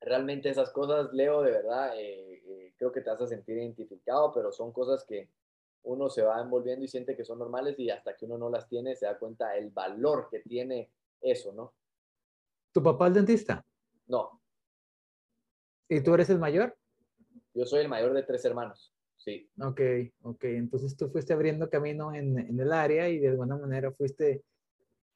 realmente 0.00 0.48
esas 0.48 0.70
cosas, 0.70 1.12
Leo, 1.12 1.42
de 1.42 1.50
verdad, 1.50 1.92
eh, 1.96 2.33
creo 2.84 2.92
que 2.92 3.00
te 3.00 3.10
vas 3.10 3.22
a 3.22 3.26
sentir 3.26 3.56
identificado, 3.56 4.32
pero 4.34 4.52
son 4.52 4.72
cosas 4.72 5.04
que 5.06 5.30
uno 5.84 6.10
se 6.10 6.22
va 6.22 6.40
envolviendo 6.40 6.84
y 6.84 6.88
siente 6.88 7.16
que 7.16 7.24
son 7.24 7.38
normales 7.38 7.78
y 7.78 7.88
hasta 7.88 8.14
que 8.14 8.26
uno 8.26 8.36
no 8.36 8.50
las 8.50 8.68
tiene 8.68 8.94
se 8.94 9.06
da 9.06 9.18
cuenta 9.18 9.56
el 9.56 9.70
valor 9.70 10.28
que 10.30 10.40
tiene 10.40 10.90
eso, 11.20 11.52
¿no? 11.52 11.74
¿Tu 12.72 12.82
papá 12.82 13.08
es 13.08 13.14
dentista? 13.14 13.64
No. 14.06 14.40
¿Y 15.88 16.02
tú 16.02 16.12
eres 16.14 16.28
el 16.28 16.38
mayor? 16.38 16.76
Yo 17.54 17.64
soy 17.64 17.80
el 17.80 17.88
mayor 17.88 18.12
de 18.12 18.22
tres 18.22 18.44
hermanos, 18.44 18.94
sí. 19.16 19.48
Ok, 19.60 19.80
ok. 20.22 20.44
Entonces 20.44 20.96
tú 20.96 21.08
fuiste 21.08 21.32
abriendo 21.32 21.70
camino 21.70 22.14
en, 22.14 22.38
en 22.38 22.60
el 22.60 22.72
área 22.72 23.08
y 23.08 23.18
de 23.18 23.28
alguna 23.28 23.56
manera 23.56 23.92
fuiste 23.92 24.44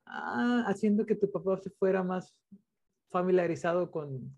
ah, 0.06 0.64
haciendo 0.66 1.04
que 1.04 1.16
tu 1.16 1.30
papá 1.30 1.58
se 1.58 1.70
fuera 1.70 2.02
más 2.02 2.34
familiarizado 3.10 3.90
con 3.90 4.34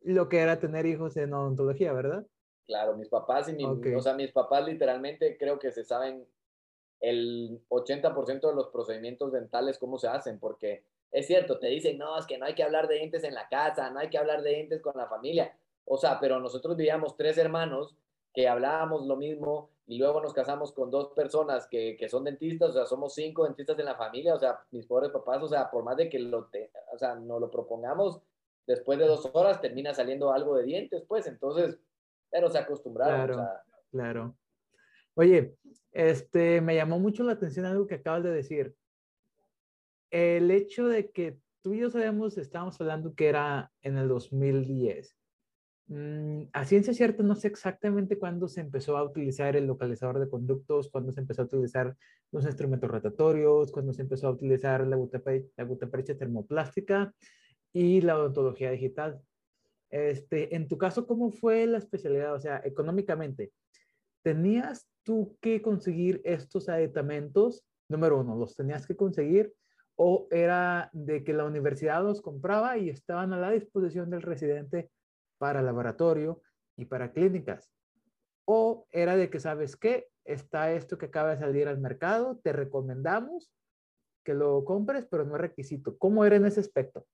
lo 0.00 0.28
que 0.28 0.38
era 0.38 0.58
tener 0.58 0.86
hijos 0.86 1.16
en 1.16 1.32
odontología, 1.32 1.92
¿verdad? 1.92 2.26
Claro, 2.66 2.96
mis 2.96 3.08
papás 3.08 3.48
y 3.48 3.54
mi, 3.54 3.64
o 3.64 4.00
sea, 4.00 4.14
mis 4.14 4.30
papás 4.30 4.64
literalmente 4.64 5.36
creo 5.36 5.58
que 5.58 5.72
se 5.72 5.84
saben 5.84 6.26
el 7.00 7.60
80% 7.68 8.48
de 8.48 8.54
los 8.54 8.68
procedimientos 8.68 9.32
dentales 9.32 9.78
cómo 9.78 9.98
se 9.98 10.08
hacen, 10.08 10.38
porque 10.38 10.84
es 11.10 11.26
cierto, 11.26 11.58
te 11.58 11.66
dicen, 11.66 11.98
no, 11.98 12.16
es 12.16 12.26
que 12.26 12.38
no 12.38 12.46
hay 12.46 12.54
que 12.54 12.62
hablar 12.62 12.88
de 12.88 12.94
dientes 12.94 13.24
en 13.24 13.34
la 13.34 13.48
casa, 13.48 13.90
no 13.90 13.98
hay 13.98 14.08
que 14.08 14.18
hablar 14.18 14.42
de 14.42 14.50
dientes 14.50 14.80
con 14.80 14.96
la 14.96 15.08
familia. 15.08 15.54
O 15.84 15.98
sea, 15.98 16.20
pero 16.20 16.40
nosotros 16.40 16.76
vivíamos 16.76 17.16
tres 17.16 17.36
hermanos 17.38 17.96
que 18.32 18.48
hablábamos 18.48 19.04
lo 19.06 19.16
mismo 19.16 19.70
y 19.86 19.98
luego 19.98 20.20
nos 20.22 20.32
casamos 20.32 20.72
con 20.72 20.90
dos 20.90 21.08
personas 21.08 21.66
que, 21.66 21.96
que 21.98 22.08
son 22.08 22.24
dentistas, 22.24 22.70
o 22.70 22.72
sea, 22.72 22.86
somos 22.86 23.14
cinco 23.14 23.44
dentistas 23.44 23.78
en 23.78 23.84
la 23.84 23.96
familia, 23.96 24.34
o 24.34 24.38
sea, 24.38 24.60
mis 24.70 24.86
pobres 24.86 25.10
papás, 25.10 25.42
o 25.42 25.48
sea, 25.48 25.70
por 25.70 25.82
más 25.82 25.96
de 25.96 26.08
que 26.08 26.18
lo, 26.18 26.46
te, 26.46 26.70
o 26.94 26.98
sea, 26.98 27.16
no 27.16 27.38
lo 27.38 27.50
propongamos, 27.50 28.20
después 28.66 28.98
de 28.98 29.06
dos 29.06 29.28
horas 29.32 29.60
termina 29.60 29.92
saliendo 29.92 30.32
algo 30.32 30.56
de 30.56 30.64
dientes, 30.64 31.02
pues, 31.06 31.26
entonces 31.26 31.78
pero 32.32 32.50
se 32.50 32.58
acostumbraron. 32.58 33.36
Claro, 33.36 33.50
claro. 33.90 34.36
Oye, 35.14 35.54
este, 35.92 36.62
me 36.62 36.74
llamó 36.74 36.98
mucho 36.98 37.22
la 37.22 37.32
atención 37.32 37.66
algo 37.66 37.86
que 37.86 37.96
acabas 37.96 38.24
de 38.24 38.32
decir. 38.32 38.74
El 40.10 40.50
hecho 40.50 40.88
de 40.88 41.10
que 41.10 41.38
tú 41.60 41.74
y 41.74 41.80
yo 41.80 41.90
sabemos, 41.90 42.38
estábamos 42.38 42.80
hablando 42.80 43.14
que 43.14 43.28
era 43.28 43.70
en 43.82 43.98
el 43.98 44.08
2010. 44.08 45.16
Mm, 45.88 46.44
a 46.52 46.64
ciencia 46.64 46.94
cierta, 46.94 47.22
no 47.22 47.34
sé 47.34 47.48
exactamente 47.48 48.18
cuándo 48.18 48.48
se 48.48 48.62
empezó 48.62 48.96
a 48.96 49.04
utilizar 49.04 49.54
el 49.56 49.66
localizador 49.66 50.18
de 50.18 50.30
conductos, 50.30 50.90
cuándo 50.90 51.12
se 51.12 51.20
empezó 51.20 51.42
a 51.42 51.44
utilizar 51.44 51.94
los 52.30 52.46
instrumentos 52.46 52.90
rotatorios, 52.90 53.70
cuándo 53.70 53.92
se 53.92 54.02
empezó 54.02 54.28
a 54.28 54.30
utilizar 54.30 54.86
la 54.86 54.96
gutapericia 54.96 56.16
termoplástica 56.16 57.14
y 57.74 58.00
la 58.00 58.16
odontología 58.16 58.70
digital. 58.70 59.20
Este, 59.92 60.56
en 60.56 60.68
tu 60.68 60.78
caso, 60.78 61.06
¿cómo 61.06 61.30
fue 61.30 61.66
la 61.66 61.76
especialidad? 61.76 62.34
O 62.34 62.40
sea, 62.40 62.62
económicamente, 62.64 63.52
¿tenías 64.22 64.88
tú 65.02 65.36
que 65.42 65.60
conseguir 65.60 66.22
estos 66.24 66.70
aditamentos? 66.70 67.62
Número 67.90 68.18
uno, 68.18 68.34
¿los 68.34 68.56
tenías 68.56 68.86
que 68.86 68.96
conseguir? 68.96 69.52
¿O 69.94 70.28
era 70.30 70.88
de 70.94 71.22
que 71.22 71.34
la 71.34 71.44
universidad 71.44 72.02
los 72.02 72.22
compraba 72.22 72.78
y 72.78 72.88
estaban 72.88 73.34
a 73.34 73.38
la 73.38 73.50
disposición 73.50 74.08
del 74.08 74.22
residente 74.22 74.90
para 75.36 75.60
laboratorio 75.60 76.40
y 76.78 76.86
para 76.86 77.12
clínicas? 77.12 77.70
¿O 78.46 78.86
era 78.90 79.14
de 79.14 79.28
que, 79.28 79.40
¿sabes 79.40 79.76
qué? 79.76 80.08
Está 80.24 80.72
esto 80.72 80.96
que 80.96 81.06
acaba 81.06 81.32
de 81.32 81.40
salir 81.40 81.68
al 81.68 81.78
mercado, 81.78 82.40
te 82.42 82.54
recomendamos 82.54 83.52
que 84.24 84.32
lo 84.32 84.64
compres, 84.64 85.04
pero 85.04 85.26
no 85.26 85.34
es 85.34 85.40
requisito. 85.42 85.98
¿Cómo 85.98 86.24
era 86.24 86.36
en 86.36 86.46
ese 86.46 86.60
aspecto? 86.60 87.06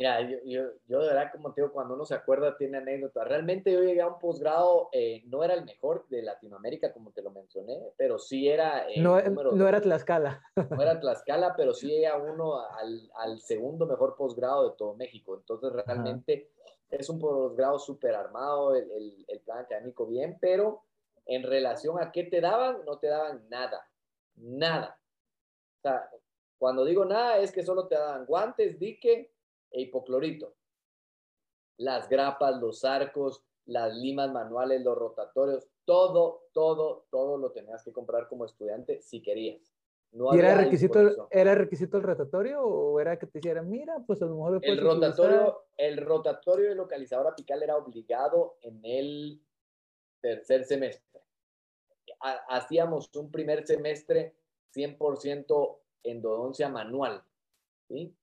Mira, 0.00 0.22
yo, 0.22 0.38
yo, 0.46 0.62
yo, 0.86 1.00
de 1.00 1.08
verdad, 1.08 1.30
como 1.30 1.52
te 1.52 1.60
digo, 1.60 1.74
cuando 1.74 1.92
uno 1.92 2.06
se 2.06 2.14
acuerda, 2.14 2.56
tiene 2.56 2.78
anécdota. 2.78 3.22
Realmente 3.22 3.70
yo 3.70 3.82
llegué 3.82 4.00
a 4.00 4.06
un 4.06 4.18
posgrado, 4.18 4.88
eh, 4.92 5.22
no 5.26 5.44
era 5.44 5.52
el 5.52 5.66
mejor 5.66 6.08
de 6.08 6.22
Latinoamérica, 6.22 6.90
como 6.94 7.12
te 7.12 7.20
lo 7.20 7.30
mencioné, 7.30 7.92
pero 7.98 8.18
sí 8.18 8.48
era... 8.48 8.88
Eh, 8.88 9.02
no, 9.02 9.20
no 9.20 9.68
era 9.68 9.78
Tlaxcala. 9.82 10.42
No 10.70 10.80
era 10.80 10.98
Tlaxcala, 11.00 11.54
pero 11.54 11.74
sí 11.74 11.88
llegué 11.88 12.06
a 12.06 12.16
uno 12.16 12.66
al, 12.66 13.10
al 13.16 13.40
segundo 13.40 13.84
mejor 13.84 14.16
posgrado 14.16 14.70
de 14.70 14.76
todo 14.78 14.94
México. 14.94 15.36
Entonces, 15.36 15.70
realmente 15.70 16.50
es 16.88 17.10
un 17.10 17.18
posgrado 17.18 17.78
súper 17.78 18.14
armado, 18.14 18.74
el, 18.74 18.90
el, 18.92 19.24
el 19.28 19.40
plan 19.40 19.58
académico 19.58 20.06
bien, 20.06 20.38
pero 20.40 20.82
en 21.26 21.42
relación 21.42 22.02
a 22.02 22.10
qué 22.10 22.24
te 22.24 22.40
daban, 22.40 22.86
no 22.86 22.96
te 22.96 23.08
daban 23.08 23.46
nada, 23.50 23.86
nada. 24.36 24.98
O 25.76 25.82
sea, 25.82 26.08
cuando 26.56 26.86
digo 26.86 27.04
nada, 27.04 27.36
es 27.36 27.52
que 27.52 27.62
solo 27.62 27.86
te 27.86 27.96
daban 27.96 28.24
guantes, 28.24 28.78
dique 28.78 29.30
e 29.70 29.82
hipoclorito. 29.82 30.54
Las 31.78 32.08
grapas, 32.08 32.60
los 32.60 32.84
arcos, 32.84 33.42
las 33.66 33.94
limas 33.94 34.32
manuales, 34.32 34.82
los 34.82 34.96
rotatorios, 34.96 35.66
todo, 35.84 36.48
todo, 36.52 37.06
todo 37.10 37.38
lo 37.38 37.52
tenías 37.52 37.82
que 37.84 37.92
comprar 37.92 38.28
como 38.28 38.44
estudiante 38.44 39.00
si 39.00 39.22
querías. 39.22 39.72
No 40.12 40.34
¿Y 40.34 40.40
era 40.40 40.56
requisito, 40.56 41.28
era 41.30 41.54
requisito 41.54 41.96
el 41.96 42.02
rotatorio 42.02 42.62
o 42.62 42.98
era 42.98 43.16
que 43.16 43.26
te 43.26 43.38
hicieran, 43.38 43.70
mira, 43.70 44.02
pues 44.06 44.20
a 44.22 44.26
lo 44.26 44.34
mejor... 44.34 44.60
El 44.62 44.80
rotatorio, 44.80 45.66
el 45.76 45.98
rotatorio 45.98 46.68
de 46.68 46.74
localizador 46.74 47.28
apical 47.28 47.62
era 47.62 47.76
obligado 47.76 48.56
en 48.62 48.84
el 48.84 49.40
tercer 50.20 50.64
semestre. 50.64 51.22
Hacíamos 52.48 53.14
un 53.14 53.30
primer 53.30 53.64
semestre 53.66 54.34
100% 54.74 55.78
endodoncia 56.02 56.68
manual, 56.68 57.22
¿sí? 57.88 58.14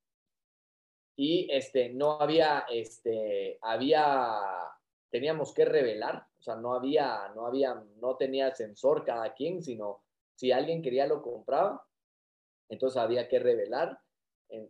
Y 1.19 1.47
este, 1.51 1.89
no 1.89 2.21
había, 2.21 2.65
este, 2.69 3.57
había, 3.63 4.39
teníamos 5.09 5.51
que 5.51 5.65
revelar, 5.65 6.27
o 6.39 6.41
sea, 6.43 6.55
no 6.55 6.75
había, 6.75 7.29
no 7.35 7.47
había, 7.47 7.83
no 7.99 8.15
tenía 8.17 8.53
sensor 8.53 9.03
cada 9.03 9.33
quien, 9.33 9.63
sino 9.63 10.03
si 10.35 10.51
alguien 10.51 10.83
quería 10.83 11.07
lo 11.07 11.23
compraba, 11.23 11.83
entonces 12.69 13.01
había 13.01 13.27
que 13.27 13.39
revelar. 13.39 13.99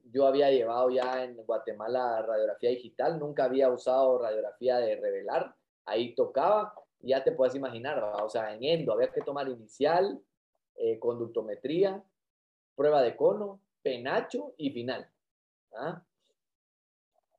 Yo 0.06 0.26
había 0.26 0.50
llevado 0.50 0.90
ya 0.90 1.26
en 1.26 1.36
Guatemala 1.36 2.22
radiografía 2.22 2.70
digital, 2.70 3.20
nunca 3.20 3.44
había 3.44 3.70
usado 3.70 4.18
radiografía 4.18 4.78
de 4.78 4.96
revelar, 4.96 5.54
ahí 5.86 6.16
tocaba, 6.16 6.74
ya 7.00 7.26
te 7.26 7.34
puedes 7.34 7.56
imaginar, 7.56 8.02
o 8.24 8.30
sea, 8.30 8.56
en 8.56 8.64
endo 8.64 8.94
había 8.94 9.12
que 9.12 9.22
tomar 9.22 9.50
inicial, 9.50 10.20
eh, 10.76 10.98
conductometría, 10.98 12.02
prueba 12.74 13.02
de 13.02 13.18
cono, 13.18 13.60
penacho 13.84 14.54
y 14.58 14.72
final. 14.72 15.12
¿ah? 15.76 16.07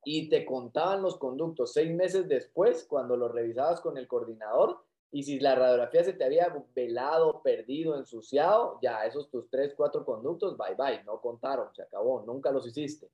Y 0.03 0.29
te 0.29 0.45
contaban 0.45 1.01
los 1.01 1.17
conductos 1.17 1.73
seis 1.73 1.91
meses 1.91 2.27
después, 2.27 2.85
cuando 2.85 3.17
lo 3.17 3.27
revisabas 3.27 3.81
con 3.81 3.97
el 3.97 4.07
coordinador, 4.07 4.83
y 5.11 5.23
si 5.23 5.39
la 5.39 5.55
radiografía 5.55 6.03
se 6.03 6.13
te 6.13 6.23
había 6.23 6.53
velado, 6.75 7.41
perdido, 7.41 7.97
ensuciado, 7.97 8.77
ya 8.81 9.05
esos 9.05 9.29
tus 9.29 9.49
tres, 9.49 9.73
cuatro 9.75 10.05
conductos, 10.05 10.55
bye 10.55 10.75
bye, 10.75 11.03
no 11.03 11.19
contaron, 11.19 11.73
se 11.73 11.81
acabó, 11.81 12.23
nunca 12.25 12.51
los 12.51 12.67
hiciste. 12.67 13.09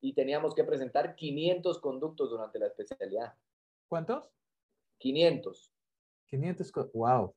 Y 0.00 0.12
teníamos 0.12 0.54
que 0.54 0.62
presentar 0.62 1.16
500 1.16 1.80
conductos 1.80 2.30
durante 2.30 2.60
la 2.60 2.66
especialidad. 2.66 3.34
¿Cuántos? 3.88 4.30
500. 4.98 5.72
500, 6.28 6.72
wow. 6.92 7.34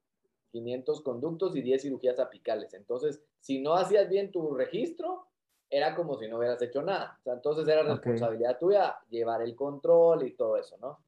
500 0.52 1.02
conductos 1.02 1.56
y 1.56 1.62
10 1.62 1.82
cirugías 1.82 2.20
apicales. 2.20 2.74
Entonces, 2.76 3.24
si 3.40 3.62
no 3.62 3.74
hacías 3.74 4.10
bien 4.10 4.32
tu 4.32 4.54
registro, 4.54 5.31
era 5.72 5.96
como 5.96 6.18
si 6.18 6.28
no 6.28 6.38
hubieras 6.38 6.62
hecho 6.62 6.82
nada. 6.82 7.18
O 7.20 7.24
sea, 7.24 7.34
entonces 7.34 7.66
era 7.68 7.82
responsabilidad 7.82 8.60
tuya 8.60 9.00
llevar 9.10 9.42
el 9.42 9.56
control 9.56 10.28
y 10.28 10.34
todo 10.36 10.58
eso, 10.58 10.78
¿no? 10.80 11.00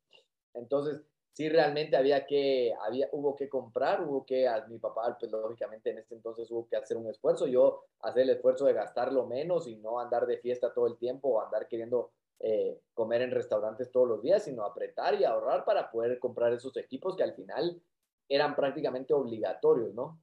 Entonces, 0.54 1.02
sí 1.34 1.49
realmente 1.49 1.97
había 1.97 2.26
que, 2.26 2.73
había, 2.82 3.10
hubo 3.12 3.36
que 3.36 3.49
comprar, 3.49 4.02
hubo 4.02 4.26
que, 4.26 4.47
a 4.47 4.65
mi 4.67 4.80
papá, 4.80 5.17
pues 5.19 5.30
lógicamente 5.30 5.89
en 5.89 5.97
ese 5.97 6.15
entonces 6.15 6.49
hubo 6.49 6.65
que 6.67 6.78
hacer 6.78 6.95
un 6.95 7.10
esfuerzo, 7.10 7.45
yo 7.45 7.84
hacer 7.99 8.23
el 8.23 8.30
esfuerzo 8.30 8.65
de 8.65 8.73
gastarlo 8.73 9.26
menos 9.28 9.67
y 9.67 9.76
no 9.76 9.99
andar 9.99 10.26
de 10.26 10.38
fiesta 10.38 10.73
todo 10.73 10.88
el 10.88 10.97
tiempo 10.97 11.28
o 11.30 11.41
andar 11.41 11.67
queriendo 11.67 12.12
eh, 12.39 12.80
comer 12.93 13.21
en 13.21 13.32
restaurantes 13.32 13.91
todos 13.91 14.08
los 14.08 14.21
días, 14.21 14.43
sino 14.43 14.63
apretar 14.63 15.19
y 15.19 15.26
ahorrar 15.26 15.65
para 15.65 15.91
poder 15.91 16.19
comprar 16.19 16.54
esos 16.54 16.76
equipos 16.78 17.17
que 17.17 17.23
al 17.23 17.34
final 17.34 17.82
eran 18.30 18.56
prácticamente 18.56 19.13
obligatorios, 19.13 19.93
¿no? 19.93 20.21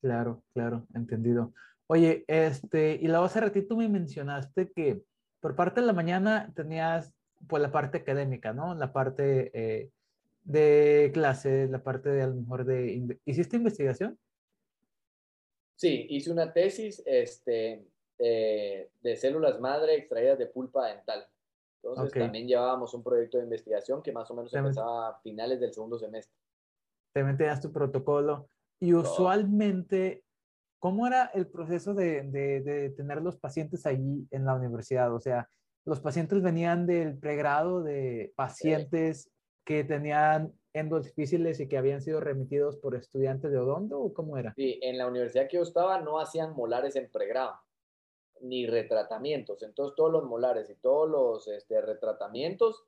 Claro, 0.00 0.42
claro, 0.52 0.86
entendido. 0.94 1.52
Oye, 1.88 2.24
este, 2.26 2.98
y 3.00 3.06
luego 3.06 3.24
hace 3.24 3.40
ratito 3.40 3.76
me 3.76 3.88
mencionaste 3.88 4.72
que 4.72 5.02
por 5.40 5.54
parte 5.54 5.80
de 5.80 5.86
la 5.86 5.92
mañana 5.92 6.52
tenías 6.54 7.12
pues 7.46 7.62
la 7.62 7.70
parte 7.70 7.98
académica, 7.98 8.52
¿no? 8.52 8.74
La 8.74 8.92
parte 8.92 9.50
eh, 9.54 9.90
de 10.42 11.10
clases, 11.12 11.70
la 11.70 11.82
parte 11.82 12.08
de 12.08 12.22
a 12.22 12.26
lo 12.26 12.34
mejor 12.34 12.64
de... 12.64 13.18
¿Hiciste 13.24 13.56
investigación? 13.56 14.18
Sí, 15.76 16.06
hice 16.08 16.32
una 16.32 16.52
tesis 16.52 17.02
este, 17.04 17.86
de 18.18 19.16
células 19.16 19.60
madre 19.60 19.96
extraídas 19.96 20.38
de 20.38 20.46
pulpa 20.46 20.88
dental. 20.88 21.26
Entonces 21.82 22.18
también 22.18 22.48
llevábamos 22.48 22.94
un 22.94 23.02
proyecto 23.02 23.38
de 23.38 23.44
investigación 23.44 24.02
que 24.02 24.12
más 24.12 24.30
o 24.30 24.34
menos 24.34 24.52
empezaba 24.52 25.08
a 25.08 25.20
finales 25.20 25.60
del 25.60 25.72
segundo 25.72 25.98
semestre. 25.98 26.36
También 27.12 27.36
tenías 27.36 27.60
tu 27.60 27.70
protocolo. 27.70 28.48
Y 28.80 28.92
usualmente 28.92 30.24
¿Cómo 30.78 31.06
era 31.06 31.30
el 31.34 31.46
proceso 31.46 31.94
de, 31.94 32.92
tener 32.96 33.22
los 33.22 33.36
pacientes 33.36 33.86
allí 33.86 34.26
en 34.30 34.44
la 34.44 34.54
universidad? 34.54 35.14
O 35.14 35.20
sea, 35.20 35.48
los 35.84 36.00
pacientes 36.00 36.42
venían 36.42 36.86
del 36.86 37.18
pregrado 37.18 37.82
de 37.82 38.32
pacientes 38.36 39.30
que 39.64 39.84
tenían 39.84 40.52
endos 40.72 41.04
difíciles 41.04 41.58
y 41.60 41.68
que 41.68 41.78
habían 41.78 42.02
sido 42.02 42.20
remitidos 42.20 42.76
por 42.76 42.94
estudiantes 42.94 43.50
de 43.50 43.58
Odondo 43.58 44.00
o 44.00 44.12
cómo 44.12 44.36
era? 44.36 44.52
Sí, 44.54 44.78
en 44.82 44.98
la 44.98 45.06
universidad 45.06 45.48
que 45.48 45.56
yo 45.56 45.62
estaba 45.62 46.00
no 46.00 46.20
hacían 46.20 46.54
molares 46.54 46.96
en 46.96 47.10
pregrado 47.10 47.56
ni 48.40 48.66
retratamientos. 48.66 49.62
Entonces 49.62 49.94
todos 49.96 50.12
los 50.12 50.24
molares 50.24 50.68
y 50.68 50.74
todos 50.74 51.08
los 51.08 51.48
este, 51.48 51.80
retratamientos 51.80 52.84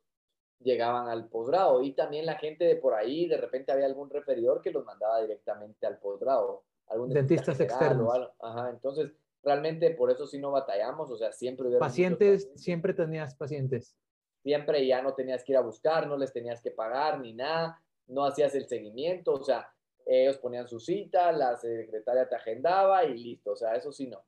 llegaban 0.61 1.09
al 1.09 1.29
posgrado 1.29 1.83
y 1.83 1.93
también 1.93 2.27
la 2.27 2.37
gente 2.37 2.65
de 2.65 2.77
por 2.77 2.95
ahí, 2.95 3.27
de 3.27 3.39
repente 3.39 3.73
había 3.73 3.87
algún 3.87 4.11
referidor 4.11 4.61
que 4.61 4.73
los 4.73 4.85
mandaba 4.85 5.21
directamente 5.21 5.87
al 5.87 5.99
posgrado 5.99 6.65
algún 6.91 7.11
dentistas 7.11 7.61
externos. 7.61 8.31
Ajá, 8.41 8.71
entonces 8.71 9.13
realmente 9.43 9.91
por 9.93 10.11
eso 10.11 10.27
sí 10.27 10.39
no 10.39 10.51
batallamos, 10.51 11.11
o 11.11 11.17
sea, 11.17 11.33
siempre 11.33 11.71
pacientes, 11.79 12.51
siempre 12.55 12.93
tenías 12.95 13.35
pacientes. 13.35 13.97
Siempre 14.43 14.87
ya 14.87 15.03
no 15.03 15.15
tenías 15.15 15.45
que 15.45 15.53
ir 15.53 15.59
a 15.59 15.63
buscar, 15.63 16.07
no 16.07 16.17
les 16.17 16.33
tenías 16.33 16.61
que 16.63 16.71
pagar 16.71 17.21
ni 17.21 17.33
nada, 17.33 17.83
no 18.07 18.25
hacías 18.25 18.55
el 18.55 18.67
seguimiento, 18.67 19.33
o 19.35 19.45
sea, 19.45 19.69
ellos 20.07 20.39
ponían 20.39 20.69
su 20.69 20.81
cita, 20.81 21.33
la 21.33 21.57
secretaria 21.57 22.29
te 22.29 22.37
agendaba 22.37 23.05
y 23.05 23.19
listo, 23.19 23.53
o 23.53 23.57
sea, 23.57 23.75
eso 23.75 23.93
sí 23.93 24.07
no. 24.07 24.25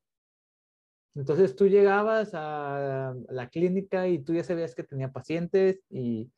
Entonces 1.14 1.56
tú 1.56 1.66
llegabas 1.66 2.30
a 2.34 3.14
la 3.28 3.48
clínica 3.48 4.06
y 4.06 4.20
tú 4.20 4.34
ya 4.34 4.44
sabías 4.44 4.74
que 4.74 4.84
tenía 4.84 5.10
pacientes 5.10 5.80
y, 5.88 6.30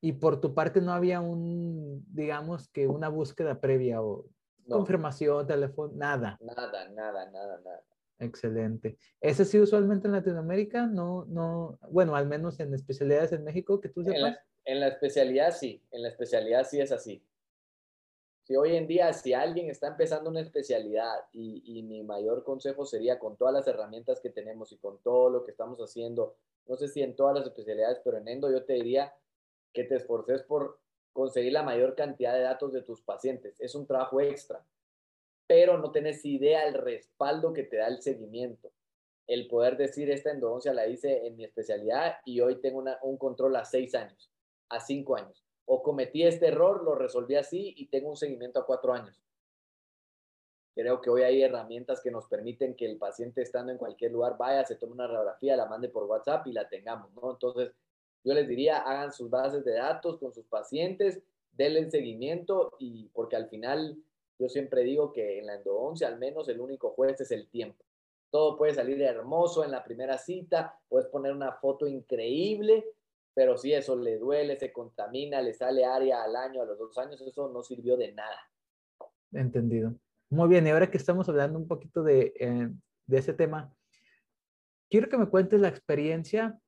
y 0.00 0.12
por 0.12 0.40
tu 0.40 0.54
parte 0.54 0.80
no 0.80 0.92
había 0.92 1.20
un, 1.20 2.04
digamos 2.08 2.68
que 2.68 2.86
una 2.86 3.08
búsqueda 3.08 3.60
previa 3.60 4.02
o 4.02 4.26
confirmación, 4.68 5.46
teléfono, 5.46 5.92
nada. 5.94 6.38
Nada, 6.40 6.88
nada, 6.90 7.30
nada, 7.30 7.60
nada. 7.64 7.82
Excelente. 8.18 8.98
¿Ese 9.20 9.44
sí 9.44 9.60
usualmente 9.60 10.06
en 10.06 10.12
Latinoamérica? 10.12 10.86
No, 10.86 11.26
no, 11.26 11.78
bueno, 11.90 12.16
al 12.16 12.26
menos 12.26 12.58
en 12.60 12.72
especialidades 12.72 13.32
en 13.32 13.44
México 13.44 13.80
que 13.80 13.88
tú 13.88 14.02
sepas. 14.02 14.16
En 14.16 14.22
la, 14.22 14.40
en 14.64 14.80
la 14.80 14.88
especialidad 14.88 15.54
sí, 15.54 15.82
en 15.90 16.02
la 16.02 16.08
especialidad 16.08 16.66
sí 16.66 16.80
es 16.80 16.92
así. 16.92 17.22
Si 18.44 18.56
hoy 18.56 18.76
en 18.76 18.86
día, 18.86 19.12
si 19.12 19.34
alguien 19.34 19.68
está 19.68 19.88
empezando 19.88 20.30
una 20.30 20.40
especialidad 20.40 21.16
y, 21.32 21.62
y, 21.78 21.82
mi 21.82 22.04
mayor 22.04 22.44
consejo 22.44 22.86
sería 22.86 23.18
con 23.18 23.36
todas 23.36 23.52
las 23.52 23.66
herramientas 23.66 24.20
que 24.20 24.30
tenemos 24.30 24.70
y 24.70 24.78
con 24.78 25.02
todo 25.02 25.30
lo 25.30 25.44
que 25.44 25.50
estamos 25.50 25.78
haciendo, 25.80 26.36
no 26.66 26.76
sé 26.76 26.86
si 26.86 27.02
en 27.02 27.16
todas 27.16 27.36
las 27.36 27.46
especialidades, 27.46 28.00
pero 28.04 28.18
en 28.18 28.28
endo 28.28 28.50
yo 28.50 28.64
te 28.64 28.74
diría 28.74 29.12
que 29.72 29.82
te 29.82 29.96
esforces 29.96 30.42
por 30.44 30.78
conseguir 31.16 31.52
la 31.52 31.62
mayor 31.62 31.96
cantidad 31.96 32.34
de 32.34 32.42
datos 32.42 32.72
de 32.72 32.82
tus 32.82 33.00
pacientes. 33.00 33.58
Es 33.58 33.74
un 33.74 33.86
trabajo 33.86 34.20
extra, 34.20 34.64
pero 35.46 35.78
no 35.78 35.90
tenés 35.90 36.24
idea 36.24 36.66
del 36.66 36.74
respaldo 36.74 37.52
que 37.52 37.64
te 37.64 37.78
da 37.78 37.88
el 37.88 38.02
seguimiento. 38.02 38.70
el 39.28 39.48
poder 39.48 39.76
decir 39.76 40.08
esta 40.08 40.30
endodoncia 40.30 40.72
la 40.72 40.86
hice 40.86 41.26
en 41.26 41.36
mi 41.36 41.42
especialidad 41.44 42.18
y 42.24 42.40
hoy 42.40 42.60
tengo 42.60 42.84
un 43.02 43.16
control 43.16 43.56
a 43.56 43.64
seis 43.64 43.92
años, 43.96 44.30
a 44.68 44.78
cinco 44.78 45.16
años. 45.16 45.44
O 45.64 45.82
cometí 45.82 46.22
este 46.22 46.46
error, 46.46 46.84
lo 46.84 46.94
resolví 46.94 47.34
así 47.34 47.74
y 47.76 47.88
tengo 47.88 48.10
un 48.10 48.16
seguimiento 48.16 48.60
a 48.60 48.66
cuatro 48.66 48.92
años. 48.92 49.20
Creo 50.76 51.00
que 51.00 51.10
hoy 51.10 51.22
hay 51.22 51.42
herramientas 51.42 52.00
que 52.00 52.12
nos 52.12 52.28
permiten 52.28 52.76
que 52.76 52.86
el 52.86 52.98
paciente 52.98 53.42
estando 53.42 53.72
en 53.72 53.78
cualquier 53.78 54.12
lugar 54.12 54.36
vaya, 54.38 54.64
se 54.64 54.76
tome 54.76 54.92
una 54.92 55.08
radiografía, 55.08 55.56
la 55.56 55.66
mande 55.66 55.88
por 55.88 56.04
WhatsApp 56.04 56.46
y 56.46 56.52
la 56.52 56.68
tengamos, 56.68 57.12
¿no? 57.14 57.32
Entonces, 57.32 57.72
yo 58.24 58.34
les 58.34 58.48
diría, 58.48 58.78
hagan 58.78 59.12
sus 59.12 59.30
bases 59.30 59.64
de 59.64 59.74
datos 59.74 60.18
con 60.18 60.32
sus 60.32 60.46
pacientes, 60.46 61.22
denle 61.52 61.80
el 61.80 61.90
seguimiento 61.90 62.76
y 62.78 63.08
porque 63.14 63.36
al 63.36 63.48
final 63.48 63.96
yo 64.38 64.48
siempre 64.48 64.82
digo 64.82 65.12
que 65.12 65.38
en 65.38 65.46
la 65.46 65.54
endodoncia 65.54 66.08
al 66.08 66.18
menos 66.18 66.48
el 66.48 66.60
único 66.60 66.90
juez 66.90 67.20
es 67.20 67.30
el 67.30 67.48
tiempo. 67.48 67.84
Todo 68.30 68.58
puede 68.58 68.74
salir 68.74 69.00
hermoso 69.02 69.64
en 69.64 69.70
la 69.70 69.84
primera 69.84 70.18
cita, 70.18 70.78
puedes 70.88 71.08
poner 71.08 71.32
una 71.32 71.52
foto 71.52 71.86
increíble, 71.86 72.84
pero 73.34 73.56
si 73.56 73.72
eso 73.72 73.96
le 73.96 74.18
duele, 74.18 74.56
se 74.56 74.72
contamina, 74.72 75.40
le 75.40 75.54
sale 75.54 75.84
área 75.84 76.22
al 76.22 76.36
año, 76.36 76.62
a 76.62 76.66
los 76.66 76.78
dos 76.78 76.98
años, 76.98 77.20
eso 77.20 77.48
no 77.48 77.62
sirvió 77.62 77.96
de 77.96 78.12
nada. 78.12 78.50
Entendido. 79.32 79.94
Muy 80.28 80.48
bien, 80.48 80.66
y 80.66 80.70
ahora 80.70 80.90
que 80.90 80.96
estamos 80.96 81.28
hablando 81.28 81.58
un 81.58 81.68
poquito 81.68 82.02
de, 82.02 82.34
eh, 82.38 82.68
de 83.06 83.18
ese 83.18 83.32
tema, 83.32 83.72
quiero 84.90 85.08
que 85.08 85.18
me 85.18 85.28
cuentes 85.28 85.60
la 85.60 85.68
experiencia 85.68 86.58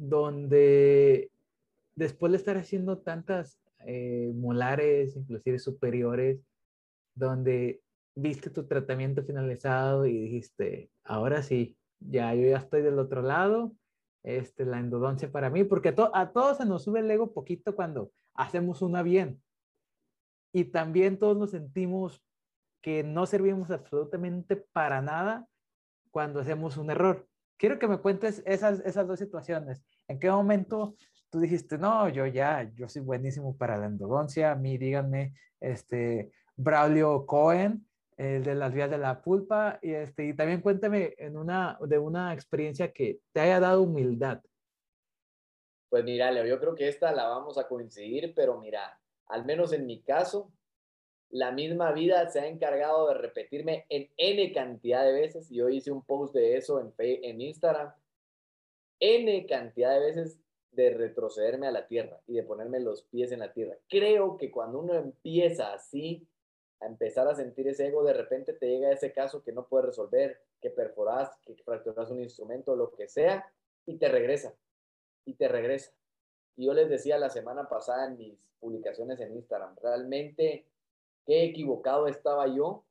donde 0.00 1.30
después 1.94 2.32
de 2.32 2.38
estar 2.38 2.56
haciendo 2.56 2.98
tantas 2.98 3.60
eh, 3.80 4.32
molares, 4.34 5.14
inclusive 5.14 5.58
superiores, 5.58 6.40
donde 7.14 7.82
viste 8.14 8.48
tu 8.48 8.66
tratamiento 8.66 9.22
finalizado 9.22 10.06
y 10.06 10.18
dijiste, 10.18 10.90
ahora 11.04 11.42
sí, 11.42 11.76
ya 12.00 12.34
yo 12.34 12.48
ya 12.48 12.56
estoy 12.56 12.80
del 12.80 12.98
otro 12.98 13.20
lado, 13.20 13.72
este, 14.22 14.64
la 14.64 14.78
endodoncia 14.78 15.30
para 15.30 15.50
mí, 15.50 15.64
porque 15.64 15.94
a, 16.12 16.32
todos 16.32 16.56
se 16.56 16.64
nos 16.64 16.84
sube 16.84 17.00
el 17.00 17.10
ego 17.10 17.32
poquito 17.34 17.76
cuando 17.76 18.10
hacemos 18.34 18.80
una 18.80 19.02
bien. 19.02 19.42
Y 20.52 20.64
también 20.64 21.18
todos 21.18 21.36
nos 21.36 21.50
sentimos 21.50 22.24
que 22.80 23.04
no 23.04 23.26
servimos 23.26 23.70
absolutamente 23.70 24.56
para 24.56 25.02
nada 25.02 25.46
cuando 26.10 26.40
hacemos 26.40 26.78
un 26.78 26.90
error. 26.90 27.29
Quiero 27.60 27.78
que 27.78 27.86
me 27.86 27.98
cuentes 27.98 28.42
esas, 28.46 28.80
esas 28.86 29.06
dos 29.06 29.18
situaciones. 29.18 29.84
¿En 30.08 30.18
qué 30.18 30.30
momento 30.30 30.96
tú 31.28 31.40
dijiste, 31.40 31.76
no, 31.76 32.08
yo 32.08 32.24
ya, 32.24 32.62
yo 32.74 32.88
soy 32.88 33.02
buenísimo 33.02 33.54
para 33.54 33.76
la 33.76 33.84
endodoncia, 33.84 34.52
a 34.52 34.54
mí 34.54 34.78
díganme, 34.78 35.34
este, 35.60 36.32
Braulio 36.56 37.26
Cohen, 37.26 37.86
el 38.16 38.44
de 38.44 38.54
las 38.54 38.72
vías 38.72 38.90
de 38.90 38.96
la 38.96 39.20
pulpa, 39.20 39.78
y, 39.82 39.90
este, 39.92 40.28
y 40.28 40.34
también 40.34 40.62
cuéntame 40.62 41.14
en 41.18 41.36
una, 41.36 41.78
de 41.82 41.98
una 41.98 42.32
experiencia 42.32 42.92
que 42.92 43.20
te 43.30 43.40
haya 43.40 43.60
dado 43.60 43.82
humildad. 43.82 44.40
Pues 45.90 46.02
mira, 46.02 46.30
Leo, 46.30 46.46
yo 46.46 46.58
creo 46.60 46.74
que 46.74 46.88
esta 46.88 47.12
la 47.12 47.28
vamos 47.28 47.58
a 47.58 47.68
coincidir, 47.68 48.32
pero 48.34 48.58
mira, 48.58 48.98
al 49.26 49.44
menos 49.44 49.74
en 49.74 49.84
mi 49.84 50.00
caso, 50.02 50.50
la 51.30 51.52
misma 51.52 51.92
vida 51.92 52.28
se 52.28 52.40
ha 52.40 52.46
encargado 52.46 53.08
de 53.08 53.14
repetirme 53.14 53.86
en 53.88 54.10
N 54.16 54.52
cantidad 54.52 55.04
de 55.04 55.12
veces. 55.12 55.48
Yo 55.50 55.68
hice 55.68 55.90
un 55.90 56.02
post 56.02 56.34
de 56.34 56.56
eso 56.56 56.80
en, 56.80 56.92
en 56.98 57.40
Instagram. 57.40 57.92
N 58.98 59.46
cantidad 59.46 59.94
de 59.94 60.00
veces 60.00 60.38
de 60.72 60.90
retrocederme 60.90 61.66
a 61.66 61.72
la 61.72 61.86
tierra 61.86 62.20
y 62.26 62.34
de 62.34 62.42
ponerme 62.42 62.80
los 62.80 63.02
pies 63.04 63.32
en 63.32 63.40
la 63.40 63.52
tierra. 63.52 63.76
Creo 63.88 64.36
que 64.36 64.50
cuando 64.50 64.80
uno 64.80 64.94
empieza 64.94 65.72
así, 65.72 66.26
a 66.80 66.86
empezar 66.86 67.28
a 67.28 67.34
sentir 67.34 67.68
ese 67.68 67.86
ego, 67.86 68.02
de 68.02 68.14
repente 68.14 68.54
te 68.54 68.66
llega 68.66 68.90
ese 68.90 69.12
caso 69.12 69.42
que 69.42 69.52
no 69.52 69.66
puedes 69.66 69.86
resolver, 69.86 70.40
que 70.60 70.70
perforas, 70.70 71.30
que 71.44 71.54
fracturas 71.56 72.10
un 72.10 72.22
instrumento, 72.22 72.74
lo 72.74 72.92
que 72.92 73.06
sea, 73.06 73.52
y 73.84 73.98
te 73.98 74.08
regresa, 74.08 74.54
y 75.24 75.34
te 75.34 75.48
regresa. 75.48 75.92
Y 76.56 76.66
yo 76.66 76.74
les 76.74 76.88
decía 76.88 77.18
la 77.18 77.28
semana 77.28 77.68
pasada 77.68 78.06
en 78.06 78.16
mis 78.16 78.38
publicaciones 78.58 79.20
en 79.20 79.34
Instagram, 79.34 79.76
realmente 79.82 80.66
qué 81.26 81.44
equivocado 81.44 82.06
estaba 82.06 82.46
yo 82.46 82.84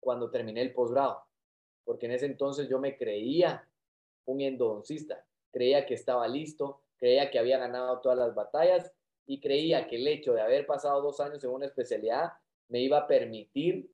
cuando 0.00 0.30
terminé 0.30 0.62
el 0.62 0.74
posgrado, 0.74 1.24
porque 1.84 2.06
en 2.06 2.12
ese 2.12 2.26
entonces 2.26 2.68
yo 2.68 2.78
me 2.78 2.96
creía 2.96 3.68
un 4.24 4.40
endodoncista, 4.40 5.24
creía 5.50 5.86
que 5.86 5.94
estaba 5.94 6.26
listo, 6.28 6.82
creía 6.96 7.30
que 7.30 7.38
había 7.38 7.58
ganado 7.58 8.00
todas 8.00 8.18
las 8.18 8.34
batallas 8.34 8.92
y 9.26 9.40
creía 9.40 9.86
que 9.86 9.96
el 9.96 10.08
hecho 10.08 10.34
de 10.34 10.40
haber 10.40 10.66
pasado 10.66 11.00
dos 11.02 11.20
años 11.20 11.42
en 11.44 11.50
una 11.50 11.66
especialidad 11.66 12.32
me 12.68 12.80
iba 12.80 12.98
a 12.98 13.06
permitir 13.06 13.90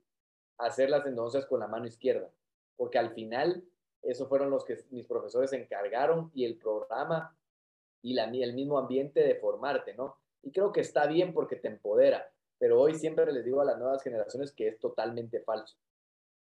hacer 0.59 0.91
las 0.91 1.07
endodoncias 1.07 1.47
con 1.47 1.61
la 1.61 1.69
mano 1.69 1.87
izquierda, 1.87 2.31
porque 2.77 2.99
al 2.99 3.15
final 3.15 3.65
eso 4.03 4.29
fueron 4.29 4.51
los 4.51 4.65
que 4.65 4.79
mis 4.91 5.07
profesores 5.07 5.53
encargaron 5.53 6.31
y 6.35 6.45
el 6.45 6.57
programa 6.57 7.37
y 8.03 8.15
la, 8.15 8.25
el 8.25 8.55
mismo 8.55 8.79
ambiente 8.79 9.21
de 9.23 9.35
formarte, 9.35 9.95
¿no? 9.95 10.17
Y 10.43 10.53
creo 10.53 10.73
que 10.73 10.81
está 10.81 11.07
bien 11.07 11.33
porque 11.35 11.57
te 11.57 11.69
empodera, 11.69 12.31
pero 12.59 12.81
hoy 12.81 12.95
siempre 12.95 13.31
les 13.33 13.45
digo 13.45 13.61
a 13.61 13.65
las 13.65 13.79
nuevas 13.79 14.03
generaciones 14.03 14.53
que 14.53 14.69
es 14.69 14.79
totalmente 14.79 15.41
falso. 15.41 15.77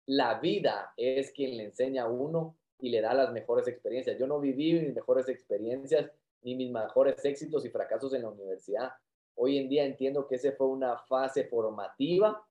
La 0.06 0.38
vida 0.38 0.92
es 0.96 1.32
quien 1.32 1.56
le 1.56 1.64
enseña 1.64 2.04
a 2.04 2.08
uno 2.08 2.56
y 2.78 2.90
le 2.90 3.00
da 3.00 3.14
las 3.14 3.32
mejores 3.32 3.66
experiencias. 3.68 4.18
Yo 4.18 4.26
no 4.26 4.40
viví 4.40 4.72
mis 4.74 4.94
mejores 4.94 5.28
experiencias 5.28 6.10
ni 6.42 6.54
mis 6.54 6.70
mejores 6.70 7.24
éxitos 7.24 7.64
y 7.64 7.70
fracasos 7.70 8.14
en 8.14 8.22
la 8.22 8.28
universidad. 8.28 8.92
Hoy 9.34 9.58
en 9.58 9.68
día 9.68 9.84
entiendo 9.84 10.26
que 10.26 10.36
esa 10.36 10.52
fue 10.52 10.68
una 10.68 10.96
fase 10.96 11.44
formativa 11.44 12.46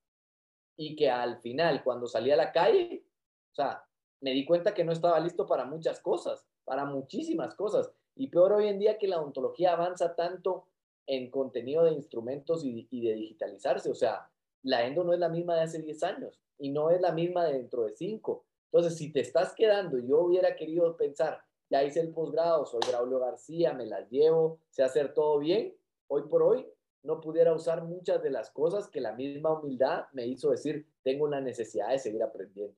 y 0.76 0.94
que 0.94 1.10
al 1.10 1.40
final, 1.40 1.82
cuando 1.82 2.06
salí 2.06 2.30
a 2.30 2.36
la 2.36 2.52
calle, 2.52 3.04
o 3.52 3.54
sea, 3.54 3.82
me 4.20 4.32
di 4.32 4.44
cuenta 4.44 4.74
que 4.74 4.84
no 4.84 4.92
estaba 4.92 5.18
listo 5.18 5.46
para 5.46 5.64
muchas 5.64 6.00
cosas, 6.00 6.46
para 6.64 6.84
muchísimas 6.84 7.54
cosas. 7.54 7.90
Y 8.14 8.28
peor 8.28 8.52
hoy 8.52 8.68
en 8.68 8.78
día 8.78 8.98
que 8.98 9.08
la 9.08 9.20
ontología 9.20 9.72
avanza 9.72 10.14
tanto 10.14 10.66
en 11.06 11.30
contenido 11.30 11.84
de 11.84 11.92
instrumentos 11.92 12.64
y, 12.64 12.86
de 12.90 13.14
digitalizarse. 13.14 13.90
O 13.90 13.94
sea, 13.94 14.30
la 14.62 14.86
endo 14.86 15.04
no 15.04 15.12
es 15.12 15.20
la 15.20 15.28
misma 15.28 15.54
de 15.54 15.62
hace 15.62 15.80
10 15.80 16.02
años 16.02 16.40
y 16.58 16.70
no 16.70 16.90
es 16.90 17.00
la 17.00 17.12
misma 17.12 17.44
de 17.44 17.54
dentro 17.54 17.84
de 17.84 17.94
5 17.94 18.46
entonces, 18.76 18.98
si 18.98 19.10
te 19.10 19.20
estás 19.20 19.54
quedando, 19.54 19.98
yo 19.98 20.20
hubiera 20.20 20.54
querido 20.54 20.98
pensar, 20.98 21.40
ya 21.70 21.82
hice 21.82 22.00
el 22.00 22.12
posgrado, 22.12 22.66
soy 22.66 22.80
Braulio 22.86 23.18
García, 23.18 23.72
me 23.72 23.86
las 23.86 24.10
llevo, 24.10 24.60
sé 24.68 24.82
hacer 24.82 25.14
todo 25.14 25.38
bien, 25.38 25.74
hoy 26.08 26.24
por 26.28 26.42
hoy 26.42 26.68
no 27.02 27.20
pudiera 27.20 27.54
usar 27.54 27.84
muchas 27.84 28.22
de 28.22 28.30
las 28.30 28.50
cosas 28.50 28.88
que 28.88 29.00
la 29.00 29.12
misma 29.12 29.58
humildad 29.58 30.06
me 30.12 30.26
hizo 30.26 30.50
decir, 30.50 30.86
tengo 31.02 31.24
una 31.24 31.40
necesidad 31.40 31.88
de 31.88 31.98
seguir 31.98 32.22
aprendiendo. 32.22 32.76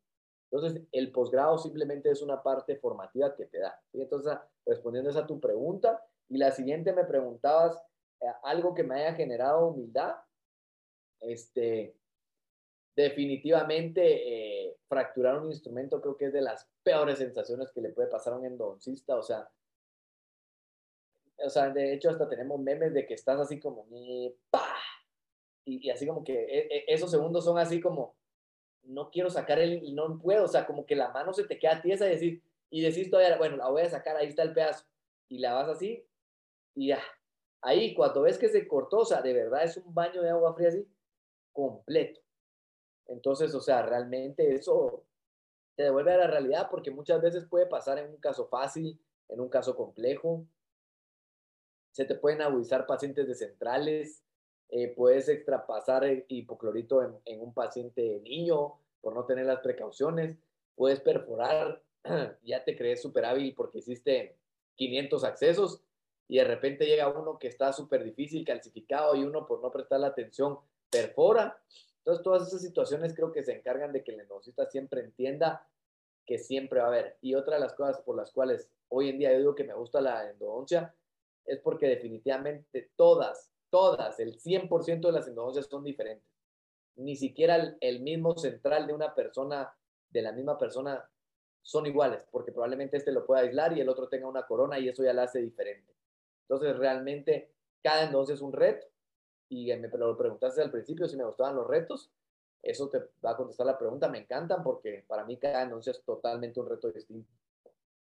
Entonces, 0.51 0.83
el 0.93 1.11
posgrado 1.11 1.59
simplemente 1.59 2.11
es 2.11 2.23
una 2.23 2.43
parte 2.43 2.77
formativa 2.77 3.35
que 3.35 3.47
te 3.47 3.59
da. 3.59 3.81
Entonces, 3.93 4.35
respondiendo 4.65 5.11
a 5.19 5.27
tu 5.27 5.41
pregunta, 5.41 6.01
y 6.29 6.39
la 6.39 6.53
siguiente 6.53 6.93
me 6.93 7.05
preguntabas 7.05 7.83
algo 8.43 8.75
que 8.75 8.83
me 8.83 8.97
haya 8.97 9.15
generado 9.15 9.69
humildad. 9.69 10.17
Este, 11.21 11.97
definitivamente, 12.95 14.03
eh, 14.67 14.77
fracturar 14.89 15.39
un 15.39 15.49
instrumento 15.49 16.01
creo 16.01 16.17
que 16.17 16.27
es 16.27 16.33
de 16.33 16.43
las 16.43 16.69
peores 16.83 17.19
sensaciones 17.19 17.71
que 17.73 17.81
le 17.81 17.91
puede 17.91 18.09
pasar 18.09 18.33
a 18.33 18.37
un 18.37 18.47
endodoncista, 18.47 19.17
o 19.17 19.23
sea, 19.23 19.49
o 21.39 21.51
sea, 21.51 21.71
de 21.71 21.95
hecho 21.95 22.11
hasta 22.11 22.29
tenemos 22.29 22.59
memes 22.61 22.93
de 22.93 23.07
que 23.07 23.15
estás 23.15 23.39
así 23.39 23.61
como. 23.61 23.87
Y, 25.65 25.87
y 25.87 25.91
así 25.91 26.07
como 26.07 26.25
que 26.25 26.33
e, 26.33 26.59
e, 26.77 26.85
esos 26.89 27.11
segundos 27.11 27.45
son 27.45 27.59
así 27.59 27.81
como, 27.81 28.17
no 28.83 29.11
quiero 29.11 29.31
sacar 29.31 29.59
el, 29.59 29.95
no 29.95 30.19
puedo, 30.19 30.45
o 30.45 30.49
sea, 30.49 30.67
como 30.67 30.87
que 30.87 30.97
la 30.97 31.11
mano 31.11 31.33
se 31.33 31.45
te 31.45 31.59
queda 31.59 31.81
tiesa 31.81 32.07
y 32.07 32.11
decir, 32.11 32.43
y 32.71 32.83
decís 32.83 33.11
todavía, 33.11 33.37
bueno, 33.37 33.57
la 33.57 33.69
voy 33.69 33.83
a 33.83 33.91
sacar, 33.91 34.17
ahí 34.17 34.29
está 34.29 34.43
el 34.43 34.55
pedazo, 34.55 34.85
y 35.29 35.39
la 35.39 35.55
vas 35.55 35.69
así, 35.69 36.05
y 36.75 36.89
ya, 36.89 37.03
ahí 37.63 37.95
cuando 37.95 38.23
ves 38.23 38.39
que 38.39 38.49
se 38.49 38.67
cortó, 38.67 38.99
o 38.99 39.23
de 39.23 39.33
verdad 39.33 39.65
es 39.65 39.77
un 39.77 39.95
baño 39.95 40.23
de 40.23 40.31
agua 40.31 40.55
fría 40.55 40.69
así, 40.69 40.87
completo. 41.53 42.21
Entonces, 43.07 43.55
o 43.55 43.61
sea, 43.61 43.83
realmente 43.83 44.55
eso 44.55 45.05
te 45.75 45.85
devuelve 45.85 46.13
a 46.13 46.19
la 46.19 46.27
realidad 46.27 46.69
porque 46.71 46.91
muchas 46.91 47.21
veces 47.21 47.47
puede 47.47 47.67
pasar 47.67 47.99
en 47.99 48.11
un 48.11 48.19
caso 48.19 48.47
fácil, 48.47 49.01
en 49.29 49.41
un 49.41 49.49
caso 49.49 49.77
complejo. 49.77 50.47
Se 51.93 52.05
te 52.05 52.15
pueden 52.15 52.43
agudizar 52.43 52.87
pacientes 52.87 53.27
de 53.27 53.35
centrales, 53.35 54.23
eh, 54.71 54.89
puedes 54.89 55.29
extrapasar 55.29 56.05
el 56.05 56.25
hipoclorito 56.29 57.03
en, 57.03 57.17
en, 57.25 57.41
un 57.41 57.55
paciente 57.55 58.21
niño 58.21 58.75
por 59.01 59.15
no 59.15 59.25
tener 59.25 59.47
las 59.47 59.61
precauciones, 59.61 60.37
puedes 60.75 61.01
perforar, 61.01 61.83
ya 62.43 62.65
te 62.65 62.77
crees 62.77 63.01
súper 63.01 63.25
hábil 63.25 63.55
porque 63.55 63.79
hiciste 63.79 64.37
500 64.77 65.25
accesos 65.25 65.83
y 66.29 66.37
de 66.37 66.45
repente 66.45 66.87
llega 66.87 67.09
uno 67.09 67.39
que 67.39 67.49
está 67.49 67.73
súper 67.73 68.05
difícil, 68.05 68.45
calcificado 68.45 69.17
y 69.17 69.25
uno 69.25 69.47
por 69.47 69.63
no 69.63 69.71
prestar 69.71 70.01
la 70.01 70.09
atención 70.09 70.59
perfora 70.91 71.59
entonces, 72.09 72.25
todas 72.25 72.49
esas 72.49 72.63
situaciones 72.63 73.15
creo 73.15 73.31
que 73.33 73.45
se 73.45 73.53
encargan 73.53 73.93
de 73.93 74.03
que 74.03 74.13
el 74.13 74.21
endodoncista 74.21 74.65
siempre 74.65 75.03
entienda 75.03 75.69
que 76.25 76.39
siempre 76.39 76.81
va 76.81 76.87
a 76.87 76.89
haber. 76.89 77.19
Y 77.21 77.35
otra 77.35 77.57
de 77.57 77.61
las 77.61 77.75
cosas 77.75 78.01
por 78.01 78.17
las 78.17 78.33
cuales 78.33 78.71
hoy 78.89 79.11
en 79.11 79.19
día 79.19 79.31
yo 79.31 79.39
digo 79.41 79.55
que 79.55 79.65
me 79.65 79.75
gusta 79.75 80.01
la 80.01 80.31
endodoncia 80.31 80.95
es 81.45 81.59
porque 81.61 81.87
definitivamente 81.87 82.93
todas, 82.97 83.53
todas, 83.69 84.19
el 84.21 84.41
100% 84.41 85.01
de 85.01 85.13
las 85.13 85.29
endodoncias 85.29 85.67
son 85.67 85.85
diferentes. 85.85 86.27
Ni 86.97 87.15
siquiera 87.15 87.57
el, 87.57 87.77
el, 87.83 88.01
mismo 88.01 88.39
central 88.39 88.87
de 88.87 88.95
una 88.95 89.15
persona, 89.15 89.71
de 90.09 90.23
la 90.23 90.33
misma 90.33 90.57
persona, 90.57 91.07
son 91.61 91.85
iguales, 91.85 92.25
porque 92.31 92.53
probablemente 92.53 92.97
este 92.97 93.13
lo 93.13 93.27
pueda 93.27 93.43
aislar 93.43 93.77
y 93.77 93.83
el 93.83 93.89
otro 93.91 94.09
tenga 94.09 94.29
una 94.29 94.47
corona 94.47 94.79
y 94.79 94.89
eso 94.89 95.05
ya 95.05 95.13
la 95.13 95.25
hace 95.25 95.41
diferente. 95.41 95.95
Entonces, 96.49 96.77
realmente, 96.79 97.51
cada 97.83 98.05
endodoncia 98.05 98.35
es 98.35 98.41
un 98.41 98.53
reto 98.53 98.87
y 99.49 99.75
me 99.77 99.89
lo 99.89 100.17
preguntaste 100.17 100.63
al 100.63 100.71
principio 100.71 101.09
si 101.09 101.17
me 101.17 101.25
gustaban 101.25 101.57
los 101.57 101.67
retos. 101.67 102.11
Eso 102.63 102.89
te 102.89 102.99
va 103.25 103.33
a 103.33 103.37
contestar 103.37 103.67
la 103.67 103.79
pregunta. 103.79 104.09
Me 104.09 104.19
encantan 104.19 104.63
porque 104.63 105.05
para 105.07 105.25
mí 105.25 105.37
cada 105.39 105.63
endodoncia 105.63 105.93
es 105.93 106.03
totalmente 106.03 106.59
un 106.59 106.69
reto 106.69 106.91
distinto. 106.91 107.31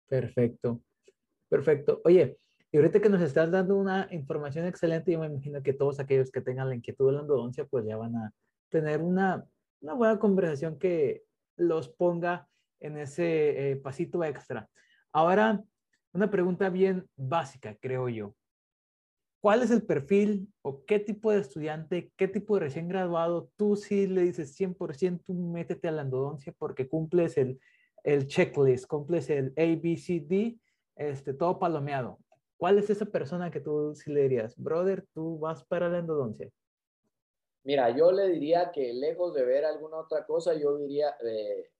Perfecto, 0.07 0.81
perfecto. 1.49 2.01
Oye, 2.05 2.39
y 2.71 2.77
ahorita 2.77 3.01
que 3.01 3.09
nos 3.09 3.21
estás 3.23 3.51
dando 3.51 3.77
una 3.77 4.09
información 4.11 4.67
excelente, 4.67 5.13
yo 5.13 5.19
me 5.19 5.27
imagino 5.27 5.63
que 5.63 5.73
todos 5.73 6.01
aquellos 6.01 6.31
que 6.31 6.41
tengan 6.41 6.69
la 6.69 6.75
inquietud 6.75 7.07
de 7.07 7.13
la 7.13 7.21
endodoncia, 7.21 7.65
pues 7.67 7.85
ya 7.87 7.97
van 7.97 8.17
a 8.17 8.33
tener 8.69 9.01
una, 9.01 9.47
una 9.81 9.95
buena 9.95 10.19
conversación 10.19 10.79
que 10.79 11.25
los 11.57 11.89
ponga 11.89 12.49
en 12.81 12.99
ese 12.99 13.71
eh, 13.71 13.77
pasito 13.77 14.23
extra. 14.23 14.69
Ahora, 15.13 15.63
una 16.13 16.31
pregunta 16.31 16.69
bien 16.71 17.09
básica, 17.17 17.77
creo 17.81 18.09
yo. 18.09 18.35
¿Cuál 19.41 19.63
es 19.63 19.71
el 19.71 19.83
perfil 19.83 20.53
o 20.63 20.85
qué 20.85 20.99
tipo 20.99 21.31
de 21.31 21.41
estudiante, 21.41 22.13
qué 22.17 22.27
tipo 22.27 22.55
de 22.55 22.61
recién 22.61 22.89
graduado 22.89 23.51
tú 23.57 23.77
sí 23.77 24.09
le 24.09 24.23
dices 24.23 24.57
100% 24.57 25.33
métete 25.33 25.87
a 25.89 25.93
la 25.93 26.03
endodoncia 26.03 26.53
porque 26.59 26.89
cumples 26.89 27.39
el, 27.39 27.61
el 28.03 28.27
checklist, 28.27 28.87
cumples 28.87 29.31
el 29.31 29.53
ABCD, 29.57 30.59
este, 30.97 31.35
todo 31.35 31.59
palomeado? 31.61 32.19
¿Cuál 32.57 32.79
es 32.79 32.91
esa 32.91 33.07
persona 33.07 33.53
que 33.53 33.61
tú 33.61 33.95
sí 33.95 34.13
le 34.13 34.23
dirías, 34.23 34.57
brother, 34.57 35.07
tú 35.15 35.39
vas 35.39 35.65
para 35.65 35.89
la 35.89 35.99
endodoncia? 35.99 36.51
Mira, 37.63 37.97
yo 37.97 38.11
le 38.11 38.29
diría 38.31 38.73
que 38.73 38.93
lejos 38.93 39.35
de 39.35 39.45
ver 39.45 39.65
alguna 39.65 39.99
otra 39.99 40.27
cosa, 40.27 40.55
yo 40.55 40.77
diría, 40.79 41.15
eh, 41.25 41.71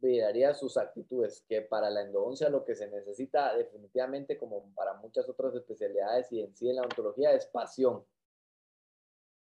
miraría 0.00 0.54
sus 0.54 0.76
actitudes, 0.76 1.44
que 1.48 1.62
para 1.62 1.90
la 1.90 2.02
endodoncia 2.02 2.48
lo 2.48 2.64
que 2.64 2.74
se 2.74 2.88
necesita 2.88 3.54
definitivamente, 3.54 4.38
como 4.38 4.72
para 4.74 4.94
muchas 4.94 5.28
otras 5.28 5.54
especialidades 5.54 6.30
y 6.32 6.40
en 6.40 6.54
sí 6.54 6.68
en 6.68 6.76
la 6.76 6.82
ontología, 6.82 7.32
es 7.32 7.46
pasión. 7.46 8.04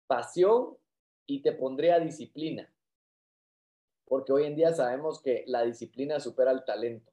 Pasión 0.07 0.77
y 1.27 1.43
te 1.43 1.53
pondría 1.53 2.01
disciplina, 2.01 2.73
porque 4.05 4.33
hoy 4.33 4.45
en 4.45 4.57
día 4.57 4.73
sabemos 4.73 5.23
que 5.23 5.45
la 5.47 5.63
disciplina 5.63 6.19
supera 6.19 6.51
el 6.51 6.65
talento. 6.65 7.13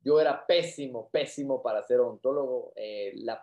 Yo 0.00 0.20
era 0.20 0.46
pésimo, 0.46 1.08
pésimo 1.10 1.62
para 1.62 1.82
ser 1.82 2.00
odontólogo, 2.00 2.72
eh, 2.76 3.12
las 3.16 3.40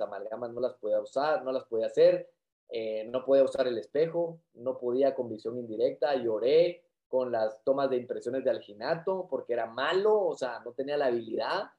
amalgamas 0.00 0.52
no 0.52 0.60
las 0.60 0.74
podía 0.74 1.00
usar, 1.00 1.44
no 1.44 1.52
las 1.52 1.64
podía 1.64 1.86
hacer, 1.86 2.30
eh, 2.70 3.04
no 3.04 3.24
podía 3.24 3.44
usar 3.44 3.66
el 3.66 3.78
espejo, 3.78 4.40
no 4.54 4.78
podía 4.78 5.14
con 5.14 5.28
visión 5.28 5.58
indirecta, 5.58 6.14
lloré, 6.16 6.84
con 7.08 7.32
las 7.32 7.62
tomas 7.64 7.90
de 7.90 7.96
impresiones 7.96 8.44
de 8.44 8.50
alginato 8.50 9.26
porque 9.28 9.54
era 9.54 9.66
malo, 9.66 10.20
o 10.20 10.36
sea, 10.36 10.60
no 10.60 10.72
tenía 10.72 10.96
la 10.96 11.06
habilidad, 11.06 11.70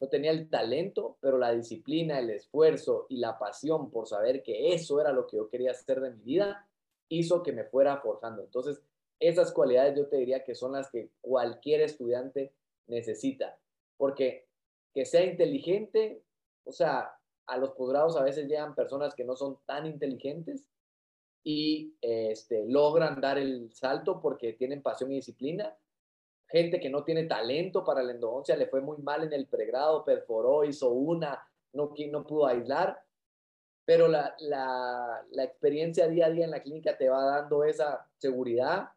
no 0.00 0.08
tenía 0.08 0.30
el 0.30 0.48
talento, 0.48 1.16
pero 1.20 1.38
la 1.38 1.52
disciplina, 1.52 2.18
el 2.18 2.30
esfuerzo 2.30 3.06
y 3.08 3.16
la 3.16 3.38
pasión 3.38 3.90
por 3.90 4.06
saber 4.06 4.42
que 4.42 4.72
eso 4.74 5.00
era 5.00 5.12
lo 5.12 5.26
que 5.26 5.38
yo 5.38 5.48
quería 5.48 5.72
hacer 5.72 6.00
de 6.00 6.10
mi 6.10 6.22
vida, 6.22 6.68
hizo 7.08 7.42
que 7.42 7.52
me 7.52 7.64
fuera 7.64 7.96
forjando. 7.98 8.42
Entonces, 8.42 8.80
esas 9.18 9.52
cualidades 9.52 9.96
yo 9.96 10.06
te 10.06 10.16
diría 10.16 10.44
que 10.44 10.54
son 10.54 10.72
las 10.72 10.90
que 10.90 11.10
cualquier 11.20 11.80
estudiante 11.80 12.52
necesita, 12.86 13.58
porque 13.96 14.46
que 14.94 15.04
sea 15.04 15.24
inteligente, 15.24 16.22
o 16.64 16.72
sea, 16.72 17.18
a 17.46 17.56
los 17.56 17.72
posgrados 17.72 18.16
a 18.16 18.22
veces 18.22 18.46
llegan 18.46 18.74
personas 18.74 19.14
que 19.14 19.24
no 19.24 19.34
son 19.34 19.58
tan 19.66 19.86
inteligentes, 19.86 20.68
y 21.50 21.96
este, 22.02 22.66
logran 22.68 23.22
dar 23.22 23.38
el 23.38 23.72
salto 23.72 24.20
porque 24.20 24.52
tienen 24.52 24.82
pasión 24.82 25.10
y 25.10 25.14
disciplina. 25.14 25.74
Gente 26.46 26.78
que 26.78 26.90
no 26.90 27.04
tiene 27.04 27.24
talento 27.24 27.82
para 27.86 28.02
la 28.02 28.12
endodoncia, 28.12 28.54
le 28.54 28.66
fue 28.66 28.82
muy 28.82 28.98
mal 28.98 29.24
en 29.24 29.32
el 29.32 29.46
pregrado, 29.46 30.04
perforó, 30.04 30.62
hizo 30.64 30.90
una, 30.90 31.42
no, 31.72 31.94
no 32.10 32.26
pudo 32.26 32.46
aislar, 32.46 33.02
pero 33.86 34.08
la, 34.08 34.36
la, 34.40 35.42
experiencia 35.42 36.06
día 36.06 36.26
a 36.26 36.30
día 36.30 36.44
en 36.44 36.50
la 36.50 36.62
clínica 36.62 36.98
te 36.98 37.08
va 37.08 37.24
dando 37.24 37.64
esa 37.64 38.06
seguridad 38.18 38.90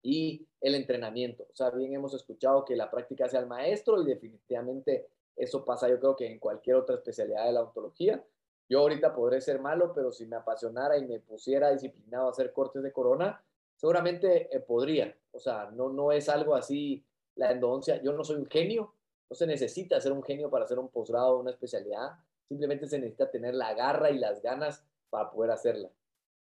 y 0.00 0.48
el 0.62 0.76
entrenamiento. 0.76 1.46
O 1.52 1.54
sea, 1.54 1.68
bien 1.68 1.92
hemos 1.92 2.14
escuchado 2.14 2.64
que 2.64 2.74
la 2.74 2.90
práctica 2.90 3.26
hace 3.26 3.36
al 3.36 3.48
maestro 3.48 4.00
y 4.00 4.06
definitivamente 4.06 5.08
eso 5.36 5.62
pasa 5.62 5.90
yo 5.90 6.00
creo 6.00 6.16
que 6.16 6.26
en 6.26 6.38
cualquier 6.38 6.76
otra 6.76 6.96
especialidad 6.96 7.44
de 7.44 7.52
la 7.52 7.64
ontología. 7.64 8.24
Yo 8.68 8.80
ahorita 8.80 9.14
podré 9.14 9.40
ser 9.40 9.60
malo, 9.60 9.92
pero 9.94 10.10
si 10.12 10.26
me 10.26 10.36
apasionara 10.36 10.98
y 10.98 11.06
me 11.06 11.20
pusiera 11.20 11.70
disciplinado 11.70 12.26
a 12.26 12.30
hacer 12.30 12.52
cortes 12.52 12.82
de 12.82 12.92
corona, 12.92 13.42
seguramente 13.76 14.54
eh, 14.54 14.60
podría. 14.60 15.16
O 15.32 15.38
sea, 15.38 15.70
no, 15.70 15.88
no 15.90 16.12
es 16.12 16.28
algo 16.28 16.54
así 16.54 17.04
la 17.36 17.52
endodoncia. 17.52 18.02
Yo 18.02 18.12
no 18.12 18.24
soy 18.24 18.36
un 18.36 18.46
genio, 18.46 18.92
no 19.30 19.36
se 19.36 19.46
necesita 19.46 20.00
ser 20.00 20.12
un 20.12 20.22
genio 20.22 20.50
para 20.50 20.64
hacer 20.64 20.78
un 20.78 20.88
posgrado 20.88 21.36
o 21.36 21.40
una 21.40 21.50
especialidad. 21.50 22.12
Simplemente 22.48 22.86
se 22.86 22.98
necesita 22.98 23.30
tener 23.30 23.54
la 23.54 23.74
garra 23.74 24.10
y 24.10 24.18
las 24.18 24.42
ganas 24.42 24.84
para 25.10 25.30
poder 25.30 25.52
hacerla. 25.52 25.90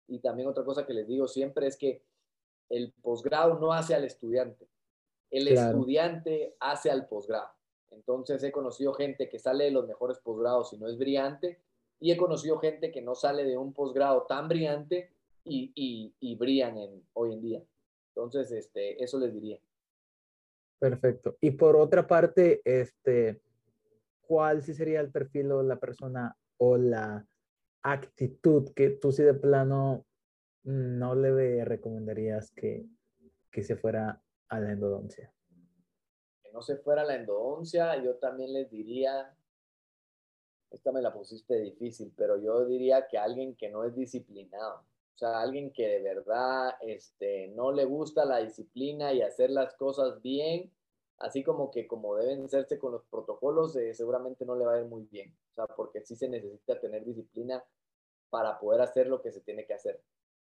Y 0.07 0.19
también 0.19 0.47
otra 0.47 0.63
cosa 0.63 0.85
que 0.85 0.93
les 0.93 1.07
digo 1.07 1.27
siempre 1.27 1.67
es 1.67 1.77
que 1.77 2.03
el 2.69 2.93
posgrado 3.01 3.59
no 3.59 3.73
hace 3.73 3.95
al 3.95 4.03
estudiante, 4.03 4.67
el 5.29 5.47
estudiante 5.47 6.55
hace 6.59 6.89
al 6.89 7.07
posgrado. 7.07 7.49
Entonces 7.91 8.41
he 8.43 8.51
conocido 8.51 8.93
gente 8.93 9.29
que 9.29 9.39
sale 9.39 9.65
de 9.65 9.71
los 9.71 9.87
mejores 9.87 10.19
posgrados 10.19 10.71
y 10.73 10.77
no 10.77 10.87
es 10.87 10.97
brillante, 10.97 11.59
y 12.01 12.11
he 12.11 12.17
conocido 12.17 12.57
gente 12.57 12.91
que 12.91 13.01
no 13.01 13.13
sale 13.13 13.45
de 13.45 13.55
un 13.55 13.73
posgrado 13.73 14.25
tan 14.27 14.47
brillante 14.47 15.13
y, 15.45 15.71
y, 15.75 16.15
y 16.19 16.35
brillan 16.35 16.77
en, 16.77 17.07
hoy 17.13 17.33
en 17.33 17.41
día. 17.41 17.63
Entonces, 18.09 18.51
este, 18.51 19.01
eso 19.01 19.19
les 19.19 19.31
diría. 19.31 19.59
Perfecto. 20.79 21.37
Y 21.39 21.51
por 21.51 21.75
otra 21.75 22.07
parte, 22.07 22.61
este, 22.65 23.39
¿cuál 24.19 24.63
sí 24.63 24.73
sería 24.73 24.99
el 24.99 25.11
perfil 25.11 25.51
o 25.51 25.61
la 25.61 25.79
persona 25.79 26.35
o 26.57 26.75
la 26.75 27.23
actitud 27.83 28.73
que 28.73 28.89
tú 28.89 29.11
sí 29.11 29.21
de 29.21 29.35
plano 29.35 30.03
no 30.63 31.13
le 31.15 31.63
recomendarías 31.65 32.51
que, 32.51 32.87
que 33.51 33.61
se 33.61 33.75
fuera 33.75 34.23
a 34.49 34.59
la 34.59 34.71
endodoncia? 34.71 35.31
Que 36.41 36.51
no 36.51 36.63
se 36.63 36.77
fuera 36.77 37.03
a 37.03 37.05
la 37.05 37.15
endodoncia, 37.15 38.03
yo 38.03 38.15
también 38.15 38.53
les 38.53 38.71
diría 38.71 39.35
esta 40.71 40.91
me 40.91 41.01
la 41.01 41.13
pusiste 41.13 41.59
difícil, 41.59 42.13
pero 42.15 42.37
yo 42.37 42.65
diría 42.65 43.07
que 43.07 43.17
alguien 43.17 43.55
que 43.55 43.69
no 43.69 43.83
es 43.83 43.95
disciplinado, 43.95 44.79
o 45.15 45.17
sea, 45.17 45.39
alguien 45.41 45.71
que 45.71 45.87
de 45.87 46.01
verdad 46.01 46.75
este, 46.81 47.49
no 47.49 47.71
le 47.71 47.85
gusta 47.85 48.25
la 48.25 48.39
disciplina 48.39 49.13
y 49.13 49.21
hacer 49.21 49.51
las 49.51 49.73
cosas 49.75 50.21
bien, 50.21 50.71
así 51.17 51.43
como 51.43 51.69
que 51.69 51.87
como 51.87 52.15
deben 52.15 52.45
hacerse 52.45 52.79
con 52.79 52.93
los 52.93 53.03
protocolos, 53.05 53.75
eh, 53.75 53.93
seguramente 53.93 54.45
no 54.45 54.55
le 54.55 54.65
va 54.65 54.75
a 54.75 54.79
ir 54.79 54.85
muy 54.85 55.03
bien, 55.03 55.35
o 55.51 55.53
sea, 55.53 55.67
porque 55.67 56.01
sí 56.01 56.15
se 56.15 56.29
necesita 56.29 56.79
tener 56.79 57.05
disciplina 57.05 57.63
para 58.29 58.59
poder 58.59 58.81
hacer 58.81 59.07
lo 59.07 59.21
que 59.21 59.31
se 59.31 59.41
tiene 59.41 59.65
que 59.65 59.73
hacer. 59.73 60.01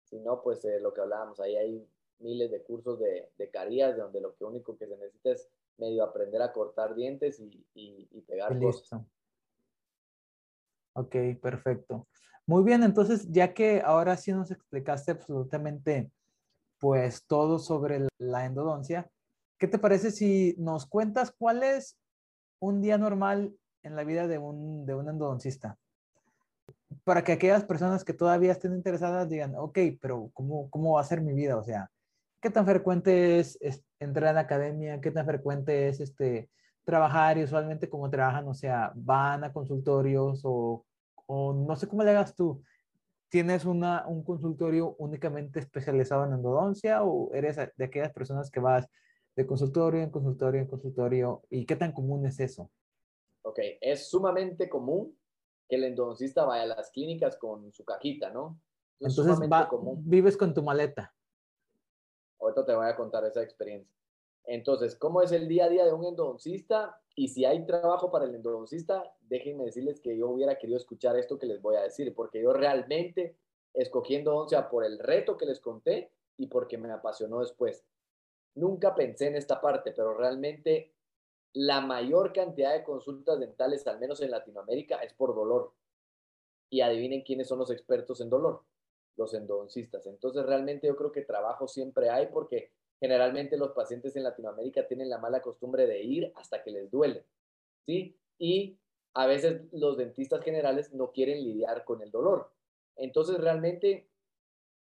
Si 0.04 0.20
no, 0.20 0.42
pues 0.42 0.66
eh, 0.66 0.80
lo 0.80 0.94
que 0.94 1.02
hablábamos, 1.02 1.40
ahí 1.40 1.56
hay 1.56 1.88
miles 2.20 2.50
de 2.50 2.64
cursos 2.64 3.00
de, 3.00 3.30
de 3.38 3.50
carías 3.50 3.96
donde 3.96 4.20
lo 4.20 4.36
que 4.36 4.46
único 4.46 4.78
que 4.78 4.88
se 4.88 4.98
necesita 4.98 5.32
es 5.32 5.48
medio 5.78 6.04
aprender 6.04 6.42
a 6.42 6.52
cortar 6.52 6.96
dientes 6.96 7.40
y, 7.40 7.66
y, 7.76 8.22
pegar 8.22 8.60
cosas. 8.60 9.00
Ok, 10.98 11.16
perfecto. 11.40 12.08
Muy 12.48 12.64
bien, 12.64 12.82
entonces 12.82 13.28
ya 13.30 13.54
que 13.54 13.84
ahora 13.86 14.18
sí 14.18 14.32
nos 14.32 14.50
explicaste 14.50 15.12
absolutamente 15.12 16.12
pues 16.80 17.24
todo 17.28 17.60
sobre 17.60 18.08
la 18.18 18.46
endodoncia, 18.46 19.08
¿qué 19.60 19.68
te 19.68 19.78
parece 19.78 20.10
si 20.10 20.56
nos 20.58 20.88
cuentas 20.88 21.32
cuál 21.38 21.62
es 21.62 22.00
un 22.60 22.82
día 22.82 22.98
normal 22.98 23.56
en 23.84 23.96
la 23.96 24.04
vida 24.04 24.28
de 24.28 24.40
un, 24.40 24.88
de 24.88 24.96
un 24.96 25.08
endodoncista? 25.08 25.78
Para 27.04 27.24
que 27.24 27.34
aquellas 27.34 27.64
personas 27.64 28.04
que 28.04 28.14
todavía 28.14 28.54
estén 28.54 28.74
interesadas 28.74 29.30
digan, 29.30 29.54
ok, 29.56 29.78
pero 30.02 30.32
¿cómo, 30.34 30.68
cómo 30.72 30.94
va 30.94 31.02
a 31.02 31.04
ser 31.04 31.22
mi 31.22 31.34
vida? 31.34 31.58
O 31.58 31.64
sea, 31.64 31.92
¿qué 32.42 32.50
tan 32.50 32.66
frecuente 32.66 33.38
es, 33.38 33.60
entrar 34.00 34.30
a 34.30 34.34
la 34.34 34.42
academia? 34.42 35.00
¿Qué 35.00 35.12
tan 35.12 35.28
frecuente 35.28 35.90
es 35.90 36.00
este, 36.00 36.50
trabajar 36.86 37.38
y 37.38 37.44
usualmente 37.44 37.88
como 37.88 38.10
trabajan, 38.10 38.48
o 38.48 38.56
sea, 38.56 38.92
van 38.96 39.44
a 39.44 39.54
consultorios 39.54 40.42
o, 40.44 40.87
o 41.28 41.54
no 41.54 41.76
sé 41.76 41.88
cómo 41.88 42.04
le 42.04 42.12
hagas 42.12 42.36
tú. 42.36 42.64
¿Tienes 43.30 43.66
una, 43.66 44.08
un 44.08 44.24
consultorio 44.24 44.96
únicamente 44.98 45.60
especializado 45.60 46.26
en 46.26 46.34
endodoncia 46.34 47.04
o 47.04 47.34
eres 47.34 47.58
de 47.58 47.86
aquellas 47.86 48.14
personas 48.14 48.50
que 48.50 48.60
vas 48.60 48.88
de 49.36 49.46
consultorio 49.46 50.02
en 50.02 50.10
consultorio 50.10 50.62
en 50.62 50.68
consultorio? 50.68 51.44
¿Y 51.50 51.66
qué 51.66 51.76
tan 51.76 51.92
común 51.92 52.26
es 52.26 52.40
eso? 52.40 52.72
Ok, 53.44 53.60
es 53.82 54.10
sumamente 54.10 54.70
común 54.70 55.18
que 55.70 55.76
el 55.76 55.84
endodoncista 55.84 56.46
vaya 56.46 56.64
a 56.64 56.78
las 56.78 56.90
clínicas 56.92 57.38
con 57.38 57.72
su 57.74 57.84
cajita, 57.84 58.30
¿no? 58.30 58.60
Entonces 59.00 59.38
vives 60.00 60.38
con 60.38 60.54
tu 60.54 60.64
maleta. 60.64 61.14
Ahorita 62.40 62.66
te 62.66 62.74
voy 62.74 62.88
a 62.88 62.96
contar 62.96 63.26
esa 63.26 63.44
experiencia. 63.44 63.94
Entonces, 64.46 64.96
¿cómo 64.96 65.22
es 65.22 65.32
el 65.32 65.48
día 65.48 65.66
a 65.66 65.70
día 65.70 65.86
de 65.86 65.94
un 65.94 66.06
endodoncista? 66.06 67.00
Y 67.20 67.30
si 67.30 67.46
hay 67.46 67.66
trabajo 67.66 68.12
para 68.12 68.26
el 68.26 68.36
endodoncista, 68.36 69.12
déjenme 69.22 69.66
decirles 69.66 70.00
que 70.00 70.16
yo 70.16 70.30
hubiera 70.30 70.60
querido 70.60 70.78
escuchar 70.78 71.18
esto 71.18 71.40
que 71.40 71.48
les 71.48 71.60
voy 71.60 71.76
a 71.76 71.82
decir, 71.82 72.14
porque 72.14 72.44
yo 72.44 72.54
realmente 72.54 73.36
escogí 73.74 74.14
endodoncia 74.14 74.70
por 74.70 74.86
el 74.86 75.00
reto 75.00 75.36
que 75.36 75.48
les 75.48 75.60
conté 75.60 76.12
y 76.38 76.46
porque 76.46 76.78
me 76.78 76.92
apasionó 76.92 77.40
después. 77.40 77.84
nunca 78.54 78.94
pensé 78.94 79.28
en 79.28 79.36
esta 79.36 79.60
parte, 79.60 79.94
pero 79.94 80.14
realmente 80.16 80.94
la 81.54 81.82
mayor 81.82 82.34
cantidad 82.34 82.74
de 82.74 82.84
consultas 82.84 83.40
dentales, 83.40 83.88
al 83.88 84.00
menos 84.00 84.22
en 84.22 84.30
Latinoamérica, 84.30 84.98
es 84.98 85.14
por 85.14 85.34
dolor. 85.34 85.74
Y 86.70 86.82
adivinen 86.82 87.24
quiénes 87.24 87.48
son 87.48 87.58
los 87.58 87.72
expertos 87.72 88.22
en 88.22 88.30
dolor, 88.30 88.64
los 89.16 89.34
endodoncistas. 89.34 90.06
Entonces, 90.06 90.46
realmente 90.46 90.86
yo 90.86 90.96
creo 90.96 91.12
que 91.12 91.24
trabajo 91.24 91.68
siempre 91.68 92.12
hay 92.12 92.28
porque 92.28 92.74
generalmente 93.00 93.58
los 93.58 93.72
pacientes 93.72 94.16
en 94.16 94.24
Latinoamérica 94.24 94.88
tienen 94.88 95.10
la 95.10 95.18
mala 95.18 95.42
costumbre 95.42 95.86
de 95.88 96.02
ir 96.04 96.32
hasta 96.36 96.64
que 96.64 96.72
les 96.72 96.90
duele, 96.90 97.26
¿sí? 97.86 98.16
Y 98.40 98.78
a 99.14 99.26
veces 99.26 99.62
los 99.72 99.98
dentistas 99.98 100.44
generales 100.44 100.94
no 100.94 101.12
quieren 101.12 101.44
lidiar 101.44 101.86
con 101.86 102.02
el 102.02 102.12
dolor. 102.12 102.52
Entonces, 102.96 103.38
realmente 103.40 104.08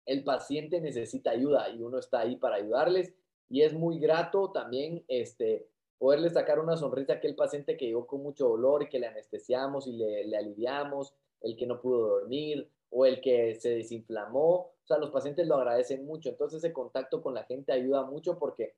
el 0.05 0.23
paciente 0.23 0.81
necesita 0.81 1.31
ayuda 1.31 1.69
y 1.69 1.81
uno 1.81 1.99
está 1.99 2.21
ahí 2.21 2.35
para 2.35 2.55
ayudarles 2.55 3.13
y 3.49 3.61
es 3.61 3.73
muy 3.73 3.99
grato 3.99 4.51
también 4.51 5.03
este, 5.07 5.67
poderle 5.97 6.29
sacar 6.29 6.59
una 6.59 6.77
sonrisa 6.77 7.13
a 7.13 7.15
aquel 7.17 7.35
paciente 7.35 7.77
que 7.77 7.85
llegó 7.85 8.05
con 8.07 8.21
mucho 8.21 8.49
dolor 8.49 8.83
y 8.83 8.89
que 8.89 8.99
le 8.99 9.07
anestesiamos 9.07 9.87
y 9.87 9.93
le, 9.93 10.25
le 10.25 10.37
aliviamos, 10.37 11.13
el 11.41 11.55
que 11.55 11.67
no 11.67 11.79
pudo 11.79 12.19
dormir 12.19 12.69
o 12.93 13.05
el 13.05 13.21
que 13.21 13.55
se 13.55 13.69
desinflamó. 13.69 14.71
O 14.83 14.85
sea, 14.85 14.97
los 14.97 15.09
pacientes 15.09 15.47
lo 15.47 15.55
agradecen 15.55 16.05
mucho. 16.05 16.29
Entonces, 16.29 16.63
ese 16.63 16.73
contacto 16.73 17.21
con 17.21 17.33
la 17.33 17.43
gente 17.45 17.71
ayuda 17.71 18.03
mucho 18.05 18.37
porque 18.37 18.75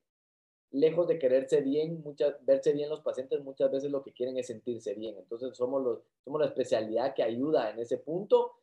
lejos 0.72 1.08
de 1.08 1.20
quererse 1.20 1.62
bien, 1.62 2.02
muchas, 2.02 2.36
verse 2.46 2.74
bien 2.74 2.90
los 2.90 3.02
pacientes, 3.02 3.44
muchas 3.44 3.72
veces 3.72 3.92
lo 3.92 4.04
que 4.04 4.14
quieren 4.14 4.38
es 4.38 4.48
sentirse 4.48 4.94
bien. 4.94 5.18
Entonces, 5.18 5.56
somos, 5.56 5.84
los, 5.84 6.00
somos 6.24 6.40
la 6.40 6.48
especialidad 6.48 7.14
que 7.14 7.24
ayuda 7.24 7.70
en 7.72 7.80
ese 7.80 7.98
punto 7.98 8.54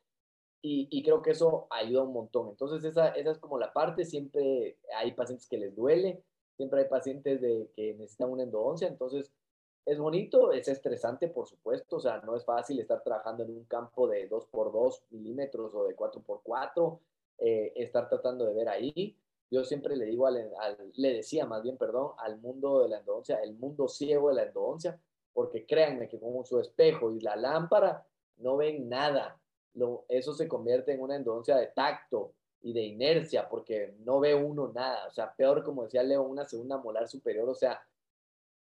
y, 0.64 1.02
creo 1.02 1.22
que 1.22 1.32
eso 1.32 1.66
ayuda 1.70 2.04
un 2.04 2.12
montón. 2.12 2.50
Entonces, 2.50 2.84
esa, 2.84 3.08
esa 3.08 3.32
es 3.32 3.38
como 3.38 3.58
la 3.58 3.72
parte. 3.72 4.04
Siempre 4.04 4.78
hay 4.96 5.12
pacientes 5.12 5.48
que 5.48 5.58
les 5.58 5.74
duele, 5.74 6.22
siempre 6.56 6.80
hay 6.80 6.88
pacientes 6.88 7.40
de, 7.40 7.68
que 7.74 7.94
necesitan 7.94 8.30
una 8.30 8.44
endodoncia. 8.44 8.86
Entonces, 8.86 9.32
es 9.84 9.98
bonito, 9.98 10.52
es 10.52 10.68
estresante, 10.68 11.28
por 11.28 11.46
supuesto. 11.46 11.96
O 11.96 12.00
sea, 12.00 12.20
no 12.20 12.36
es 12.36 12.44
fácil 12.44 12.78
estar 12.80 13.02
trabajando 13.02 13.44
en 13.44 13.50
un 13.50 13.64
campo 13.64 14.08
de 14.08 14.28
2x2 14.28 15.02
milímetros 15.10 15.74
o 15.74 15.84
de 15.84 15.96
4x4, 15.96 16.98
eh, 17.38 17.72
estar 17.76 18.08
tratando 18.08 18.44
de 18.46 18.54
ver 18.54 18.68
ahí. 18.68 19.16
Yo 19.50 19.64
siempre 19.64 19.96
le 19.96 20.06
digo, 20.06 20.26
al, 20.26 20.50
le 20.94 21.12
decía 21.14 21.44
más 21.46 21.62
bien, 21.62 21.76
perdón, 21.76 22.12
al 22.18 22.40
mundo 22.40 22.82
de 22.82 22.88
la 22.88 22.98
endodoncia, 22.98 23.36
el 23.42 23.54
mundo 23.54 23.86
ciego 23.88 24.30
de 24.30 24.36
la 24.36 24.44
endodoncia, 24.44 24.98
porque 25.32 25.66
créanme 25.66 26.08
que 26.08 26.18
con 26.18 26.44
su 26.46 26.58
espejo 26.58 27.12
y 27.12 27.20
la 27.20 27.36
lámpara 27.36 28.06
no 28.38 28.56
ven 28.56 28.88
nada 28.88 29.38
eso 30.08 30.34
se 30.34 30.48
convierte 30.48 30.92
en 30.92 31.00
una 31.00 31.16
endodoncia 31.16 31.56
de 31.56 31.68
tacto 31.68 32.34
y 32.60 32.72
de 32.72 32.82
inercia, 32.82 33.48
porque 33.48 33.94
no 34.00 34.20
ve 34.20 34.34
uno 34.34 34.70
nada. 34.72 35.08
O 35.08 35.10
sea, 35.10 35.34
peor, 35.34 35.64
como 35.64 35.84
decía 35.84 36.02
Leo, 36.02 36.22
una 36.22 36.46
segunda 36.46 36.76
molar 36.78 37.08
superior. 37.08 37.48
O 37.48 37.54
sea, 37.54 37.82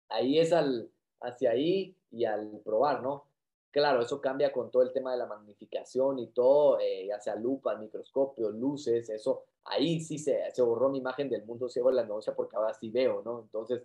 ahí 0.09 0.39
es 0.39 0.53
al, 0.53 0.91
hacia 1.21 1.51
ahí 1.51 1.95
y 2.11 2.25
al 2.25 2.61
probar, 2.65 3.03
¿no? 3.03 3.25
Claro, 3.71 4.03
eso 4.03 4.21
cambia 4.21 4.53
con 4.53 4.71
todo 4.71 4.83
el 4.83 4.93
tema 4.93 5.13
de 5.13 5.19
la 5.19 5.27
magnificación 5.27 6.19
y 6.19 6.29
todo, 6.29 6.81
eh, 6.81 7.07
ya 7.07 7.21
sea 7.21 7.37
lupa, 7.37 7.77
microscopio, 7.77 8.51
luces, 8.51 9.11
eso, 9.11 9.45
ahí 9.65 10.01
sí 10.01 10.19
se, 10.19 10.51
se 10.51 10.63
borró 10.63 10.89
mi 10.89 10.99
imagen 10.99 11.29
del 11.29 11.45
mundo 11.45 11.69
ciego 11.69 11.91
de 11.91 11.97
la 11.97 12.03
endodoncia 12.03 12.35
porque 12.35 12.57
ahora 12.57 12.73
sí 12.75 12.91
veo, 12.91 13.23
¿no? 13.23 13.41
Entonces, 13.41 13.83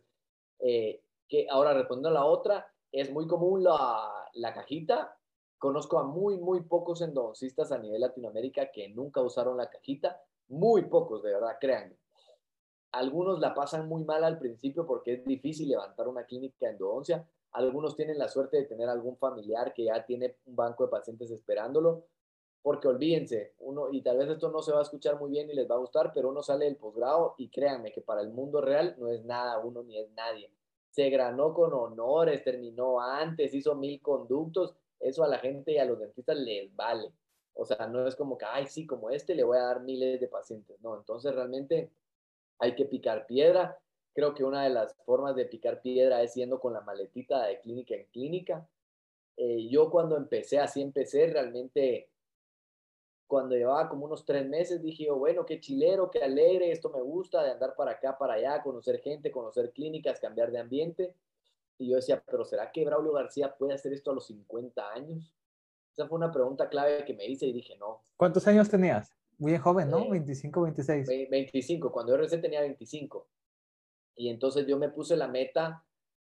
eh, 0.60 1.02
que 1.28 1.48
ahora 1.50 1.74
respondiendo 1.74 2.10
a 2.10 2.22
la 2.22 2.26
otra, 2.26 2.72
es 2.92 3.12
muy 3.12 3.28
común 3.28 3.64
la, 3.64 4.30
la 4.34 4.54
cajita, 4.54 5.18
Conozco 5.62 6.00
a 6.00 6.04
muy, 6.04 6.38
muy 6.38 6.62
pocos 6.62 7.04
endodoncistas 7.04 7.72
a 7.72 7.78
nivel 7.78 8.02
Latinoamérica 8.02 8.72
que 8.72 8.90
nunca 8.90 9.22
usaron 9.22 9.58
la 9.58 9.70
cajita. 9.70 10.20
Muy 10.48 10.86
pocos, 10.86 11.22
de 11.22 11.34
verdad, 11.34 11.58
créanme. 11.62 11.98
Algunos 12.92 13.40
la 13.40 13.54
pasan 13.54 13.88
muy 13.88 14.04
mal 14.04 14.24
al 14.24 14.38
principio 14.38 14.86
porque 14.86 15.14
es 15.14 15.26
difícil 15.26 15.70
levantar 15.70 16.08
una 16.08 16.26
clínica 16.26 16.66
de 16.66 16.74
endodoncia. 16.74 17.28
Algunos 17.52 17.96
tienen 17.96 18.18
la 18.18 18.28
suerte 18.28 18.58
de 18.58 18.66
tener 18.66 18.90
algún 18.90 19.18
familiar 19.18 19.74
que 19.74 19.86
ya 19.86 20.06
tiene 20.06 20.38
un 20.46 20.56
banco 20.56 20.86
de 20.86 20.90
pacientes 20.90 21.32
esperándolo. 21.32 22.06
Porque 22.62 22.88
olvídense, 22.88 23.56
uno, 23.60 23.88
y 23.92 24.04
tal 24.04 24.18
vez 24.18 24.30
esto 24.30 24.50
no 24.52 24.62
se 24.62 24.72
va 24.72 24.80
a 24.80 24.84
escuchar 24.84 25.20
muy 25.20 25.32
bien 25.32 25.50
y 25.50 25.54
les 25.54 25.70
va 25.70 25.76
a 25.76 25.80
gustar, 25.80 26.12
pero 26.14 26.30
uno 26.30 26.44
sale 26.44 26.66
del 26.66 26.76
posgrado 26.76 27.34
y 27.38 27.50
créanme 27.50 27.92
que 27.92 28.02
para 28.02 28.22
el 28.22 28.30
mundo 28.30 28.62
real 28.62 28.96
no 29.00 29.08
es 29.08 29.26
nada 29.26 29.58
uno 29.60 29.82
ni 29.82 29.98
es 29.98 30.12
nadie. 30.12 30.52
Se 30.92 31.10
granó 31.10 31.54
con 31.54 31.74
honores, 31.74 32.44
terminó 32.44 33.00
antes, 33.00 33.54
hizo 33.54 33.74
mil 33.76 34.00
conductos 34.02 34.76
eso 35.00 35.24
a 35.24 35.28
la 35.28 35.40
gente 35.40 35.72
y 35.72 35.78
a 35.80 35.86
los 35.86 36.00
dentistas 36.00 36.38
les 36.38 36.76
vale. 36.76 37.12
O 37.54 37.66
sea, 37.66 37.88
no 37.88 38.08
es 38.08 38.16
como 38.16 38.38
que, 38.38 38.46
ay, 38.46 38.68
sí, 38.68 38.86
como 38.86 39.10
este 39.10 39.36
le 39.36 39.44
voy 39.44 39.58
a 39.58 39.64
dar 39.64 39.82
miles 39.82 40.20
de 40.20 40.28
pacientes. 40.28 40.80
No, 40.82 40.96
entonces 40.96 41.34
realmente 41.34 41.92
hay 42.62 42.76
que 42.76 42.86
picar 42.86 43.26
piedra. 43.26 43.78
Creo 44.14 44.34
que 44.34 44.44
una 44.44 44.64
de 44.64 44.70
las 44.70 44.96
formas 45.04 45.36
de 45.36 45.46
picar 45.46 45.82
piedra 45.82 46.22
es 46.22 46.36
yendo 46.36 46.60
con 46.60 46.74
la 46.74 46.82
maletita 46.82 47.46
de 47.46 47.60
clínica 47.60 47.96
en 47.96 48.06
clínica. 48.06 48.68
Eh, 49.36 49.68
yo 49.68 49.90
cuando 49.90 50.16
empecé, 50.16 50.60
así 50.60 50.82
empecé, 50.82 51.28
realmente 51.28 52.10
cuando 53.26 53.56
llevaba 53.56 53.90
como 53.90 54.06
unos 54.06 54.26
tres 54.26 54.48
meses, 54.48 54.82
dije 54.82 55.06
yo, 55.06 55.16
bueno, 55.18 55.46
qué 55.46 55.60
chilero, 55.60 56.12
qué 56.12 56.22
alegre, 56.22 56.72
esto 56.72 56.90
me 56.90 57.02
gusta, 57.02 57.42
de 57.44 57.52
andar 57.52 57.76
para 57.76 57.92
acá, 57.92 58.18
para 58.18 58.34
allá, 58.34 58.62
conocer 58.62 59.00
gente, 59.00 59.32
conocer 59.32 59.72
clínicas, 59.72 60.20
cambiar 60.20 60.52
de 60.52 60.60
ambiente. 60.60 61.16
Y 61.78 61.90
yo 61.90 61.96
decía, 61.96 62.22
pero 62.30 62.46
¿será 62.46 62.72
que 62.72 62.86
Braulio 62.86 63.14
García 63.14 63.56
puede 63.58 63.74
hacer 63.74 63.94
esto 63.94 64.12
a 64.12 64.16
los 64.16 64.28
50 64.28 64.92
años? 64.92 65.34
Esa 65.94 66.08
fue 66.08 66.18
una 66.18 66.32
pregunta 66.32 66.70
clave 66.70 67.06
que 67.06 67.14
me 67.14 67.26
hice 67.26 67.48
y 67.48 67.54
dije, 67.54 67.76
no. 67.78 68.04
¿Cuántos 68.18 68.46
años 68.48 68.70
tenías? 68.70 69.16
Muy 69.42 69.58
joven, 69.58 69.90
¿no? 69.90 70.08
25, 70.08 70.62
26. 70.62 71.08
25, 71.32 71.92
cuando 71.92 72.14
yo 72.14 72.18
recién 72.18 72.44
tenía 72.44 72.62
25. 72.62 73.28
Y 74.16 74.30
entonces 74.30 74.68
yo 74.68 74.78
me 74.78 74.90
puse 74.90 75.18
la 75.18 75.28
meta 75.28 75.84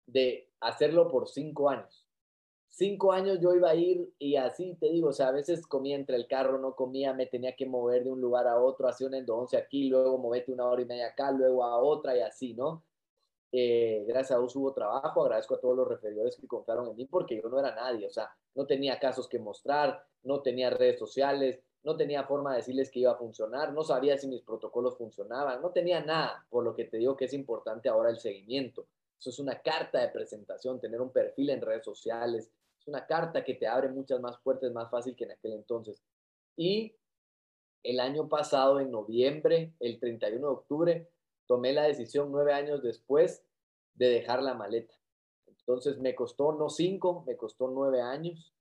de 0.08 0.49
hacerlo 0.62 1.12
por 1.12 1.28
cinco 1.28 1.70
años. 1.70 2.08
Cinco 2.70 3.12
años 3.12 3.39
yo 3.41 3.54
iba 3.54 3.70
a 3.70 3.76
ir 3.76 4.10
y 4.18 4.38
así 4.38 4.78
te 4.80 4.89
digo, 4.89 5.10
o 5.10 5.12
sea, 5.12 5.28
a 5.28 5.32
veces 5.34 5.68
comía 5.68 5.97
entre 5.97 6.16
el 6.16 6.28
carro, 6.28 6.58
no 6.60 6.76
comía, 6.76 7.14
me 7.14 7.26
tenía 7.26 7.58
que 7.58 7.66
mover 7.66 8.06
de 8.06 8.12
un 8.12 8.22
lugar 8.22 8.47
a 8.47 8.58
otro, 8.58 8.88
hacía 8.88 9.08
una 9.08 9.18
endodoncia 9.18 9.60
aquí, 9.60 9.89
luego 9.89 10.18
movete 10.18 10.54
una 10.54 10.66
hora 10.66 10.82
y 10.82 10.86
media 10.86 11.08
acá, 11.08 11.30
luego 11.34 11.66
a 11.66 11.84
otra 11.84 12.16
y 12.16 12.22
así, 12.22 12.54
¿no? 12.54 12.86
Eh, 13.51 14.06
gracias 14.08 14.32
a 14.32 14.39
Dios 14.39 14.56
hubo 14.56 14.74
trabajo, 14.74 15.24
agradezco 15.24 15.56
a 15.56 15.60
todos 15.60 15.76
los 15.76 15.89
referidores 15.89 16.38
que 16.38 16.47
confiaron 16.47 16.88
en 16.88 16.95
mí 16.95 17.06
porque 17.06 17.36
yo 17.36 17.49
no 17.49 17.60
era 17.60 17.76
nadie, 17.76 18.08
o 18.08 18.10
sea, 18.10 18.34
no 18.56 18.66
tenía 18.66 18.97
casos 18.97 19.28
que 19.28 19.39
mostrar, 19.39 20.08
no 20.24 20.41
tenía 20.41 20.70
redes 20.70 20.97
sociales, 20.97 21.62
no 21.84 21.98
tenía 21.98 22.24
forma 22.24 22.52
de 22.52 22.58
decirles 22.58 22.90
que 22.90 23.00
iba 23.00 23.12
a 23.12 23.18
funcionar, 23.18 23.74
no 23.74 23.84
sabía 23.84 24.18
si 24.18 24.28
mis 24.28 24.42
protocolos 24.42 24.98
funcionaban, 24.98 25.62
no 25.62 25.72
tenía 25.72 26.02
nada, 26.02 26.46
por 26.50 26.64
lo 26.64 26.76
que 26.76 26.86
te 26.86 26.98
digo 26.98 27.18
que 27.18 27.26
es 27.26 27.34
importante 27.34 27.90
ahora 27.90 28.10
el 28.10 28.20
seguimiento. 28.20 28.88
Eso 29.20 29.30
es 29.30 29.40
una 29.40 29.62
carta 29.62 30.00
de 30.00 30.10
presentación, 30.10 30.80
tener 30.80 31.02
un 31.02 31.12
perfil 31.12 31.50
en 31.50 31.62
redes 31.62 31.84
sociales, 31.84 32.50
es 32.80 32.88
una 32.88 33.06
carta 33.06 33.44
que 33.44 33.54
te 33.54 33.68
abre 33.68 33.90
muchas 33.90 34.20
más 34.20 34.38
puertas, 34.40 34.72
más 34.72 34.90
fácil 34.90 35.16
que 35.16 35.26
en 35.26 35.32
aquel 35.32 35.54
entonces. 35.54 36.02
Y 36.56 36.96
el 37.84 38.00
año 38.00 38.28
pasado, 38.28 38.80
en 38.80 38.92
noviembre, 38.92 39.74
el 39.80 40.00
31 40.00 40.48
de 40.48 40.54
octubre, 40.54 41.10
tomé 41.46 41.74
la 41.74 41.84
decisión 41.84 42.32
nueve 42.32 42.54
años 42.54 42.82
después 42.82 43.44
de 43.96 44.10
dejar 44.10 44.42
la 44.42 44.54
maleta. 44.54 44.94
Entonces 45.48 45.98
me 46.00 46.16
costó 46.16 46.54
no 46.54 46.70
cinco, 46.70 47.24
me 47.28 47.38
costó 47.38 47.68
nueve 47.68 48.02
años. 48.02 48.54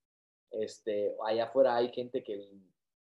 Este, 0.51 1.16
allá 1.25 1.45
afuera 1.45 1.77
hay 1.77 1.93
gente 1.93 2.23
que 2.23 2.49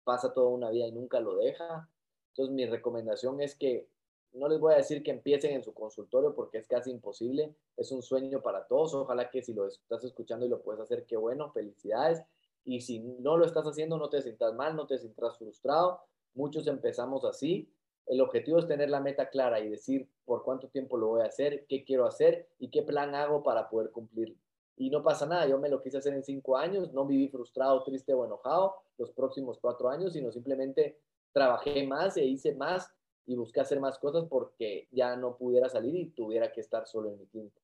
pasa 0.03 0.33
toda 0.33 0.49
una 0.49 0.69
vida 0.69 0.87
y 0.87 0.91
nunca 0.91 1.19
lo 1.19 1.35
deja. 1.35 1.89
Entonces 2.29 2.53
mi 2.53 2.65
recomendación 2.65 3.41
es 3.41 3.55
que 3.55 3.87
no 4.33 4.47
les 4.47 4.59
voy 4.59 4.73
a 4.73 4.77
decir 4.77 5.03
que 5.03 5.11
empiecen 5.11 5.51
en 5.51 5.63
su 5.63 5.73
consultorio 5.73 6.33
porque 6.33 6.57
es 6.57 6.67
casi 6.67 6.91
imposible. 6.91 7.53
Es 7.77 7.91
un 7.91 8.01
sueño 8.01 8.41
para 8.41 8.65
todos. 8.67 8.93
Ojalá 8.93 9.29
que 9.29 9.41
si 9.41 9.53
lo 9.53 9.67
estás 9.67 10.03
escuchando 10.03 10.45
y 10.45 10.49
lo 10.49 10.61
puedes 10.61 10.81
hacer, 10.81 11.05
qué 11.05 11.17
bueno, 11.17 11.51
felicidades. 11.51 12.23
Y 12.63 12.81
si 12.81 12.99
no 12.99 13.37
lo 13.37 13.45
estás 13.45 13.65
haciendo, 13.65 13.97
no 13.97 14.09
te 14.09 14.21
sientas 14.21 14.53
mal, 14.53 14.75
no 14.75 14.87
te 14.87 14.97
sientas 14.97 15.37
frustrado. 15.37 16.01
Muchos 16.33 16.67
empezamos 16.67 17.25
así 17.25 17.69
el 18.07 18.21
objetivo 18.21 18.59
es 18.59 18.67
tener 18.67 18.89
la 18.89 18.99
meta 18.99 19.29
clara 19.29 19.59
y 19.59 19.69
decir 19.69 20.09
por 20.25 20.43
cuánto 20.43 20.67
tiempo 20.67 20.97
lo 20.97 21.07
voy 21.07 21.21
a 21.21 21.27
hacer, 21.27 21.65
qué 21.67 21.83
quiero 21.83 22.05
hacer 22.05 22.49
y 22.59 22.69
qué 22.69 22.83
plan 22.83 23.15
hago 23.15 23.43
para 23.43 23.69
poder 23.69 23.91
cumplirlo. 23.91 24.35
Y 24.77 24.89
no 24.89 25.03
pasa 25.03 25.25
nada, 25.25 25.47
yo 25.47 25.59
me 25.59 25.69
lo 25.69 25.81
quise 25.81 25.97
hacer 25.97 26.13
en 26.13 26.23
cinco 26.23 26.57
años, 26.57 26.91
no 26.93 27.05
viví 27.05 27.27
frustrado, 27.27 27.83
triste 27.83 28.13
o 28.13 28.25
enojado 28.25 28.75
los 28.97 29.11
próximos 29.11 29.59
cuatro 29.59 29.89
años, 29.89 30.13
sino 30.13 30.31
simplemente 30.31 30.99
trabajé 31.33 31.85
más 31.85 32.17
e 32.17 32.25
hice 32.25 32.55
más 32.55 32.91
y 33.25 33.35
busqué 33.35 33.61
hacer 33.61 33.79
más 33.79 33.97
cosas 33.99 34.25
porque 34.29 34.87
ya 34.91 35.15
no 35.15 35.37
pudiera 35.37 35.69
salir 35.69 35.95
y 35.95 36.09
tuviera 36.09 36.51
que 36.51 36.61
estar 36.61 36.87
solo 36.87 37.09
en 37.09 37.19
mi 37.19 37.27
clínica. 37.27 37.61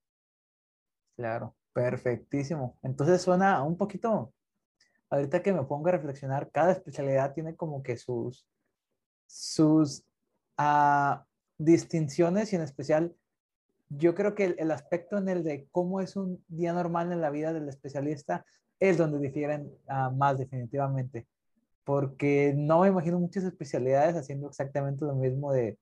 Claro, 1.15 1.55
perfectísimo. 1.73 2.77
Entonces 2.83 3.21
suena 3.21 3.63
un 3.63 3.75
poquito, 3.75 4.31
ahorita 5.09 5.41
que 5.41 5.53
me 5.53 5.63
pongo 5.63 5.87
a 5.87 5.93
reflexionar, 5.93 6.51
cada 6.51 6.71
especialidad 6.71 7.33
tiene 7.33 7.55
como 7.55 7.81
que 7.81 7.97
sus, 7.97 8.45
sus 9.25 10.03
a 10.57 11.25
distinciones 11.57 12.53
y 12.53 12.55
en 12.55 12.61
especial 12.61 13.15
yo 13.89 14.15
creo 14.15 14.35
que 14.35 14.55
el, 14.57 14.71
aspecto 14.71 15.17
en 15.17 15.29
el 15.29 15.43
de 15.43 15.67
cómo 15.71 16.01
es 16.01 16.15
un 16.15 16.43
día 16.47 16.73
normal 16.73 17.11
en 17.11 17.21
la 17.21 17.29
vida 17.29 17.53
del 17.53 17.69
especialista 17.69 18.45
es 18.79 18.97
donde 18.97 19.19
difieren 19.19 19.71
ah, 19.87 20.09
más 20.09 20.37
definitivamente, 20.37 21.27
porque 21.83 22.53
no 22.55 22.81
me 22.81 22.89
imagino 22.89 23.19
muchas 23.19 23.43
especialidades 23.43 24.15
haciendo 24.15 24.47
exactamente 24.47 25.05
lo 25.05 25.15
mismo 25.15 25.51
de 25.53 25.77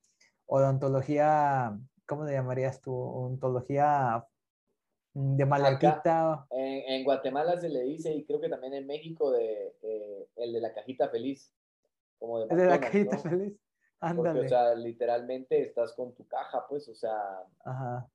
odontología 0.45 1.77
¿cómo 2.05 2.25
le 2.25 2.33
llamarías 2.33 2.81
tú? 2.81 2.93
Ontología 2.93 4.25
de 5.13 5.45
maletita. 5.45 6.45
En, 6.51 7.03
Guatemala 7.03 7.59
se 7.59 7.69
le 7.69 7.83
dice, 7.83 8.13
y 8.13 8.25
creo 8.25 8.39
que 8.39 8.49
también 8.49 8.73
en 8.73 8.87
México, 8.87 9.31
de, 9.31 9.75
eh, 9.81 10.27
el 10.37 10.53
de 10.53 10.61
la 10.61 10.73
cajita 10.73 11.09
feliz. 11.09 11.53
Como 12.19 12.45
de, 12.45 12.55
de 12.55 12.65
la 12.65 12.79
cajita 12.79 13.17
feliz. 13.17 13.53
Porque, 13.99 14.39
o 14.39 14.47
sea, 14.47 14.75
literalmente 14.75 15.61
estás 15.61 15.93
con 15.93 16.13
tu 16.13 16.27
caja, 16.27 16.65
pues, 16.67 16.87
o 16.89 16.95
sea. 16.95 17.43
Ajá. 17.63 18.09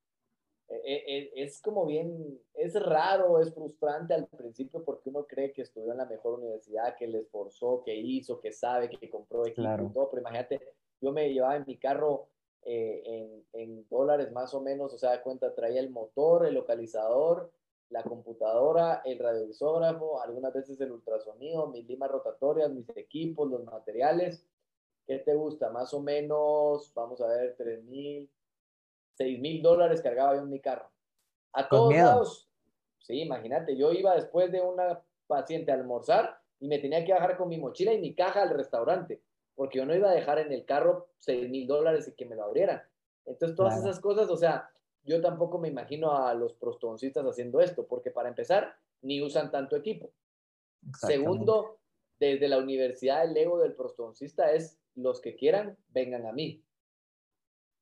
E, 0.68 0.76
e, 0.76 1.18
e, 1.18 1.42
es 1.42 1.60
como 1.60 1.84
bien, 1.84 2.40
es 2.54 2.80
raro, 2.80 3.40
es 3.40 3.52
frustrante 3.52 4.14
al 4.14 4.28
principio 4.28 4.84
porque 4.84 5.08
uno 5.08 5.26
cree 5.26 5.52
que 5.52 5.62
estudió 5.62 5.90
en 5.90 5.98
la 5.98 6.06
mejor 6.06 6.38
universidad, 6.38 6.94
que 6.96 7.08
le 7.08 7.18
esforzó, 7.18 7.82
que 7.84 7.96
hizo, 7.96 8.40
que 8.40 8.52
sabe, 8.52 8.88
que 8.88 9.10
compró 9.10 9.44
equipo 9.44 9.82
y 9.82 9.92
todo, 9.92 10.10
pero 10.10 10.20
imagínate, 10.20 10.60
yo 11.00 11.10
me 11.10 11.32
llevaba 11.32 11.56
en 11.56 11.64
mi 11.66 11.76
carro 11.76 12.28
eh, 12.62 13.02
en, 13.04 13.44
en, 13.52 13.88
dólares 13.88 14.30
más 14.30 14.54
o 14.54 14.60
menos, 14.60 14.94
o 14.94 14.98
sea, 14.98 15.10
de 15.10 15.22
cuenta, 15.22 15.54
traía 15.56 15.80
el 15.80 15.90
motor, 15.90 16.46
el 16.46 16.54
localizador, 16.54 17.50
la 17.88 18.04
computadora, 18.04 19.02
el 19.04 19.18
radiovisógrafo, 19.18 20.22
algunas 20.22 20.52
veces 20.52 20.80
el 20.80 20.92
ultrasonido, 20.92 21.66
mis 21.66 21.86
limas 21.86 22.10
rotatorias, 22.10 22.70
mis 22.70 22.88
equipos, 22.96 23.50
los 23.50 23.64
materiales. 23.64 24.46
¿Qué 25.10 25.18
te 25.18 25.34
gusta? 25.34 25.70
Más 25.70 25.92
o 25.92 26.00
menos, 26.00 26.92
vamos 26.94 27.20
a 27.20 27.26
ver, 27.26 27.56
3 27.58 27.82
mil, 27.82 28.30
6 29.14 29.40
mil 29.40 29.60
dólares 29.60 30.00
cargaba 30.02 30.36
yo 30.36 30.42
en 30.42 30.50
mi 30.50 30.60
carro. 30.60 30.88
A 31.52 31.68
todos 31.68 31.92
lados. 31.92 32.48
Sí, 33.00 33.20
imagínate, 33.20 33.76
yo 33.76 33.90
iba 33.92 34.14
después 34.14 34.52
de 34.52 34.60
una 34.60 35.02
paciente 35.26 35.72
a 35.72 35.74
almorzar 35.74 36.38
y 36.60 36.68
me 36.68 36.78
tenía 36.78 37.04
que 37.04 37.12
bajar 37.12 37.36
con 37.36 37.48
mi 37.48 37.58
mochila 37.58 37.92
y 37.92 38.00
mi 38.00 38.14
caja 38.14 38.42
al 38.42 38.50
restaurante 38.50 39.20
porque 39.56 39.78
yo 39.78 39.84
no 39.84 39.96
iba 39.96 40.08
a 40.08 40.14
dejar 40.14 40.38
en 40.38 40.52
el 40.52 40.64
carro 40.64 41.08
6 41.18 41.50
mil 41.50 41.66
dólares 41.66 42.06
y 42.06 42.12
que 42.12 42.24
me 42.24 42.36
lo 42.36 42.44
abrieran. 42.44 42.80
Entonces, 43.26 43.56
todas 43.56 43.78
esas 43.78 43.98
cosas, 43.98 44.30
o 44.30 44.36
sea, 44.36 44.70
yo 45.02 45.20
tampoco 45.20 45.58
me 45.58 45.66
imagino 45.66 46.16
a 46.16 46.32
los 46.34 46.54
prostoncistas 46.54 47.26
haciendo 47.26 47.60
esto, 47.60 47.84
porque 47.84 48.12
para 48.12 48.28
empezar, 48.28 48.76
ni 49.02 49.20
usan 49.20 49.50
tanto 49.50 49.74
equipo. 49.74 50.12
Segundo, 50.94 51.80
desde 52.20 52.46
la 52.46 52.58
universidad, 52.58 53.24
el 53.24 53.36
ego 53.36 53.58
del 53.58 53.74
prostoncista 53.74 54.52
es 54.52 54.78
los 54.94 55.20
que 55.20 55.36
quieran, 55.36 55.76
vengan 55.88 56.26
a 56.26 56.32
mí. 56.32 56.62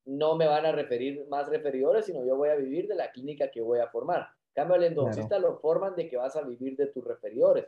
No 0.05 0.37
me 0.37 0.47
van 0.47 0.67
a 0.67 0.73
referir 0.73 1.27
más 1.29 1.49
referidores, 1.49 2.07
sino 2.07 2.25
yo 2.25 2.37
voy 2.37 2.49
a 2.49 2.57
vivir 2.57 2.89
de 2.89 2.95
la 2.95 3.11
clínica 3.13 3.51
que 3.51 3.61
voy 3.61 3.81
a 3.81 3.89
formar. 3.89 4.29
cambio, 4.55 4.77
el 4.77 4.85
endodoncista 4.85 5.39
lo 5.39 5.59
forman 5.59 5.95
de 5.95 6.09
que 6.09 6.17
vas 6.17 6.35
a 6.37 6.43
vivir 6.43 6.77
de 6.77 6.87
tus 6.87 7.05
referidores. 7.05 7.67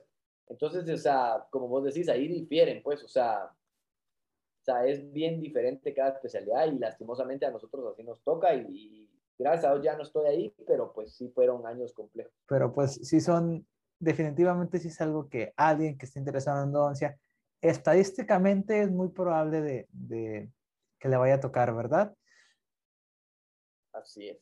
Entonces, 0.49 0.88
o 0.88 0.97
sea, 0.97 1.47
como 1.51 1.68
vos 1.68 1.84
decís, 1.84 2.09
ahí 2.09 2.26
difieren, 2.26 2.82
pues, 2.82 3.05
o 3.05 3.09
sea, 3.09 3.53
o 4.61 4.64
sea, 4.64 4.86
es 4.86 5.11
bien 5.12 5.41
diferente 5.41 5.95
cada 5.95 6.11
especialidad 6.11 6.66
y 6.66 6.78
lastimosamente 6.78 7.47
a 7.47 7.51
nosotros 7.51 7.86
así 7.91 8.03
nos 8.03 8.22
toca 8.22 8.55
y, 8.55 9.09
gracias 9.38 9.64
a 9.64 9.72
Dios 9.72 9.84
ya 9.84 9.97
no 9.97 10.03
estoy 10.03 10.26
ahí, 10.26 10.55
pero 10.66 10.93
pues 10.93 11.14
sí 11.14 11.30
fueron 11.30 11.66
años 11.66 11.95
complejos. 11.95 12.34
Pero 12.47 12.74
pues 12.74 13.01
sí 13.03 13.20
son, 13.20 13.66
definitivamente 13.99 14.78
sí 14.78 14.88
es 14.88 15.01
algo 15.01 15.30
que 15.30 15.55
alguien 15.57 15.97
que 15.97 16.05
esté 16.05 16.18
interesado 16.18 16.59
en 16.59 16.68
endodoncia, 16.68 17.18
estadísticamente 17.61 18.83
es 18.83 18.91
muy 18.91 19.09
probable 19.09 19.61
de, 19.61 19.89
de 19.93 20.51
que 20.99 21.09
le 21.09 21.17
vaya 21.17 21.35
a 21.35 21.41
tocar, 21.41 21.75
¿verdad? 21.75 22.15
Así 23.93 24.29
es. 24.29 24.39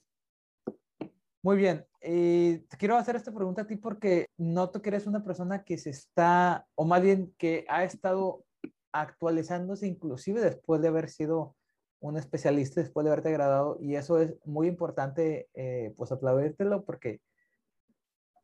Muy 1.42 1.56
bien, 1.56 1.86
y 2.02 2.58
te 2.58 2.76
quiero 2.76 2.96
hacer 2.96 3.14
esta 3.14 3.32
pregunta 3.32 3.62
a 3.62 3.66
ti 3.66 3.76
porque 3.76 4.26
noto 4.36 4.82
que 4.82 4.88
eres 4.88 5.06
una 5.06 5.22
persona 5.22 5.62
que 5.62 5.78
se 5.78 5.90
está, 5.90 6.66
o 6.74 6.84
más 6.84 7.00
bien 7.00 7.32
que 7.38 7.64
ha 7.68 7.84
estado 7.84 8.44
actualizándose 8.92 9.86
inclusive 9.86 10.40
después 10.40 10.82
de 10.82 10.88
haber 10.88 11.08
sido 11.08 11.54
un 12.00 12.16
especialista, 12.16 12.80
después 12.80 13.04
de 13.04 13.10
haberte 13.10 13.32
graduado, 13.32 13.78
y 13.80 13.94
eso 13.94 14.20
es 14.20 14.34
muy 14.44 14.66
importante, 14.66 15.48
eh, 15.54 15.94
pues 15.96 16.12
aplaudírtelo 16.12 16.84
porque 16.84 17.20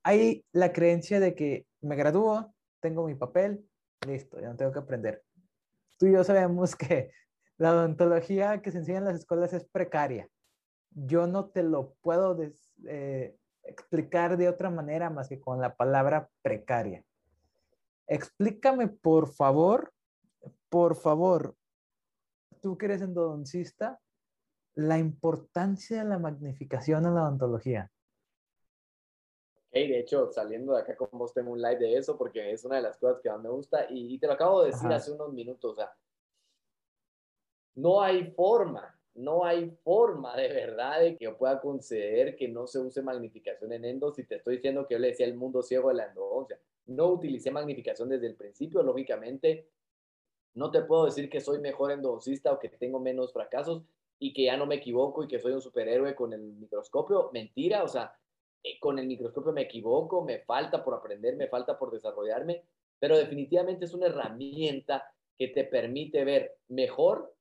hay 0.02 0.44
la 0.52 0.72
creencia 0.72 1.18
de 1.18 1.34
que 1.34 1.66
me 1.80 1.96
gradúo, 1.96 2.54
tengo 2.80 3.06
mi 3.06 3.14
papel, 3.14 3.68
listo, 4.04 4.40
ya 4.40 4.48
no 4.48 4.56
tengo 4.56 4.72
que 4.72 4.78
aprender. 4.78 5.22
Tú 5.98 6.06
y 6.06 6.12
yo 6.12 6.24
sabemos 6.24 6.76
que 6.76 7.10
la 7.56 7.72
odontología 7.72 8.60
que 8.62 8.70
se 8.70 8.78
enseña 8.78 8.98
en 8.98 9.04
las 9.04 9.16
escuelas 9.16 9.52
es 9.52 9.64
precaria. 9.64 10.28
Yo 10.90 11.26
no 11.26 11.46
te 11.46 11.62
lo 11.62 11.94
puedo 12.02 12.36
eh, 12.86 13.36
explicar 13.64 14.36
de 14.36 14.48
otra 14.48 14.70
manera 14.70 15.10
más 15.10 15.28
que 15.28 15.40
con 15.40 15.60
la 15.60 15.74
palabra 15.74 16.28
precaria. 16.42 17.04
Explícame, 18.06 18.88
por 18.88 19.28
favor, 19.28 19.92
por 20.68 20.94
favor, 20.96 21.56
tú 22.60 22.76
que 22.76 22.86
eres 22.86 23.02
endodoncista, 23.02 24.00
la 24.74 24.98
importancia 24.98 26.02
de 26.02 26.08
la 26.08 26.18
magnificación 26.18 27.06
en 27.06 27.14
la 27.14 27.22
odontología. 27.22 27.90
Hey, 29.76 29.88
de 29.88 29.98
hecho, 29.98 30.30
saliendo 30.30 30.72
de 30.72 30.82
acá 30.82 30.94
con 30.94 31.08
vos 31.18 31.34
tengo 31.34 31.50
un 31.50 31.60
live 31.60 31.78
de 31.78 31.96
eso 31.96 32.16
porque 32.16 32.52
es 32.52 32.64
una 32.64 32.76
de 32.76 32.82
las 32.82 32.96
cosas 32.96 33.20
que 33.20 33.28
más 33.28 33.42
me 33.42 33.48
gusta 33.48 33.88
y, 33.90 34.16
te 34.20 34.28
lo 34.28 34.34
acabo 34.34 34.62
de 34.62 34.70
decir 34.70 34.88
hace 34.92 35.10
unos 35.10 35.32
minutos, 35.32 35.72
o 35.72 35.74
sea, 35.74 35.92
no 37.74 38.00
hay 38.00 38.30
forma, 38.30 38.96
no 39.14 39.44
hay 39.44 39.68
forma 39.82 40.36
de 40.36 40.46
verdad 40.46 41.00
de 41.00 41.16
que 41.16 41.24
yo 41.24 41.36
pueda 41.36 41.60
conceder 41.60 42.36
que 42.36 42.46
no 42.46 42.68
se 42.68 42.78
use 42.78 43.02
magnificación 43.02 43.72
en 43.72 43.84
endo 43.84 44.12
si 44.12 44.22
te 44.22 44.36
estoy 44.36 44.56
diciendo 44.56 44.86
que 44.86 44.94
yo 44.94 45.00
le 45.00 45.08
decía 45.08 45.26
el 45.26 45.34
mundo 45.34 45.60
ciego 45.60 45.88
de 45.88 45.96
la 45.96 46.06
endodoncia. 46.06 46.56
No 46.86 47.08
utilicé 47.08 47.50
magnificación 47.50 48.08
desde 48.08 48.28
el 48.28 48.36
principio, 48.36 48.80
lógicamente 48.80 49.66
no 50.54 50.70
te 50.70 50.82
puedo 50.82 51.06
decir 51.06 51.28
que 51.28 51.40
soy 51.40 51.58
mejor 51.58 51.90
endodoncista 51.90 52.52
o 52.52 52.60
que 52.60 52.68
tengo 52.68 53.00
menos 53.00 53.32
fracasos 53.32 53.82
y 54.20 54.32
que 54.32 54.44
ya 54.44 54.56
no 54.56 54.66
me 54.66 54.76
equivoco 54.76 55.24
y 55.24 55.26
que 55.26 55.40
soy 55.40 55.52
un 55.52 55.60
superhéroe 55.60 56.14
con 56.14 56.32
el 56.32 56.42
microscopio. 56.42 57.30
Mentira, 57.32 57.82
o 57.82 57.88
sea, 57.88 58.16
eh, 58.64 58.78
con 58.80 58.98
el 58.98 59.06
microscopio 59.06 59.52
me 59.52 59.62
equivoco, 59.62 60.24
me 60.24 60.40
falta 60.40 60.82
por 60.82 60.94
aprender, 60.94 61.36
me 61.36 61.48
falta 61.48 61.78
por 61.78 61.92
desarrollarme, 61.92 62.64
pero 62.98 63.18
definitivamente 63.18 63.84
es 63.84 63.92
una 63.92 64.06
herramienta 64.06 65.04
que 65.36 65.48
te 65.48 65.64
permite 65.64 66.24
ver 66.24 66.56
mejor 66.68 67.34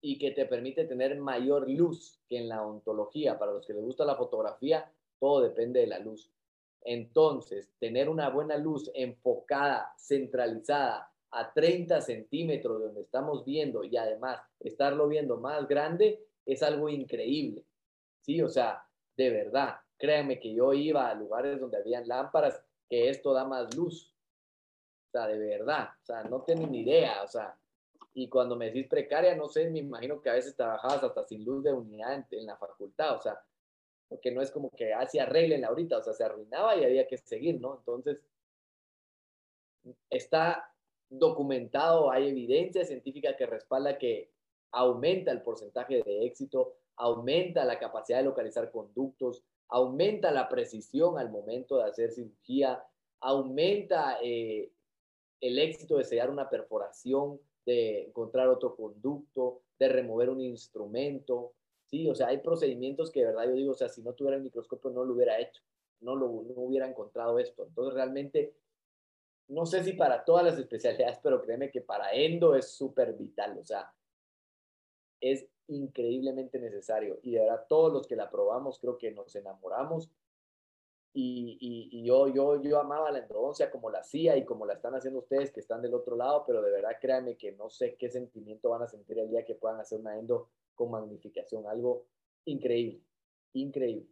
y 0.00 0.18
que 0.18 0.30
te 0.30 0.46
permite 0.46 0.84
tener 0.84 1.18
mayor 1.18 1.68
luz 1.68 2.20
que 2.28 2.38
en 2.38 2.48
la 2.48 2.64
ontología. 2.64 3.38
Para 3.38 3.52
los 3.52 3.66
que 3.66 3.72
les 3.72 3.82
gusta 3.82 4.04
la 4.04 4.16
fotografía, 4.16 4.92
todo 5.18 5.40
depende 5.40 5.80
de 5.80 5.86
la 5.88 5.98
luz. 5.98 6.30
Entonces, 6.82 7.72
tener 7.80 8.08
una 8.08 8.28
buena 8.28 8.56
luz 8.56 8.90
enfocada, 8.94 9.92
centralizada 9.98 11.10
a 11.30 11.52
30 11.52 12.00
centímetros 12.00 12.78
de 12.78 12.86
donde 12.86 13.00
estamos 13.00 13.44
viendo 13.44 13.82
y 13.82 13.96
además 13.96 14.40
estarlo 14.60 15.08
viendo 15.08 15.38
más 15.38 15.66
grande 15.66 16.20
es 16.46 16.62
algo 16.62 16.88
increíble. 16.88 17.64
Sí, 18.20 18.40
o 18.40 18.48
sea, 18.48 18.86
de 19.16 19.30
verdad, 19.30 19.76
créanme 20.04 20.38
que 20.38 20.52
yo 20.52 20.74
iba 20.74 21.08
a 21.08 21.14
lugares 21.14 21.58
donde 21.58 21.78
habían 21.78 22.06
lámparas 22.06 22.62
que 22.90 23.08
esto 23.08 23.32
da 23.32 23.44
más 23.46 23.74
luz. 23.74 24.14
O 25.08 25.10
sea, 25.10 25.26
de 25.26 25.38
verdad, 25.38 25.88
o 26.02 26.04
sea, 26.04 26.24
no 26.24 26.42
tengo 26.42 26.66
ni 26.66 26.80
idea, 26.80 27.22
o 27.22 27.26
sea, 27.26 27.56
y 28.12 28.28
cuando 28.28 28.54
me 28.54 28.66
decís 28.66 28.86
precaria, 28.86 29.34
no 29.34 29.48
sé, 29.48 29.70
me 29.70 29.78
imagino 29.78 30.20
que 30.20 30.28
a 30.28 30.34
veces 30.34 30.54
trabajabas 30.54 31.02
hasta 31.04 31.24
sin 31.24 31.42
luz 31.42 31.64
de 31.64 31.72
unidad 31.72 32.26
en, 32.30 32.46
la 32.46 32.56
facultad, 32.58 33.16
o 33.16 33.20
sea, 33.22 33.40
porque 34.06 34.30
no 34.30 34.42
es 34.42 34.50
como 34.50 34.68
que 34.70 34.92
así 34.92 35.18
arreglen 35.18 35.64
ahorita, 35.64 35.96
o 35.96 36.02
sea, 36.02 36.12
se 36.12 36.24
arruinaba 36.24 36.76
y 36.76 36.84
había 36.84 37.06
que 37.06 37.16
seguir, 37.16 37.58
¿no? 37.58 37.78
Entonces, 37.78 38.20
está 40.10 40.70
documentado, 41.08 42.10
hay 42.10 42.28
evidencia 42.28 42.84
científica 42.84 43.36
que 43.36 43.46
respalda 43.46 43.96
que 43.96 44.30
aumenta 44.72 45.32
el 45.32 45.40
porcentaje 45.40 46.02
de 46.02 46.26
éxito, 46.26 46.74
aumenta 46.96 47.64
la 47.64 47.78
capacidad 47.78 48.18
de 48.18 48.24
localizar 48.24 48.70
conductos, 48.70 49.42
aumenta 49.68 50.30
la 50.30 50.48
precisión 50.48 51.18
al 51.18 51.30
momento 51.30 51.78
de 51.78 51.84
hacer 51.84 52.10
cirugía, 52.10 52.84
aumenta 53.20 54.18
eh, 54.22 54.70
el 55.40 55.58
éxito 55.58 55.96
de 55.96 56.04
sellar 56.04 56.30
una 56.30 56.48
perforación, 56.48 57.40
de 57.66 58.04
encontrar 58.04 58.48
otro 58.48 58.76
conducto, 58.76 59.62
de 59.78 59.88
remover 59.88 60.30
un 60.30 60.40
instrumento. 60.40 61.54
Sí, 61.86 62.08
o 62.08 62.14
sea, 62.14 62.28
hay 62.28 62.38
procedimientos 62.38 63.10
que 63.10 63.20
de 63.20 63.26
verdad 63.26 63.46
yo 63.46 63.52
digo, 63.52 63.72
o 63.72 63.76
sea, 63.76 63.88
si 63.88 64.02
no 64.02 64.12
tuviera 64.14 64.36
el 64.36 64.42
microscopio 64.42 64.90
no 64.90 65.04
lo 65.04 65.14
hubiera 65.14 65.40
hecho, 65.40 65.62
no 66.00 66.16
lo 66.16 66.26
no 66.26 66.54
hubiera 66.56 66.88
encontrado 66.88 67.38
esto. 67.38 67.64
Entonces, 67.64 67.94
realmente 67.94 68.54
no 69.48 69.66
sé 69.66 69.84
si 69.84 69.92
para 69.92 70.24
todas 70.24 70.44
las 70.44 70.58
especialidades, 70.58 71.18
pero 71.22 71.42
créeme 71.42 71.70
que 71.70 71.80
para 71.80 72.12
endo 72.12 72.54
es 72.54 72.72
súper 72.72 73.14
vital, 73.14 73.58
o 73.58 73.64
sea, 73.64 73.92
es 75.20 75.46
increíblemente 75.68 76.58
necesario. 76.58 77.18
Y 77.22 77.32
de 77.32 77.40
verdad, 77.40 77.66
todos 77.68 77.92
los 77.92 78.06
que 78.06 78.16
la 78.16 78.30
probamos, 78.30 78.78
creo 78.78 78.98
que 78.98 79.10
nos 79.12 79.34
enamoramos. 79.36 80.10
Y, 81.16 81.58
y, 81.92 82.04
yo, 82.04 82.26
yo, 82.26 82.60
yo 82.60 82.80
amaba 82.80 83.12
la 83.12 83.20
endodoncia 83.20 83.70
como 83.70 83.88
la 83.88 84.00
hacía 84.00 84.36
y 84.36 84.44
como 84.44 84.66
la 84.66 84.74
están 84.74 84.96
haciendo 84.96 85.20
ustedes 85.20 85.52
que 85.52 85.60
están 85.60 85.80
del 85.80 85.94
otro 85.94 86.16
lado, 86.16 86.44
pero 86.44 86.60
de 86.60 86.72
verdad 86.72 86.96
créanme 87.00 87.36
que 87.36 87.52
no 87.52 87.70
sé 87.70 87.94
qué 87.96 88.10
sentimiento 88.10 88.70
van 88.70 88.82
a 88.82 88.88
sentir 88.88 89.20
el 89.20 89.30
día 89.30 89.44
que 89.44 89.54
puedan 89.54 89.78
hacer 89.78 90.00
una 90.00 90.18
endo 90.18 90.50
con 90.74 90.90
magnificación, 90.90 91.68
algo 91.68 92.06
increíble, 92.44 93.00
increíble. 93.52 94.08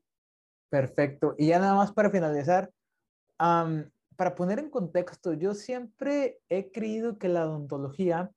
Perfecto. 0.69 1.35
Y 1.37 1.49
ya 1.49 1.59
nada 1.59 1.75
más 1.75 1.93
para 1.93 2.11
finalizar, 2.11 2.71
para 3.37 4.35
poner 4.35 4.59
en 4.59 4.71
contexto, 4.71 5.33
yo 5.33 5.55
siempre 5.55 6.41
he 6.49 6.71
creído 6.71 7.19
que 7.19 7.29
la 7.29 7.47
odontología, 7.47 8.31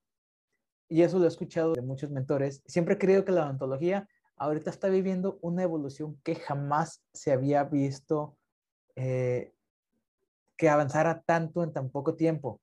y 0.87 1.01
eso 1.01 1.19
lo 1.19 1.25
he 1.25 1.27
escuchado 1.27 1.73
de 1.73 1.81
muchos 1.81 2.11
mentores, 2.11 2.61
siempre 2.65 2.95
he 2.95 2.97
creído 2.97 3.25
que 3.25 3.31
la 3.31 3.45
odontología 3.45 4.07
ahorita 4.37 4.69
está 4.69 4.89
viviendo 4.89 5.39
una 5.41 5.63
evolución 5.63 6.19
que 6.23 6.35
jamás 6.35 7.03
se 7.13 7.31
había 7.31 7.63
visto 7.63 8.37
eh, 8.95 9.53
que 10.57 10.69
avanzara 10.69 11.21
tanto 11.21 11.63
en 11.63 11.73
tan 11.73 11.89
poco 11.89 12.15
tiempo. 12.15 12.61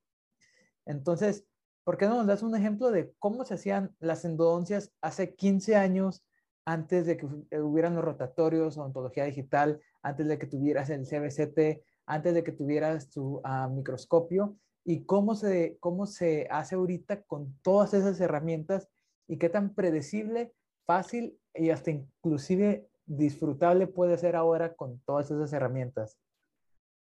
Entonces, 0.86 1.44
¿por 1.84 1.96
qué 1.96 2.06
no 2.06 2.16
nos 2.16 2.26
das 2.26 2.42
un 2.42 2.54
ejemplo 2.56 2.90
de 2.90 3.12
cómo 3.18 3.44
se 3.44 3.54
hacían 3.54 3.94
las 4.00 4.24
endodoncias 4.24 4.92
hace 5.00 5.34
15 5.34 5.76
años 5.76 6.24
antes 6.64 7.06
de 7.06 7.16
que 7.16 7.26
hubieran 7.26 7.94
los 7.94 8.04
rotatorios, 8.04 8.78
ontología 8.78 9.24
digital, 9.24 9.80
antes 10.02 10.28
de 10.28 10.38
que 10.38 10.46
tuvieras 10.46 10.90
el 10.90 11.06
CBCT, 11.06 11.84
antes 12.06 12.34
de 12.34 12.44
que 12.44 12.52
tuvieras 12.52 13.10
tu 13.10 13.40
ah, 13.44 13.68
microscopio 13.68 14.56
y 14.84 15.04
cómo 15.04 15.34
se, 15.34 15.76
cómo 15.80 16.06
se 16.06 16.46
hace 16.50 16.74
ahorita 16.74 17.22
con 17.22 17.56
todas 17.62 17.94
esas 17.94 18.20
herramientas 18.20 18.88
y 19.28 19.38
qué 19.38 19.48
tan 19.48 19.74
predecible, 19.74 20.52
fácil 20.84 21.38
y 21.54 21.70
hasta 21.70 21.90
inclusive 21.90 22.88
disfrutable 23.06 23.86
puede 23.86 24.16
ser 24.18 24.36
ahora 24.36 24.74
con 24.74 25.00
todas 25.00 25.30
esas 25.30 25.52
herramientas. 25.52 26.18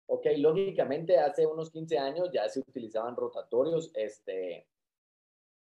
Ok, 0.05 0.27
lógicamente 0.37 1.17
hace 1.17 1.47
unos 1.47 1.71
15 1.71 1.97
años 1.97 2.29
ya 2.31 2.47
se 2.49 2.59
utilizaban 2.59 3.15
rotatorios, 3.15 3.91
este, 3.95 4.67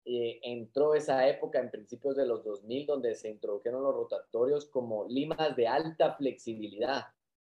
entró 0.04 0.94
esa 0.94 1.26
época 1.28 1.60
en 1.60 1.70
principios 1.70 2.16
de 2.16 2.26
los 2.26 2.44
2000 2.44 2.86
donde 2.86 3.14
se 3.14 3.30
introdujeron 3.30 3.82
los 3.82 3.94
rotatorios 3.94 4.66
como 4.66 5.06
limas 5.08 5.56
de 5.56 5.66
alta 5.66 6.14
flexibilidad, 6.14 7.04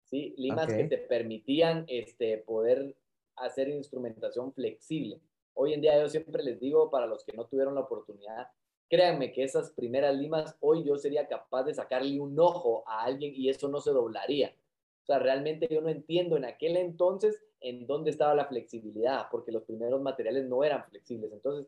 ¿sí? 0.05 0.35
Limas 0.37 0.73
que 0.73 0.85
te 0.85 0.99
permitían 0.99 1.85
este, 1.89 2.39
poder 2.39 2.95
hacer 3.37 3.69
instrumentación 3.69 4.53
flexible. 4.53 5.21
Hoy 5.55 5.73
en 5.73 5.81
día 5.81 6.01
yo 6.01 6.09
siempre 6.09 6.43
les 6.43 6.59
digo, 6.61 6.91
para 6.91 7.07
los 7.07 7.25
que 7.25 7.33
no 7.33 7.47
tuvieron 7.47 7.75
la 7.75 7.83
oportunidad, 7.83 8.49
créanme 8.89 9.33
que 9.33 9.45
esas 9.45 9.71
primeras 9.73 10.17
limas, 10.17 10.57
hoy 10.61 10.85
yo 10.85 10.97
sería 10.97 11.27
capaz 11.29 11.65
de 11.65 11.75
sacarle 11.75 12.21
un 12.21 12.39
ojo 12.39 12.85
a 12.87 13.05
alguien 13.05 13.33
y 13.35 13.49
eso 13.49 13.69
no 13.69 13.81
se 13.81 13.91
doblaría. 13.91 14.55
O 15.03 15.07
sea, 15.07 15.19
realmente 15.19 15.69
yo 15.71 15.81
no 15.81 15.89
entiendo 15.89 16.37
en 16.37 16.45
aquel 16.45 16.77
entonces 16.77 17.43
en 17.61 17.87
dónde 17.87 18.11
estaba 18.11 18.35
la 18.35 18.47
flexibilidad, 18.47 19.27
porque 19.31 19.53
los 19.53 19.65
primeros 19.65 20.01
materiales 20.01 20.47
no 20.47 20.65
eran 20.65 20.85
flexibles. 20.85 21.33
Entonces, 21.33 21.67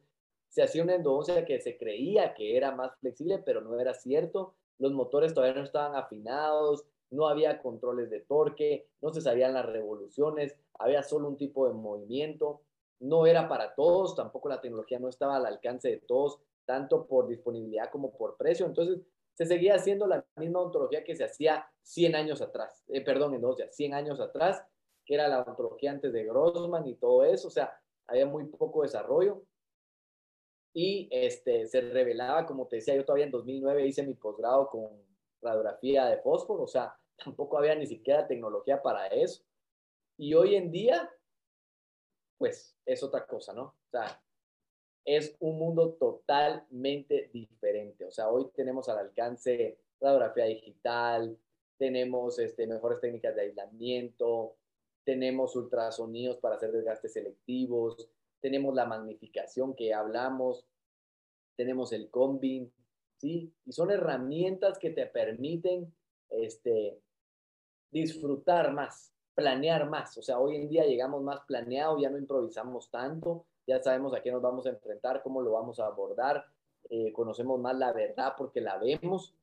se 0.49 0.63
hacía 0.63 0.83
una 0.83 0.95
endodoncia 0.95 1.45
que 1.45 1.61
se 1.61 1.77
creía 1.77 2.35
que 2.35 2.57
era 2.57 2.73
más 2.73 2.97
flexible, 2.99 3.39
pero 3.39 3.61
no 3.61 3.79
era 3.79 3.95
cierto. 3.95 4.55
Los 4.79 4.93
motores 4.93 5.35
todavía 5.35 5.57
no 5.57 5.65
estaban 5.65 5.97
afinados, 5.97 6.85
no 7.11 7.29
había 7.29 7.63
controles 7.63 8.11
de 8.11 8.21
torque, 8.21 8.89
no 9.01 9.13
se 9.13 9.21
sabían 9.21 9.55
las 9.55 9.67
revoluciones, 9.67 10.57
había 10.79 11.03
solo 11.03 11.29
un 11.29 11.37
tipo 11.37 11.67
de 11.67 11.75
movimiento, 11.75 12.63
no 13.01 13.27
era 13.27 13.49
para 13.49 13.75
todos, 13.75 14.15
tampoco 14.15 14.49
la 14.49 14.61
tecnología 14.61 14.99
no 14.99 15.09
estaba 15.09 15.37
al 15.37 15.47
alcance 15.47 15.89
de 15.89 15.99
todos, 15.99 16.41
tanto 16.65 17.07
por 17.07 17.29
disponibilidad 17.29 17.91
como 17.91 18.17
por 18.17 18.37
precio. 18.37 18.67
Entonces, 18.67 19.01
se 19.35 19.47
seguía 19.47 19.75
haciendo 19.75 20.07
la 20.07 20.25
misma 20.37 20.61
ontología 20.61 21.05
que 21.05 21.15
se 21.15 21.25
hacía 21.25 21.67
100 21.83 22.15
años 22.15 22.41
atrás, 22.41 22.83
eh, 22.89 23.03
perdón, 23.03 23.35
entonces 23.35 23.75
100 23.77 23.95
años 23.95 24.19
atrás, 24.19 24.65
que 25.05 25.15
era 25.15 25.29
la 25.29 25.43
ontología 25.43 25.91
antes 25.91 26.13
de 26.13 26.25
Grossman 26.25 26.87
y 26.87 26.95
todo 26.95 27.25
eso, 27.25 27.49
o 27.49 27.51
sea, 27.51 27.79
había 28.07 28.27
muy 28.27 28.45
poco 28.47 28.83
desarrollo. 28.83 29.43
Y 30.73 31.09
este, 31.11 31.67
se 31.67 31.81
revelaba, 31.81 32.45
como 32.45 32.67
te 32.67 32.77
decía, 32.77 32.95
yo 32.95 33.05
todavía 33.05 33.25
en 33.27 33.31
2009 33.31 33.87
hice 33.87 34.07
mi 34.07 34.15
posgrado 34.15 34.69
con 34.69 35.06
radiografía 35.47 36.07
de 36.07 36.19
fósforo, 36.19 36.65
o 36.65 36.69
sea, 36.69 36.97
tampoco 37.25 37.59
había 37.59 37.75
ni 37.75 37.87
siquiera 37.87 38.27
tecnología 38.27 38.83
para 38.83 39.07
eso. 39.09 39.43
Y 40.19 40.35
hoy 40.35 40.55
en 40.55 40.71
día, 40.71 41.11
pues 42.39 42.77
es 42.85 43.03
otra 43.03 43.27
cosa, 43.27 43.53
¿no? 43.53 43.63
O 43.63 43.91
sea, 43.91 44.23
es 45.05 45.37
un 45.41 45.59
mundo 45.59 45.95
totalmente 45.95 47.31
diferente. 47.33 48.05
O 48.05 48.11
sea, 48.11 48.29
hoy 48.29 48.51
tenemos 48.55 48.89
al 48.89 48.99
alcance 48.99 49.79
radiografía 50.01 50.47
digital, 50.47 51.39
tenemos 51.79 52.39
este, 52.39 52.67
mejores 52.67 53.01
técnicas 53.01 53.35
de 53.35 53.43
aislamiento, 53.43 54.57
tenemos 55.05 55.55
ultrasonidos 55.55 56.39
para 56.39 56.57
hacer 56.57 56.73
desgastes 56.73 57.13
selectivos, 57.13 58.11
tenemos 58.41 58.75
la 58.75 58.87
magnificación 58.87 59.75
que 59.75 59.95
hablamos, 59.95 60.67
tenemos 61.57 61.93
el 61.93 62.11
combin, 62.11 62.73
¿sí? 63.19 63.53
Y 63.65 63.73
son 63.73 63.91
herramientas 63.91 64.79
que 64.79 64.91
te 64.91 65.07
permiten 65.07 65.93
este, 66.31 67.01
disfrutar 67.91 68.73
más, 68.73 69.13
planear 69.35 69.89
más. 69.89 70.17
O 70.19 70.23
sea, 70.23 70.39
hoy 70.39 70.57
en 70.57 70.69
día 70.69 70.85
llegamos 70.85 71.23
más 71.23 71.41
planeado, 71.47 71.99
ya 71.99 72.11
no 72.11 72.19
improvisamos 72.19 72.91
tanto, 72.91 73.47
ya 73.67 73.83
sabemos 73.83 74.15
a 74.15 74.23
qué 74.23 74.31
nos 74.31 74.43
vamos 74.43 74.67
a 74.67 74.71
enfrentar, 74.71 75.23
cómo 75.23 75.43
lo 75.43 75.53
vamos 75.53 75.81
a 75.81 75.87
abordar, 75.87 76.47
eh, 76.89 77.13
conocemos 77.13 77.59
más 77.61 77.77
la 77.77 77.93
verdad 77.93 78.35
porque 78.37 78.61
la 78.61 78.79
vemos. 78.79 79.35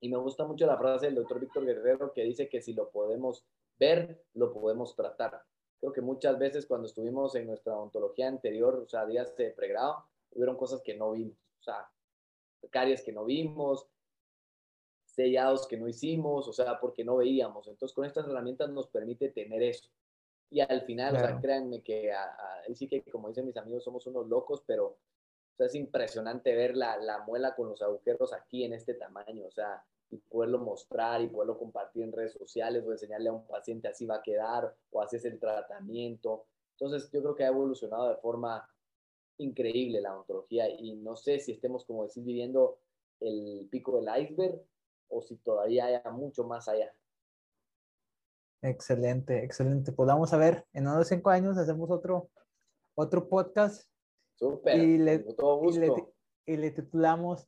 Y 0.00 0.08
me 0.08 0.16
gusta 0.16 0.46
mucho 0.46 0.66
la 0.66 0.78
frase 0.78 1.06
del 1.06 1.16
doctor 1.16 1.40
Víctor 1.40 1.66
Guerrero 1.66 2.12
que 2.12 2.24
dice 2.24 2.48
que 2.48 2.62
si 2.62 2.72
lo 2.72 2.90
podemos 2.90 3.44
ver, 3.78 4.22
lo 4.34 4.52
podemos 4.52 4.94
tratar. 4.94 5.42
Creo 5.78 5.92
que 5.92 6.00
muchas 6.00 6.38
veces 6.38 6.66
cuando 6.66 6.86
estuvimos 6.86 7.34
en 7.34 7.46
nuestra 7.46 7.76
ontología 7.76 8.28
anterior, 8.28 8.82
o 8.84 8.88
sea, 8.88 9.06
días 9.06 9.34
de 9.36 9.50
pregrado, 9.50 10.04
hubieron 10.32 10.56
cosas 10.56 10.80
que 10.82 10.96
no 10.96 11.12
vimos, 11.12 11.36
o 11.58 11.62
sea, 11.62 11.90
caries 12.70 13.02
que 13.02 13.12
no 13.12 13.24
vimos, 13.24 13.86
sellados 15.04 15.66
que 15.66 15.76
no 15.76 15.88
hicimos, 15.88 16.48
o 16.48 16.52
sea, 16.52 16.78
porque 16.80 17.04
no 17.04 17.16
veíamos. 17.16 17.68
Entonces, 17.68 17.94
con 17.94 18.04
estas 18.04 18.26
herramientas 18.26 18.70
nos 18.70 18.88
permite 18.88 19.28
tener 19.30 19.62
eso. 19.62 19.88
Y 20.50 20.60
al 20.60 20.82
final, 20.82 21.16
o 21.16 21.18
sea, 21.18 21.38
créanme 21.40 21.82
que 21.82 22.12
ahí 22.12 22.74
sí 22.74 22.88
que, 22.88 23.02
como 23.04 23.28
dicen 23.28 23.46
mis 23.46 23.56
amigos, 23.56 23.84
somos 23.84 24.06
unos 24.06 24.26
locos, 24.28 24.62
pero 24.66 24.86
o 24.86 25.56
sea, 25.56 25.66
es 25.66 25.74
impresionante 25.74 26.54
ver 26.54 26.76
la, 26.76 26.96
la 26.96 27.20
muela 27.24 27.54
con 27.54 27.68
los 27.68 27.82
agujeros 27.82 28.32
aquí 28.32 28.64
en 28.64 28.72
este 28.72 28.94
tamaño, 28.94 29.46
o 29.46 29.50
sea, 29.50 29.84
y 30.10 30.18
poderlo 30.18 30.58
mostrar 30.58 31.20
y 31.22 31.28
poderlo 31.28 31.56
compartir 31.56 32.02
en 32.02 32.12
redes 32.12 32.32
sociales 32.32 32.84
o 32.84 32.92
enseñarle 32.92 33.28
a 33.28 33.32
un 33.32 33.46
paciente 33.46 33.88
así 33.88 34.06
va 34.06 34.16
a 34.16 34.22
quedar 34.22 34.74
o 34.90 35.00
así 35.00 35.16
es 35.16 35.24
el 35.24 35.38
tratamiento. 35.38 36.46
Entonces 36.72 37.10
yo 37.12 37.20
creo 37.20 37.34
que 37.34 37.44
ha 37.44 37.48
evolucionado 37.48 38.08
de 38.08 38.16
forma 38.16 38.68
increíble 39.40 40.00
la 40.00 40.16
ontología 40.16 40.68
y 40.68 40.96
no 40.96 41.16
sé 41.16 41.38
si 41.38 41.52
estemos, 41.52 41.84
como 41.84 42.04
decir, 42.04 42.24
viviendo 42.24 42.78
el 43.20 43.68
pico 43.70 44.00
del 44.00 44.22
iceberg 44.22 44.60
o 45.08 45.22
si 45.22 45.36
todavía 45.36 45.86
haya 45.86 46.10
mucho 46.10 46.44
más 46.44 46.68
allá. 46.68 46.92
Excelente, 48.62 49.42
excelente. 49.42 49.92
Pues 49.92 50.06
vamos 50.06 50.32
a 50.32 50.36
ver, 50.36 50.66
en 50.72 50.86
unos 50.86 51.08
cinco 51.08 51.30
años 51.30 51.56
hacemos 51.56 51.90
otro, 51.90 52.30
otro 52.94 53.28
podcast. 53.28 53.88
Súper, 54.36 54.78
y 54.78 54.98
le, 54.98 55.24
y 55.24 55.78
le, 55.78 55.94
y 56.46 56.56
le 56.56 56.70
titulamos 56.70 57.46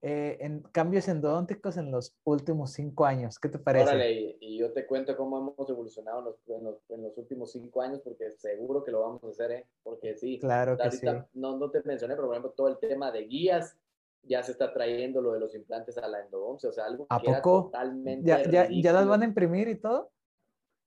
eh, 0.00 0.38
en 0.40 0.60
cambios 0.70 1.08
endodónticos 1.08 1.76
en 1.76 1.90
los 1.90 2.14
últimos 2.22 2.72
cinco 2.72 3.04
años. 3.04 3.38
¿Qué 3.40 3.48
te 3.48 3.58
parece? 3.58 3.84
Órale, 3.84 4.36
y, 4.40 4.56
yo 4.56 4.72
te 4.72 4.86
cuento 4.86 5.16
cómo 5.16 5.38
hemos 5.38 5.68
evolucionado 5.68 6.18
en 6.20 6.24
los, 6.64 6.90
en 6.90 7.02
los, 7.02 7.18
últimos 7.18 7.50
cinco 7.50 7.82
años, 7.82 8.00
porque 8.04 8.30
seguro 8.36 8.84
que 8.84 8.92
lo 8.92 9.00
vamos 9.00 9.24
a 9.24 9.28
hacer, 9.28 9.50
¿eh? 9.50 9.66
Porque 9.82 10.14
sí. 10.14 10.38
Claro 10.38 10.76
que 10.76 10.90
sí. 10.92 11.06
No, 11.34 11.58
no 11.58 11.70
te 11.70 11.82
mencioné, 11.84 12.14
pero 12.14 12.28
por 12.28 12.36
ejemplo, 12.36 12.52
todo 12.52 12.68
el 12.68 12.78
tema 12.78 13.10
de 13.10 13.24
guías, 13.24 13.76
ya 14.22 14.42
se 14.44 14.52
está 14.52 14.72
trayendo 14.72 15.20
lo 15.20 15.32
de 15.32 15.40
los 15.40 15.54
implantes 15.56 15.98
a 15.98 16.06
la 16.06 16.20
endodoncia, 16.20 16.68
o 16.68 16.72
sea, 16.72 16.84
algo 16.84 17.06
¿A 17.08 17.20
que 17.20 17.32
poco? 17.32 17.64
totalmente. 17.64 18.28
¿Ya, 18.28 18.42
ya, 18.48 18.68
¿Ya 18.70 18.92
las 18.92 19.06
van 19.06 19.22
a 19.22 19.24
imprimir 19.24 19.66
y 19.66 19.76
todo? 19.76 20.12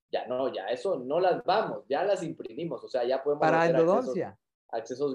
Ya 0.09 0.26
no, 0.28 0.53
ya 0.53 0.68
eso 0.68 0.99
no 0.99 1.20
las 1.20 1.43
vamos, 1.43 1.86
ya 1.89 2.03
las 2.03 2.24
imprimimos, 2.24 2.84
o 2.84 2.88
sea, 2.88 3.03
ya 3.03 3.22
podemos. 3.24 3.41
Para 3.41 3.66
endodoncia 3.68 4.28
accesos 4.28 4.41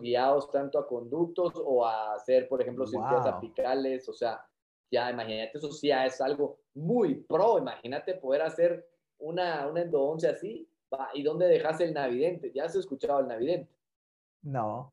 guiados 0.00 0.50
tanto 0.50 0.78
a 0.78 0.86
conductos 0.86 1.52
o 1.56 1.84
a 1.84 2.14
hacer, 2.14 2.48
por 2.48 2.60
ejemplo, 2.60 2.86
cirugías 2.86 3.26
apicales, 3.26 4.08
o 4.08 4.12
sea, 4.12 4.44
ya 4.90 5.10
imagínate, 5.10 5.58
eso 5.58 5.72
sí 5.72 5.88
ya 5.88 6.06
es 6.06 6.20
algo 6.20 6.58
muy 6.74 7.14
pro, 7.14 7.58
imagínate 7.58 8.14
poder 8.14 8.42
hacer 8.42 8.86
una, 9.18 9.66
una 9.66 9.82
endodoncia 9.82 10.30
así, 10.30 10.68
¿y 11.14 11.22
dónde 11.22 11.46
dejas 11.46 11.80
el 11.80 11.94
navidente? 11.94 12.52
¿Ya 12.54 12.64
has 12.64 12.76
escuchado 12.76 13.20
el 13.20 13.28
navidente? 13.28 13.72
No. 14.42 14.92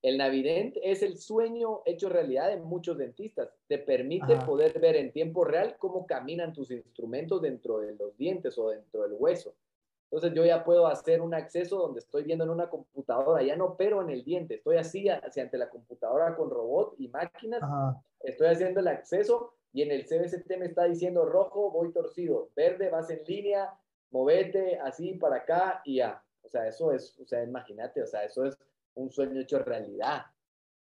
El 0.00 0.16
navidente 0.16 0.80
es 0.88 1.02
el 1.02 1.18
sueño 1.18 1.82
hecho 1.84 2.08
realidad 2.08 2.48
de 2.48 2.58
muchos 2.58 2.98
dentistas. 2.98 3.50
Te 3.66 3.78
permite 3.78 4.36
poder 4.46 4.78
ver 4.78 4.94
en 4.94 5.12
tiempo 5.12 5.44
real 5.44 5.76
cómo 5.78 6.06
caminan 6.06 6.52
tus 6.52 6.70
instrumentos 6.70 7.42
dentro 7.42 7.80
de 7.80 7.96
los 7.96 8.16
dientes 8.16 8.56
o 8.58 8.68
dentro 8.68 9.02
del 9.02 9.14
hueso. 9.18 9.54
Entonces 10.10 10.32
yo 10.34 10.44
ya 10.44 10.64
puedo 10.64 10.86
hacer 10.86 11.20
un 11.20 11.34
acceso 11.34 11.76
donde 11.76 12.00
estoy 12.00 12.24
viendo 12.24 12.44
en 12.44 12.50
una 12.50 12.70
computadora, 12.70 13.42
ya 13.42 13.56
no 13.56 13.66
opero 13.66 14.00
en 14.00 14.08
el 14.08 14.24
diente, 14.24 14.54
estoy 14.54 14.78
así 14.78 15.06
hacia 15.08 15.42
ante 15.42 15.58
la 15.58 15.68
computadora 15.68 16.34
con 16.34 16.48
robot 16.48 16.94
y 16.98 17.08
máquinas, 17.08 17.60
estoy 18.20 18.46
haciendo 18.48 18.80
el 18.80 18.88
acceso 18.88 19.52
y 19.70 19.82
en 19.82 19.90
el 19.90 20.06
CBCT 20.06 20.58
me 20.58 20.66
está 20.66 20.84
diciendo 20.84 21.26
rojo, 21.26 21.70
voy 21.70 21.92
torcido, 21.92 22.48
verde, 22.56 22.88
vas 22.88 23.10
en 23.10 23.22
línea, 23.26 23.70
movete 24.10 24.78
así 24.78 25.12
para 25.14 25.36
acá 25.36 25.82
y 25.84 25.96
ya. 25.96 26.24
O 26.40 26.48
sea, 26.48 26.66
eso 26.66 26.90
es, 26.92 27.18
o 27.20 27.26
sea, 27.26 27.42
imagínate, 27.44 28.02
o 28.02 28.06
sea, 28.06 28.24
eso 28.24 28.46
es 28.46 28.56
un 28.94 29.10
sueño 29.10 29.38
hecho 29.42 29.58
realidad. 29.58 30.22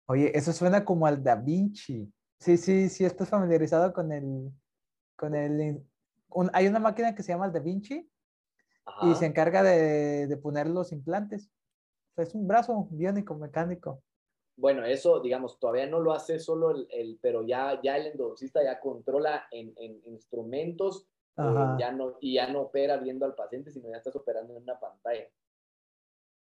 Oye, 0.05 0.31
eso 0.37 0.53
suena 0.53 0.85
como 0.85 1.07
al 1.07 1.23
Da 1.23 1.35
Vinci. 1.35 2.13
Sí, 2.39 2.57
sí, 2.57 2.89
sí, 2.89 3.03
estás 3.03 3.27
familiarizado 3.27 3.91
con 3.91 4.11
el, 4.11 4.51
con 5.15 5.33
el, 5.33 5.83
hay 6.53 6.67
una 6.67 6.79
máquina 6.79 7.15
que 7.15 7.23
se 7.23 7.31
llama 7.31 7.47
el 7.47 7.53
Da 7.53 7.59
Vinci 7.59 8.07
y 9.01 9.15
se 9.15 9.25
encarga 9.25 9.63
de, 9.63 10.27
de, 10.27 10.37
poner 10.37 10.67
los 10.67 10.91
implantes. 10.91 11.49
es 12.17 12.35
un 12.35 12.47
brazo 12.47 12.87
biónico 12.91 13.35
mecánico. 13.35 14.03
bueno, 14.57 14.85
eso, 14.85 15.19
digamos, 15.19 15.59
todavía 15.59 15.87
no 15.87 15.99
lo 15.99 16.13
hace 16.13 16.39
solo 16.39 16.71
el, 16.71 17.19
pero 17.21 17.43
ya, 17.43 17.79
ya 17.81 17.97
el 17.97 18.07
endodoncista 18.07 18.63
ya 18.63 18.79
controla 18.79 19.47
en, 19.51 19.73
en 19.77 20.01
instrumentos 20.05 21.07
eh, 21.37 21.75
ya 21.79 21.91
no, 21.91 22.15
y 22.21 22.35
ya 22.35 22.47
no 22.47 22.61
opera 22.61 22.97
viendo 22.97 23.25
al 23.25 23.35
paciente, 23.35 23.71
sino 23.71 23.89
ya 23.89 23.97
estás 23.97 24.15
operando 24.15 24.55
en 24.55 24.63
una 24.63 24.79
pantalla. 24.79 25.27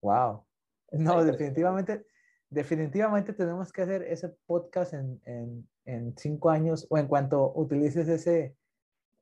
Wow. 0.01 0.45
No, 0.91 1.23
definitivamente, 1.23 2.05
definitivamente 2.49 3.33
tenemos 3.33 3.71
que 3.73 3.81
hacer 3.81 4.03
ese 4.03 4.29
podcast 4.45 4.93
en, 4.93 5.19
en, 5.25 5.67
en, 5.85 6.15
cinco 6.17 6.51
años 6.51 6.85
o 6.89 6.99
en 6.99 7.07
cuanto 7.07 7.51
utilices 7.55 8.07
ese, 8.07 8.55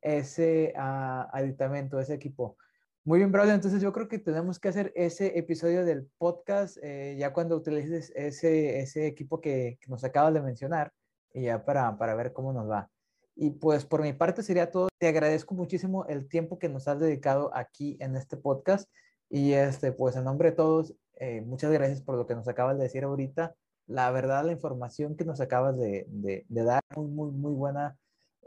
ese 0.01 0.73
uh, 0.75 1.29
aditamento, 1.31 1.99
ese 1.99 2.15
equipo. 2.15 2.57
Muy 3.05 3.19
bien, 3.19 3.33
brother. 3.33 3.53
Entonces 3.55 3.81
yo 3.81 3.91
creo 3.91 4.07
que 4.07 4.17
tenemos 4.17 4.59
que 4.59 4.69
hacer 4.69 4.93
ese 4.95 5.37
episodio 5.37 5.83
del 5.83 6.07
podcast 6.17 6.77
eh, 6.81 7.17
ya 7.19 7.33
cuando 7.33 7.57
utilices 7.57 8.13
ese, 8.15 8.79
ese 8.79 9.07
equipo 9.07 9.41
que, 9.41 9.77
nos 9.89 10.05
acabas 10.05 10.33
de 10.33 10.41
mencionar 10.41 10.93
y 11.33 11.43
ya 11.43 11.65
para, 11.65 11.97
para 11.97 12.15
ver 12.15 12.31
cómo 12.31 12.53
nos 12.53 12.69
va. 12.69 12.89
Y 13.35 13.49
pues 13.51 13.85
por 13.85 14.01
mi 14.01 14.13
parte 14.13 14.41
sería 14.41 14.71
todo. 14.71 14.87
Te 14.99 15.07
agradezco 15.09 15.53
muchísimo 15.53 16.05
el 16.05 16.29
tiempo 16.29 16.59
que 16.59 16.69
nos 16.69 16.87
has 16.87 16.97
dedicado 16.97 17.51
aquí 17.53 17.97
en 17.99 18.15
este 18.15 18.37
podcast. 18.37 18.89
Y 19.29 19.51
este, 19.51 19.91
pues 19.91 20.15
en 20.15 20.23
nombre 20.23 20.51
de 20.51 20.55
todos, 20.55 20.95
eh, 21.15 21.41
muchas 21.41 21.73
gracias 21.73 22.01
por 22.01 22.15
lo 22.15 22.25
que 22.25 22.35
nos 22.35 22.47
acabas 22.47 22.77
de 22.77 22.83
decir 22.83 23.03
ahorita. 23.03 23.53
La 23.85 24.11
verdad, 24.11 24.45
la 24.45 24.53
información 24.53 25.17
que 25.17 25.25
nos 25.25 25.41
acabas 25.41 25.77
de, 25.77 26.05
de, 26.07 26.63
dar, 26.63 26.81
muy, 26.95 27.07
muy, 27.07 27.31
muy 27.31 27.53
buena. 27.53 27.97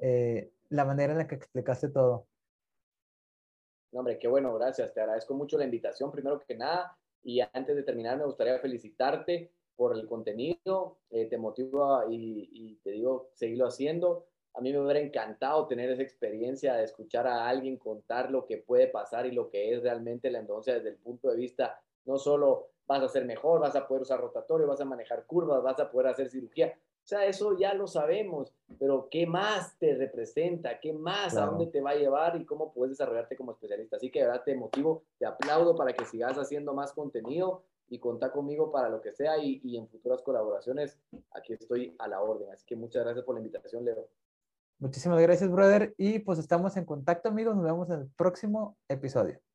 Eh, 0.01 0.51
la 0.71 0.87
manera 0.87 1.13
en 1.13 1.19
la 1.19 1.27
que 1.27 1.35
explicaste 1.35 1.91
todo 1.91 2.27
hombre, 3.99 4.19
qué 4.19 4.29
bueno, 4.29 4.55
gracias. 4.55 4.93
Te 4.93 5.01
agradezco 5.01 5.35
mucho 5.35 5.59
la 5.59 5.65
invitación, 5.65 6.11
primero 6.11 6.41
que 6.41 6.57
nada. 6.57 6.97
Y 7.23 7.41
antes 7.41 7.75
de 7.75 7.83
terminar, 7.83 8.19
me 8.19 8.25
gustaría 8.25 8.59
felicitarte 8.59 9.53
por 9.75 9.97
el 9.97 10.07
contenido. 10.07 10.99
Eh, 11.11 11.27
te 11.27 11.39
motivo 11.39 12.03
y, 12.09 12.49
y, 12.53 12.77
te 12.77 12.91
digo, 12.91 13.31
seguirlo 13.35 13.67
haciendo. 13.67 14.27
A 14.55 14.61
mí 14.61 14.73
me 14.73 14.81
hubiera 14.81 15.01
encantado 15.01 15.67
tener 15.67 15.91
esa 15.91 16.03
experiencia 16.03 16.75
de 16.75 16.85
escuchar 16.85 17.27
a 17.27 17.47
alguien 17.49 17.77
contar 17.77 18.31
lo 18.31 18.47
que 18.47 18.59
puede 18.59 18.89
pasar 18.89 19.27
y 19.27 19.33
lo 19.33 19.51
que 19.51 19.75
es 19.75 19.83
realmente 19.83 20.31
la 20.31 20.39
endodoncia 20.39 20.75
desde 20.75 20.91
el 20.91 20.97
punto 20.97 21.29
de 21.29 21.37
vista, 21.37 21.79
no 22.07 22.17
solo 22.17 22.71
vas 22.87 23.03
a 23.03 23.09
ser 23.09 23.25
mejor, 23.25 23.61
vas 23.61 23.77
a 23.77 23.87
poder 23.87 24.03
usar 24.03 24.21
rotatorio, 24.21 24.67
vas 24.67 24.81
a 24.81 24.87
manejar 24.87 25.27
curvas, 25.27 25.63
vas 25.63 25.79
a 25.81 25.91
poder 25.91 26.07
hacer 26.09 26.31
cirugía, 26.31 26.79
o 27.07 27.09
sea, 27.09 27.25
eso 27.25 27.57
ya 27.57 27.73
lo 27.73 27.87
sabemos, 27.87 28.53
pero 28.81 29.07
¿qué 29.09 29.29
más 29.29 29.79
te 29.79 29.95
representa? 29.95 30.81
¿Qué 30.81 30.93
más? 30.93 31.37
¿A 31.37 31.47
dónde 31.47 31.69
te 31.69 31.81
va 31.81 31.91
a 31.91 31.95
llevar? 31.95 32.35
¿Y 32.35 32.45
cómo 32.45 32.73
puedes 32.73 32.99
desarrollarte 32.99 33.37
como 33.37 33.53
especialista? 33.53 33.97
Así 33.97 34.11
que 34.11 34.19
de 34.19 34.27
verdad 34.27 34.43
te 34.45 34.57
motivo, 34.57 35.05
te 35.17 35.25
aplaudo 35.25 35.77
para 35.77 35.93
que 35.93 36.05
sigas 36.05 36.37
haciendo 36.37 36.75
más 36.75 36.93
contenido 36.93 37.63
y 37.89 38.01
contá 38.01 38.33
conmigo 38.33 38.73
para 38.73 38.89
lo 38.89 39.01
que 39.01 39.13
sea 39.13 39.39
y, 39.39 39.61
y 39.63 39.77
en 39.77 39.87
futuras 39.87 40.21
colaboraciones. 40.21 40.99
Aquí 41.31 41.53
estoy 41.53 41.95
a 42.01 42.09
la 42.09 42.21
orden. 42.21 42.51
Así 42.51 42.67
que 42.67 42.75
muchas 42.75 43.05
gracias 43.05 43.25
por 43.25 43.37
la 43.37 43.41
invitación, 43.41 43.85
Leo. 43.85 44.09
Muchísimas 44.81 45.23
gracias, 45.23 45.49
brother. 45.49 45.95
Y 45.99 46.19
pues 46.19 46.41
estamos 46.41 46.77
en 46.77 46.87
contacto, 46.87 47.29
amigos. 47.29 47.55
Nos 47.55 47.67
vemos 47.67 47.89
en 47.89 48.01
el 48.01 48.09
próximo 48.17 48.77
episodio. 48.89 49.46